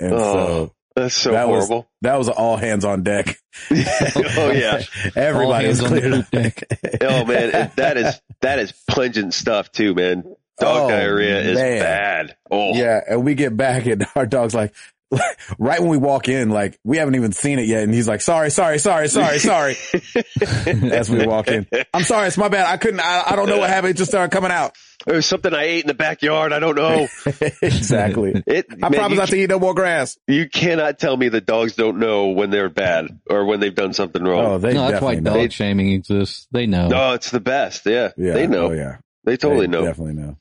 [0.00, 1.88] And Oh, so That's so that was- horrible.
[2.02, 3.36] that was all hands on deck.
[3.70, 4.82] oh yeah.
[5.16, 6.62] Everybody was hands on the deck.
[7.02, 10.22] Oh man, that is that is pungent stuff too, man.
[10.60, 11.80] Dog Oh, diarrhea is man.
[11.80, 12.36] bad.
[12.50, 14.72] Oh Yeah, and we get back and our dog's like,
[15.58, 18.20] right when we walk in, like we haven't even seen it yet, and he's like,
[18.20, 19.76] "Sorry, sorry, sorry, sorry, sorry."
[20.92, 22.66] As we walk in, I'm sorry, it's my bad.
[22.66, 23.00] I couldn't.
[23.00, 23.90] I, I don't know what happened.
[23.90, 24.76] It just started coming out.
[25.06, 26.52] It was something I ate in the backyard.
[26.52, 27.08] I don't know.
[27.62, 28.42] exactly.
[28.46, 28.66] It.
[28.70, 30.16] I man, promise you, not to eat no more grass.
[30.26, 33.92] you cannot tell me that dogs don't know when they're bad or when they've done
[33.92, 34.44] something wrong.
[34.44, 34.60] Oh, wrong.
[34.60, 35.48] they no, that's why definitely dog know.
[35.50, 36.48] shaming exists.
[36.52, 36.88] They know.
[36.92, 37.84] Oh, it's the best.
[37.84, 38.68] Yeah, Yeah, they know.
[38.68, 39.84] Oh, yeah, They totally They know.
[39.84, 40.38] Definitely know.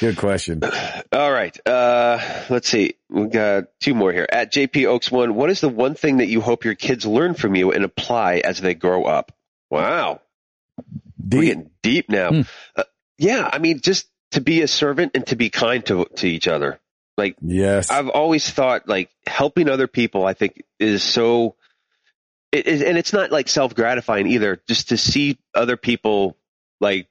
[0.00, 0.62] Good question.
[1.12, 1.56] All right.
[1.66, 2.18] Uh,
[2.50, 2.94] let's see.
[3.08, 4.26] We got two more here.
[4.30, 7.34] At JP Oaks one, what is the one thing that you hope your kids learn
[7.34, 9.32] from you and apply as they grow up?
[9.70, 10.20] Wow.
[10.76, 10.84] We're
[11.28, 11.42] Deep.
[11.42, 12.30] getting deep now.
[12.30, 12.40] Hmm.
[12.76, 12.84] Uh,
[13.18, 13.48] yeah.
[13.52, 16.78] I mean, just to be a servant and to be kind to, to each other.
[17.16, 17.90] Like Yes.
[17.90, 21.56] I've always thought like helping other people, I think is so,
[22.52, 26.36] it is, and it's not like self gratifying either, just to see other people
[26.80, 27.08] like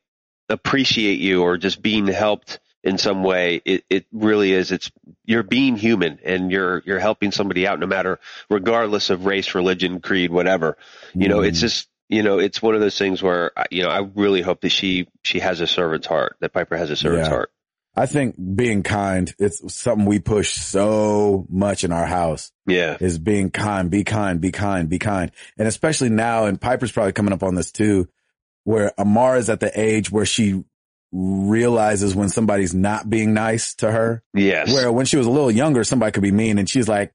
[0.47, 3.61] appreciate you or just being helped in some way.
[3.65, 4.71] It, it really is.
[4.71, 4.91] It's,
[5.25, 9.99] you're being human and you're, you're helping somebody out no matter, regardless of race, religion,
[9.99, 10.77] creed, whatever.
[11.13, 11.61] You know, it's Mm.
[11.61, 14.69] just, you know, it's one of those things where, you know, I really hope that
[14.69, 17.33] she, she has a servant's heart, that Piper has a servant's Yeah.
[17.33, 17.51] heart.
[17.99, 22.51] I think being kind, it's something we push so much in our house.
[22.67, 22.95] Yeah.
[22.99, 25.31] is being kind, be kind, be kind, be kind.
[25.57, 28.07] And especially now, and Piper's probably coming up on this too,
[28.65, 30.63] where Amara's at the age where she
[31.11, 34.23] realizes when somebody's not being nice to her.
[34.33, 34.73] Yes.
[34.73, 37.13] Where when she was a little younger, somebody could be mean and she's like,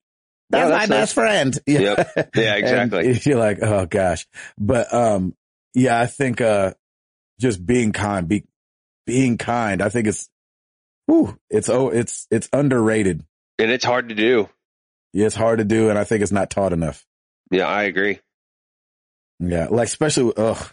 [0.51, 1.59] that's, Yeah, my that's best friend.
[1.67, 2.31] Yep.
[2.35, 3.19] Yeah, exactly.
[3.25, 4.27] You're like, oh gosh.
[4.59, 5.35] But, um,
[5.75, 6.75] yeah, I think, uh,
[7.41, 8.45] just being kind, be,
[9.07, 9.83] being kind.
[9.83, 10.29] I think it's,
[11.07, 13.25] whew, it's, oh, it's, it's underrated.
[13.59, 14.49] and it's hard to do.
[15.13, 15.91] Yeah, It's hard to do.
[15.91, 17.05] And I think it's not taught enough.
[17.51, 18.19] Yeah, I agree.
[19.41, 20.73] Yeah, like especially ugh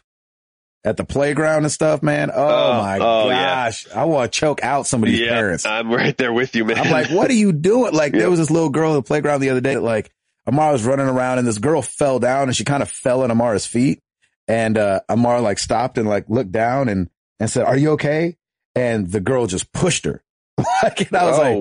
[0.85, 2.31] at the playground and stuff, man.
[2.33, 3.65] Oh, Oh, my oh, yeah.
[3.65, 5.65] gosh, I want to choke out some of these yeah, parents.
[5.65, 6.77] I'm right there with you, man.
[6.77, 7.93] I'm like, what are you doing?
[7.93, 8.19] Like, Yeah.
[8.19, 9.77] there was this little girl at the playground the other day.
[9.77, 10.11] Like,
[10.47, 13.29] Amara was running around, and this girl fell down, and she kind of fell at
[13.31, 13.99] Amara's feet.
[14.47, 17.07] And uh Amara like stopped and like looked down and
[17.39, 18.35] and said, "Are you okay?"
[18.73, 20.23] And the girl just pushed her.
[20.83, 21.55] like, and I was like,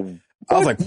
[0.51, 0.81] Oh, I was like,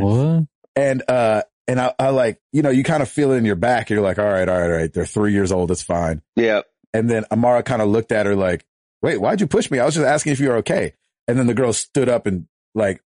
[0.00, 0.46] What?
[0.76, 3.56] and uh and I, I like, you know, you kind of feel it in your
[3.56, 3.90] back.
[3.90, 4.92] You're like, all right, all right, all right.
[4.92, 5.70] They're three years old.
[5.70, 6.22] It's fine.
[6.36, 6.60] yeah,
[6.92, 8.64] And then Amara kind of looked at her like,
[9.02, 9.78] wait, why'd you push me?
[9.78, 10.94] I was just asking if you were okay.
[11.28, 13.00] And then the girl stood up and like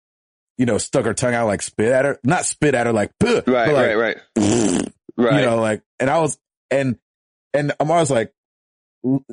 [0.56, 3.12] you know, stuck her tongue out like spit at her, not spit at her like,
[3.22, 5.40] Right, like, right, right, right.
[5.40, 6.36] you know, like, and I was,
[6.68, 6.98] and,
[7.54, 8.32] and Amar was like,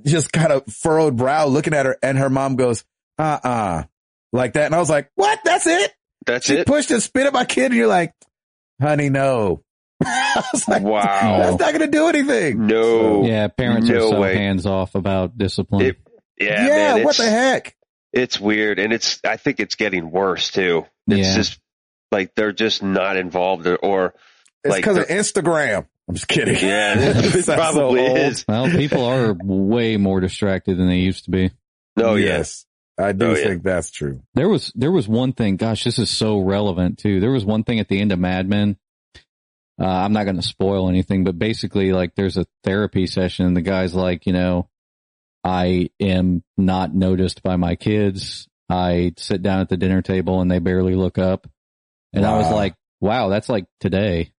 [0.06, 2.86] just kind of furrowed brow looking at her and her mom goes,
[3.18, 3.84] uh uh
[4.34, 4.66] like that.
[4.68, 5.40] And I was like, what?
[5.44, 5.94] That's it?
[6.28, 6.68] That's She it.
[6.68, 8.14] pushed and spit at my kid and you're like,
[8.82, 9.64] honey, no.
[10.04, 11.40] I was like, Wow.
[11.40, 12.68] that's not going to do anything.
[12.68, 13.26] No.
[13.26, 14.36] Yeah, parents are so way.
[14.36, 15.86] hands off about discipline.
[15.86, 15.98] It-
[16.40, 16.94] Yeah, Yeah.
[16.96, 17.04] man.
[17.06, 17.76] what the heck?
[18.12, 19.20] It's weird, and it's.
[19.26, 20.86] I think it's getting worse too.
[21.08, 21.36] It's Yeah.
[21.36, 21.60] just
[22.12, 24.14] like they're just not involved, or, or
[24.64, 25.86] It's Like because of Instagram.
[26.08, 26.56] I'm just kidding.
[26.56, 28.46] yeah, It it sounds so probably is.
[28.48, 31.52] well, people are way more distracted than they used to be.
[31.98, 32.66] Oh, no, yes.
[32.98, 33.06] Yes.
[33.08, 33.44] I do Oh, yeah.
[33.44, 34.22] think that's true.
[34.34, 35.58] There was there was one thing.
[35.58, 37.20] Gosh, this is so relevant too.
[37.20, 38.78] There was one thing at the end of Mad Men.
[39.80, 43.46] Uh, I'm not going to spoil anything, but basically, like, there's a therapy session.
[43.46, 44.70] And the guy's like, you know,
[45.44, 48.48] I am not noticed by my kids.
[48.70, 51.46] I sit down at the dinner table and they barely look up.
[52.14, 54.32] And I was like, wow, that's like today.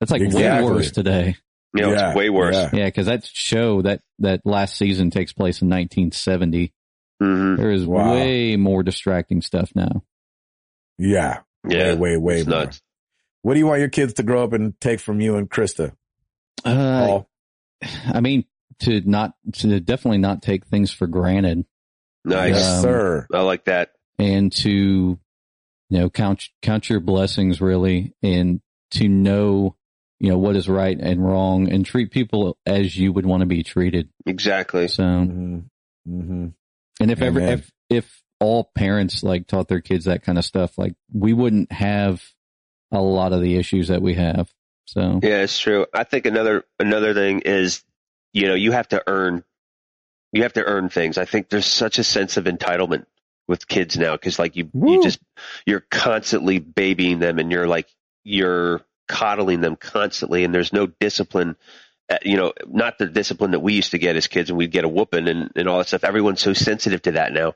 [0.00, 0.66] That's like Exactly.
[0.68, 1.36] way worse today.
[1.74, 2.56] You know, Yeah, it's way worse.
[2.56, 2.70] yeah.
[2.72, 6.72] Yeah, because that show that that last season takes place in 1970.
[7.22, 8.12] Hmm There is Wow.
[8.14, 10.02] way more distracting stuff now.
[10.98, 11.40] Yeah.
[11.68, 12.64] Yeah, Way, way, way it's more.
[12.64, 12.82] nuts.
[13.42, 15.92] What do you want your kids to grow up and take from you and Krista?
[16.64, 17.28] Uh, Paul?
[18.06, 18.44] I mean,
[18.80, 21.64] to not to definitely not take things for granted,
[22.24, 22.54] Nice.
[22.54, 23.26] Yes, Um, sir.
[23.32, 23.92] I like that.
[24.18, 25.18] and to you
[25.90, 28.60] know count count your blessings really, and
[28.92, 29.76] to know
[30.20, 33.46] you know what is right and wrong, and treat people as you would want to
[33.46, 34.08] be treated.
[34.26, 34.86] Exactly.
[34.88, 35.58] So, hmm
[36.06, 36.46] hmm
[37.00, 40.76] and if ever if if all parents like taught their kids that kind of stuff,
[40.76, 42.22] like we wouldn't have
[42.90, 44.52] a lot of the issues that we have.
[44.86, 45.86] So, Yeah, it's true.
[45.94, 47.82] I think another another thing is,
[48.32, 49.44] you know, you have to earn,
[50.32, 51.18] you have to earn things.
[51.18, 53.06] I think there's such a sense of entitlement
[53.48, 54.94] with kids now because, like, you Woo.
[54.94, 55.20] you just
[55.66, 57.88] you're constantly babying them and you're like
[58.24, 61.56] you're coddling them constantly, and there's no discipline.
[62.12, 64.70] Uh, You know, not the discipline that we used to get as kids, and we'd
[64.70, 66.04] get a whooping and and all that stuff.
[66.04, 67.54] Everyone's so sensitive to that now.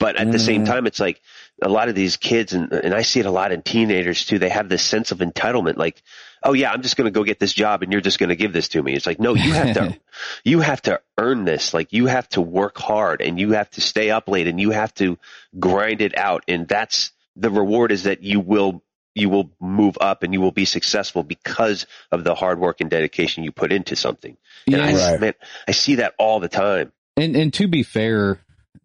[0.00, 0.66] But at the same Mhm.
[0.66, 1.20] time, it's like
[1.62, 4.38] a lot of these kids, and and I see it a lot in teenagers too.
[4.40, 6.02] They have this sense of entitlement, like,
[6.42, 8.36] oh yeah, I'm just going to go get this job, and you're just going to
[8.36, 8.94] give this to me.
[8.94, 9.96] It's like, no, you have to,
[10.44, 11.72] you have to earn this.
[11.72, 14.72] Like, you have to work hard, and you have to stay up late, and you
[14.72, 15.16] have to
[15.60, 18.82] grind it out, and that's the reward is that you will
[19.14, 22.90] you will move up and you will be successful because of the hard work and
[22.90, 24.36] dedication you put into something.
[24.66, 25.20] And I, Right.
[25.20, 25.34] man,
[25.68, 26.92] I see that all the time.
[27.16, 28.40] And and to be fair,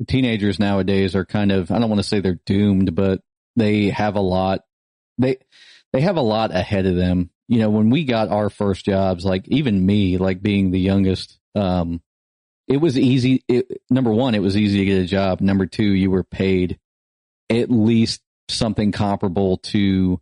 [0.08, 3.22] teenagers nowadays are kind of I don't want to say they're doomed, but
[3.56, 4.62] they have a lot
[5.18, 5.38] they
[5.94, 7.32] they have a lot ahead of them.
[7.48, 11.40] You know, when we got our first jobs, like even me, like being the youngest,
[11.56, 12.02] um
[12.68, 15.42] it was easy it, number 1, it was easy to get a job.
[15.42, 16.78] Number 2, you were paid
[17.50, 20.20] at least something comparable to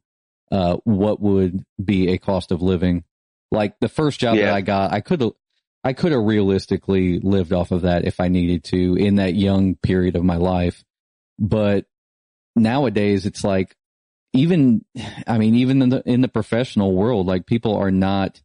[0.52, 3.04] uh what would be a cost of living.
[3.52, 4.48] Like the first job Yeah.
[4.48, 5.32] that I got, I could have
[5.84, 9.76] I could have realistically lived off of that if I needed to in that young
[9.76, 10.84] period of my life.
[11.40, 11.86] But
[12.56, 13.76] nowadays it's like
[14.34, 14.84] even
[15.26, 18.41] I mean even in the in the professional world like people are not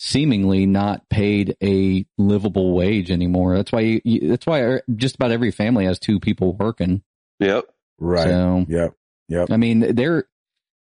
[0.00, 3.56] seemingly not paid a livable wage anymore.
[3.56, 7.02] That's why you, you, that's why er, just about every family has two people working.
[7.40, 7.66] Yep.
[7.98, 8.24] Right.
[8.24, 8.94] So Yep.
[9.28, 9.50] Yep.
[9.50, 10.24] I mean, they're,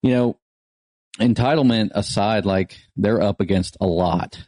[0.02, 0.38] you know,
[1.18, 4.38] entitlement aside, like they're up against a lot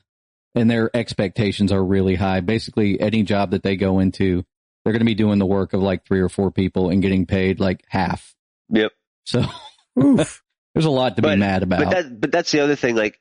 [0.54, 2.40] and their expectations are really high.
[2.40, 4.44] Basically, any job that they go into,
[4.84, 7.26] they're going to be doing the work of like three or four people and getting
[7.26, 8.34] paid like half.
[8.70, 8.92] Yep.
[9.24, 9.44] So
[9.96, 11.84] there's a lot to But- be mad about.
[11.84, 12.94] But that, but that's the other thing.
[12.96, 13.18] Like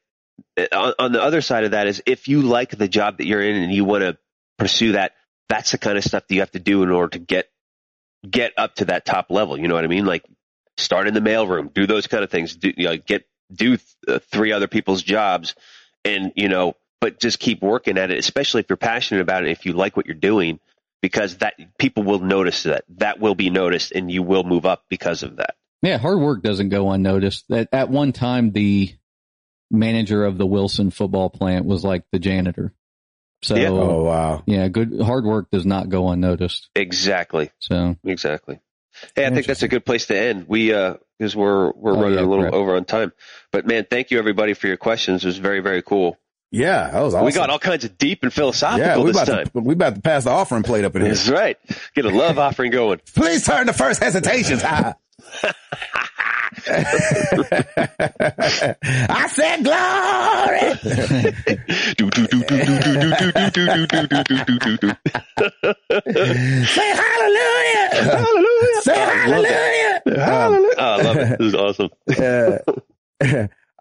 [0.58, 3.26] uh, on, on the other side of that is if you like the job that
[3.28, 4.18] you're in and you want to
[4.58, 5.14] pursue that,
[5.50, 7.48] that's the kind of stuff that you have to do in order to get
[8.30, 9.58] get up to that top level.
[9.58, 10.06] You know what I mean?
[10.06, 10.24] Like
[10.78, 12.56] start in the mailroom, do those kind of things.
[12.56, 13.78] Do you know, get do
[14.08, 15.56] uh, three other people's jobs,
[16.06, 18.18] and you know, but just keep working at it.
[18.18, 20.60] Especially if you're passionate about it, if you like what you're doing,
[21.02, 22.86] because that people will notice that.
[22.98, 25.56] That will be noticed, and you will move up because of that.
[25.82, 27.46] yeah, hard work doesn't go unnoticed.
[27.50, 28.94] That at one time the
[29.70, 32.74] manager of the Wilson football plant was like the janitor.
[33.44, 33.70] So Yeah.
[33.70, 34.44] Oh wow.
[34.46, 36.70] yeah, good hard work does not go unnoticed.
[36.76, 37.52] Exactly.
[37.60, 38.60] So Exactly.
[39.16, 40.46] Hey, I think that's a good place to end.
[40.48, 42.54] We uh because we're we're Oh, running yeah, a little crap.
[42.54, 43.14] over on time.
[43.52, 45.24] But man, thank you everybody for your questions.
[45.24, 46.18] It was very very cool.
[46.54, 47.26] Yeah, that was awesome.
[47.26, 49.46] We got all kinds of deep and philosophical yeah, we this about time.
[49.48, 51.10] to we about to pass the offering plate up in here.
[51.12, 51.58] That's right.
[51.96, 53.00] Get a love offering going.
[53.16, 54.62] Please turn to first hesitations.
[56.68, 56.82] Ah.
[59.10, 60.74] I said glory.
[61.96, 64.90] Do, do, do, do, do, do, do, do, do, do, do, do, do, do, do.
[66.66, 67.90] Say hallelujah.
[67.94, 68.82] Hallelujah.
[68.82, 70.02] Say hallelujah.
[70.06, 70.08] it.
[70.08, 70.76] Um, Hallelujah.
[70.78, 71.40] Oh, I love it.
[71.40, 71.90] This is awesome.
[72.10, 72.58] Uh,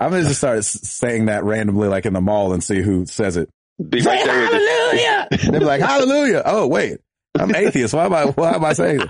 [0.00, 3.36] I'm gonna just start saying that randomly, like in the mall, and see who says
[3.36, 3.48] it.
[3.88, 4.58] Be Say right there with you.
[4.68, 5.28] hallelujah.
[5.52, 6.42] They're like hallelujah.
[6.44, 6.98] Oh wait,
[7.38, 7.94] I'm atheist.
[7.94, 8.26] Why am I?
[8.26, 9.00] Why am I saying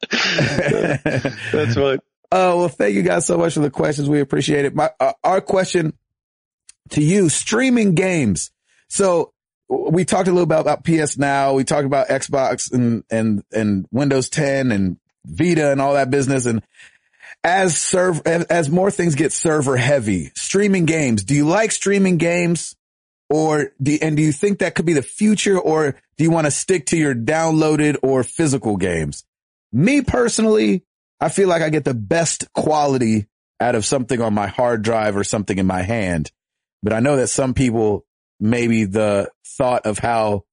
[0.00, 1.36] that?
[1.52, 1.98] That's fine.
[2.32, 4.08] Oh, well, thank you guys so much for the questions.
[4.08, 4.74] We appreciate it.
[4.74, 5.94] My, uh, our question
[6.90, 8.52] to you, streaming games.
[8.88, 9.32] So
[9.68, 11.54] we talked a little about, about PS Now.
[11.54, 16.46] We talked about Xbox and, and, and Windows 10 and Vita and all that business.
[16.46, 16.62] And
[17.42, 22.16] as serve, as, as more things get server heavy, streaming games, do you like streaming
[22.16, 22.76] games?
[23.28, 26.46] Or do, and do you think that could be the future or do you want
[26.46, 29.24] to stick to your downloaded or physical games?
[29.72, 30.84] Me personally,
[31.20, 33.26] I feel like I get the best quality
[33.60, 36.30] out of something on my hard drive or something in my hand.
[36.82, 38.06] But I know that some people,
[38.38, 40.44] maybe the thought of how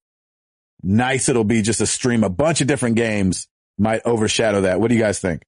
[0.84, 4.80] nice it'll be just to stream a bunch of different games might overshadow that.
[4.82, 5.44] What do you guys think?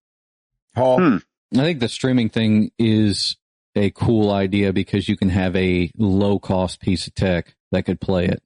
[0.75, 0.99] Hall?
[0.99, 1.17] Hmm.
[1.53, 3.35] I think the streaming thing is
[3.75, 7.99] a cool idea because you can have a low cost piece of tech that could
[7.99, 8.41] play it,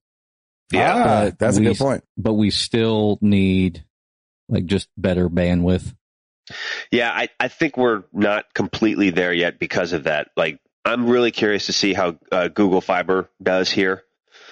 [0.71, 0.93] Yeah.
[0.95, 2.03] Ah, but that's a good point.
[2.17, 3.85] but we still need
[4.49, 5.93] like just better bandwidth.
[6.91, 10.29] Yeah, I, I think we're not completely there yet because of that.
[10.35, 14.03] Like, I'm really curious to see how uh, Google Fiber does here.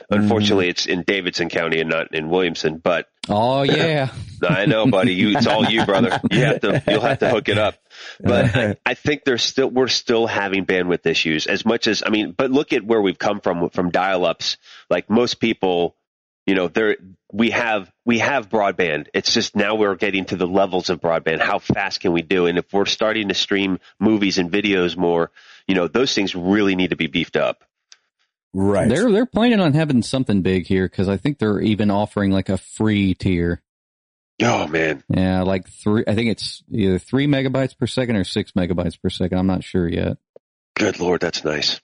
[0.10, 2.78] Unfortunately, it's in Davidson County and not in Williamson.
[2.78, 4.12] But Oh yeah.
[4.42, 6.20] I know, buddy, you it's all you, brother.
[6.32, 7.76] You have to you'll have to hook it up.
[8.20, 12.10] But I, I think there's still we're still having bandwidth issues as much as I
[12.10, 12.34] mean.
[12.36, 14.58] But look at where we've come from from dial-ups.
[14.90, 15.96] Like most people,
[16.46, 16.98] you know, there
[17.32, 19.08] we have we have broadband.
[19.14, 21.40] It's just now we're getting to the levels of broadband.
[21.40, 22.48] How fast can we do?
[22.48, 25.32] And if we're starting to stream movies and videos more,
[25.68, 27.64] you know, those things really need to be beefed up.
[28.54, 28.90] Right.
[28.90, 32.50] They're they're planning on having something big here because I think they're even offering like
[32.50, 33.62] a free tier.
[34.42, 36.04] Oh man, Yeah, like three.
[36.08, 39.38] I think it's either three megabytes per second or six megabytes per second.
[39.38, 40.18] I'm not sure yet.
[40.76, 41.80] good lord, that's nice.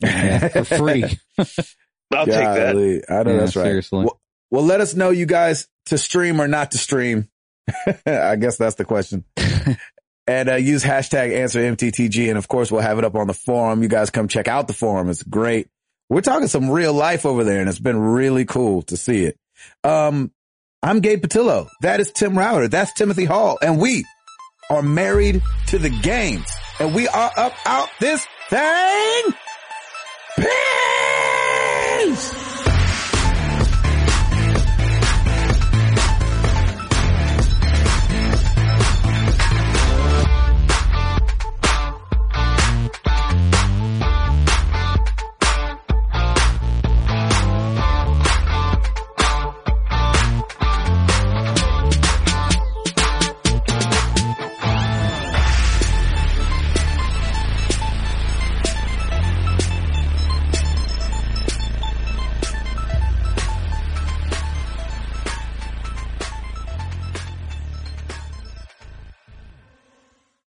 [0.00, 1.18] Yeah, for free.
[2.12, 2.72] I'll take that.
[2.72, 3.64] Golly, I know Yeah, that's right.
[3.64, 4.04] seriously.
[4.04, 4.20] Well,
[4.50, 7.28] well, let us know, you guys, to stream or not to stream.
[8.06, 9.24] I guess that's the question.
[10.26, 12.28] and uh, use hashtag answer MTTG.
[12.28, 13.82] And of course, we'll have it up on the forum.
[13.82, 15.08] You guys come check out the forum.
[15.10, 15.68] It's great.
[16.08, 19.36] We're talking some real life over there and it's been really cool to see it.
[19.82, 20.30] Um,
[20.80, 21.68] I'm Gabe Patillo.
[21.80, 22.68] That is Tim Router.
[22.68, 23.58] That's Timothy Hall.
[23.60, 24.04] And we
[24.70, 26.46] are married to the games
[26.78, 29.22] and we are up out this thing.
[30.36, 30.95] Peace!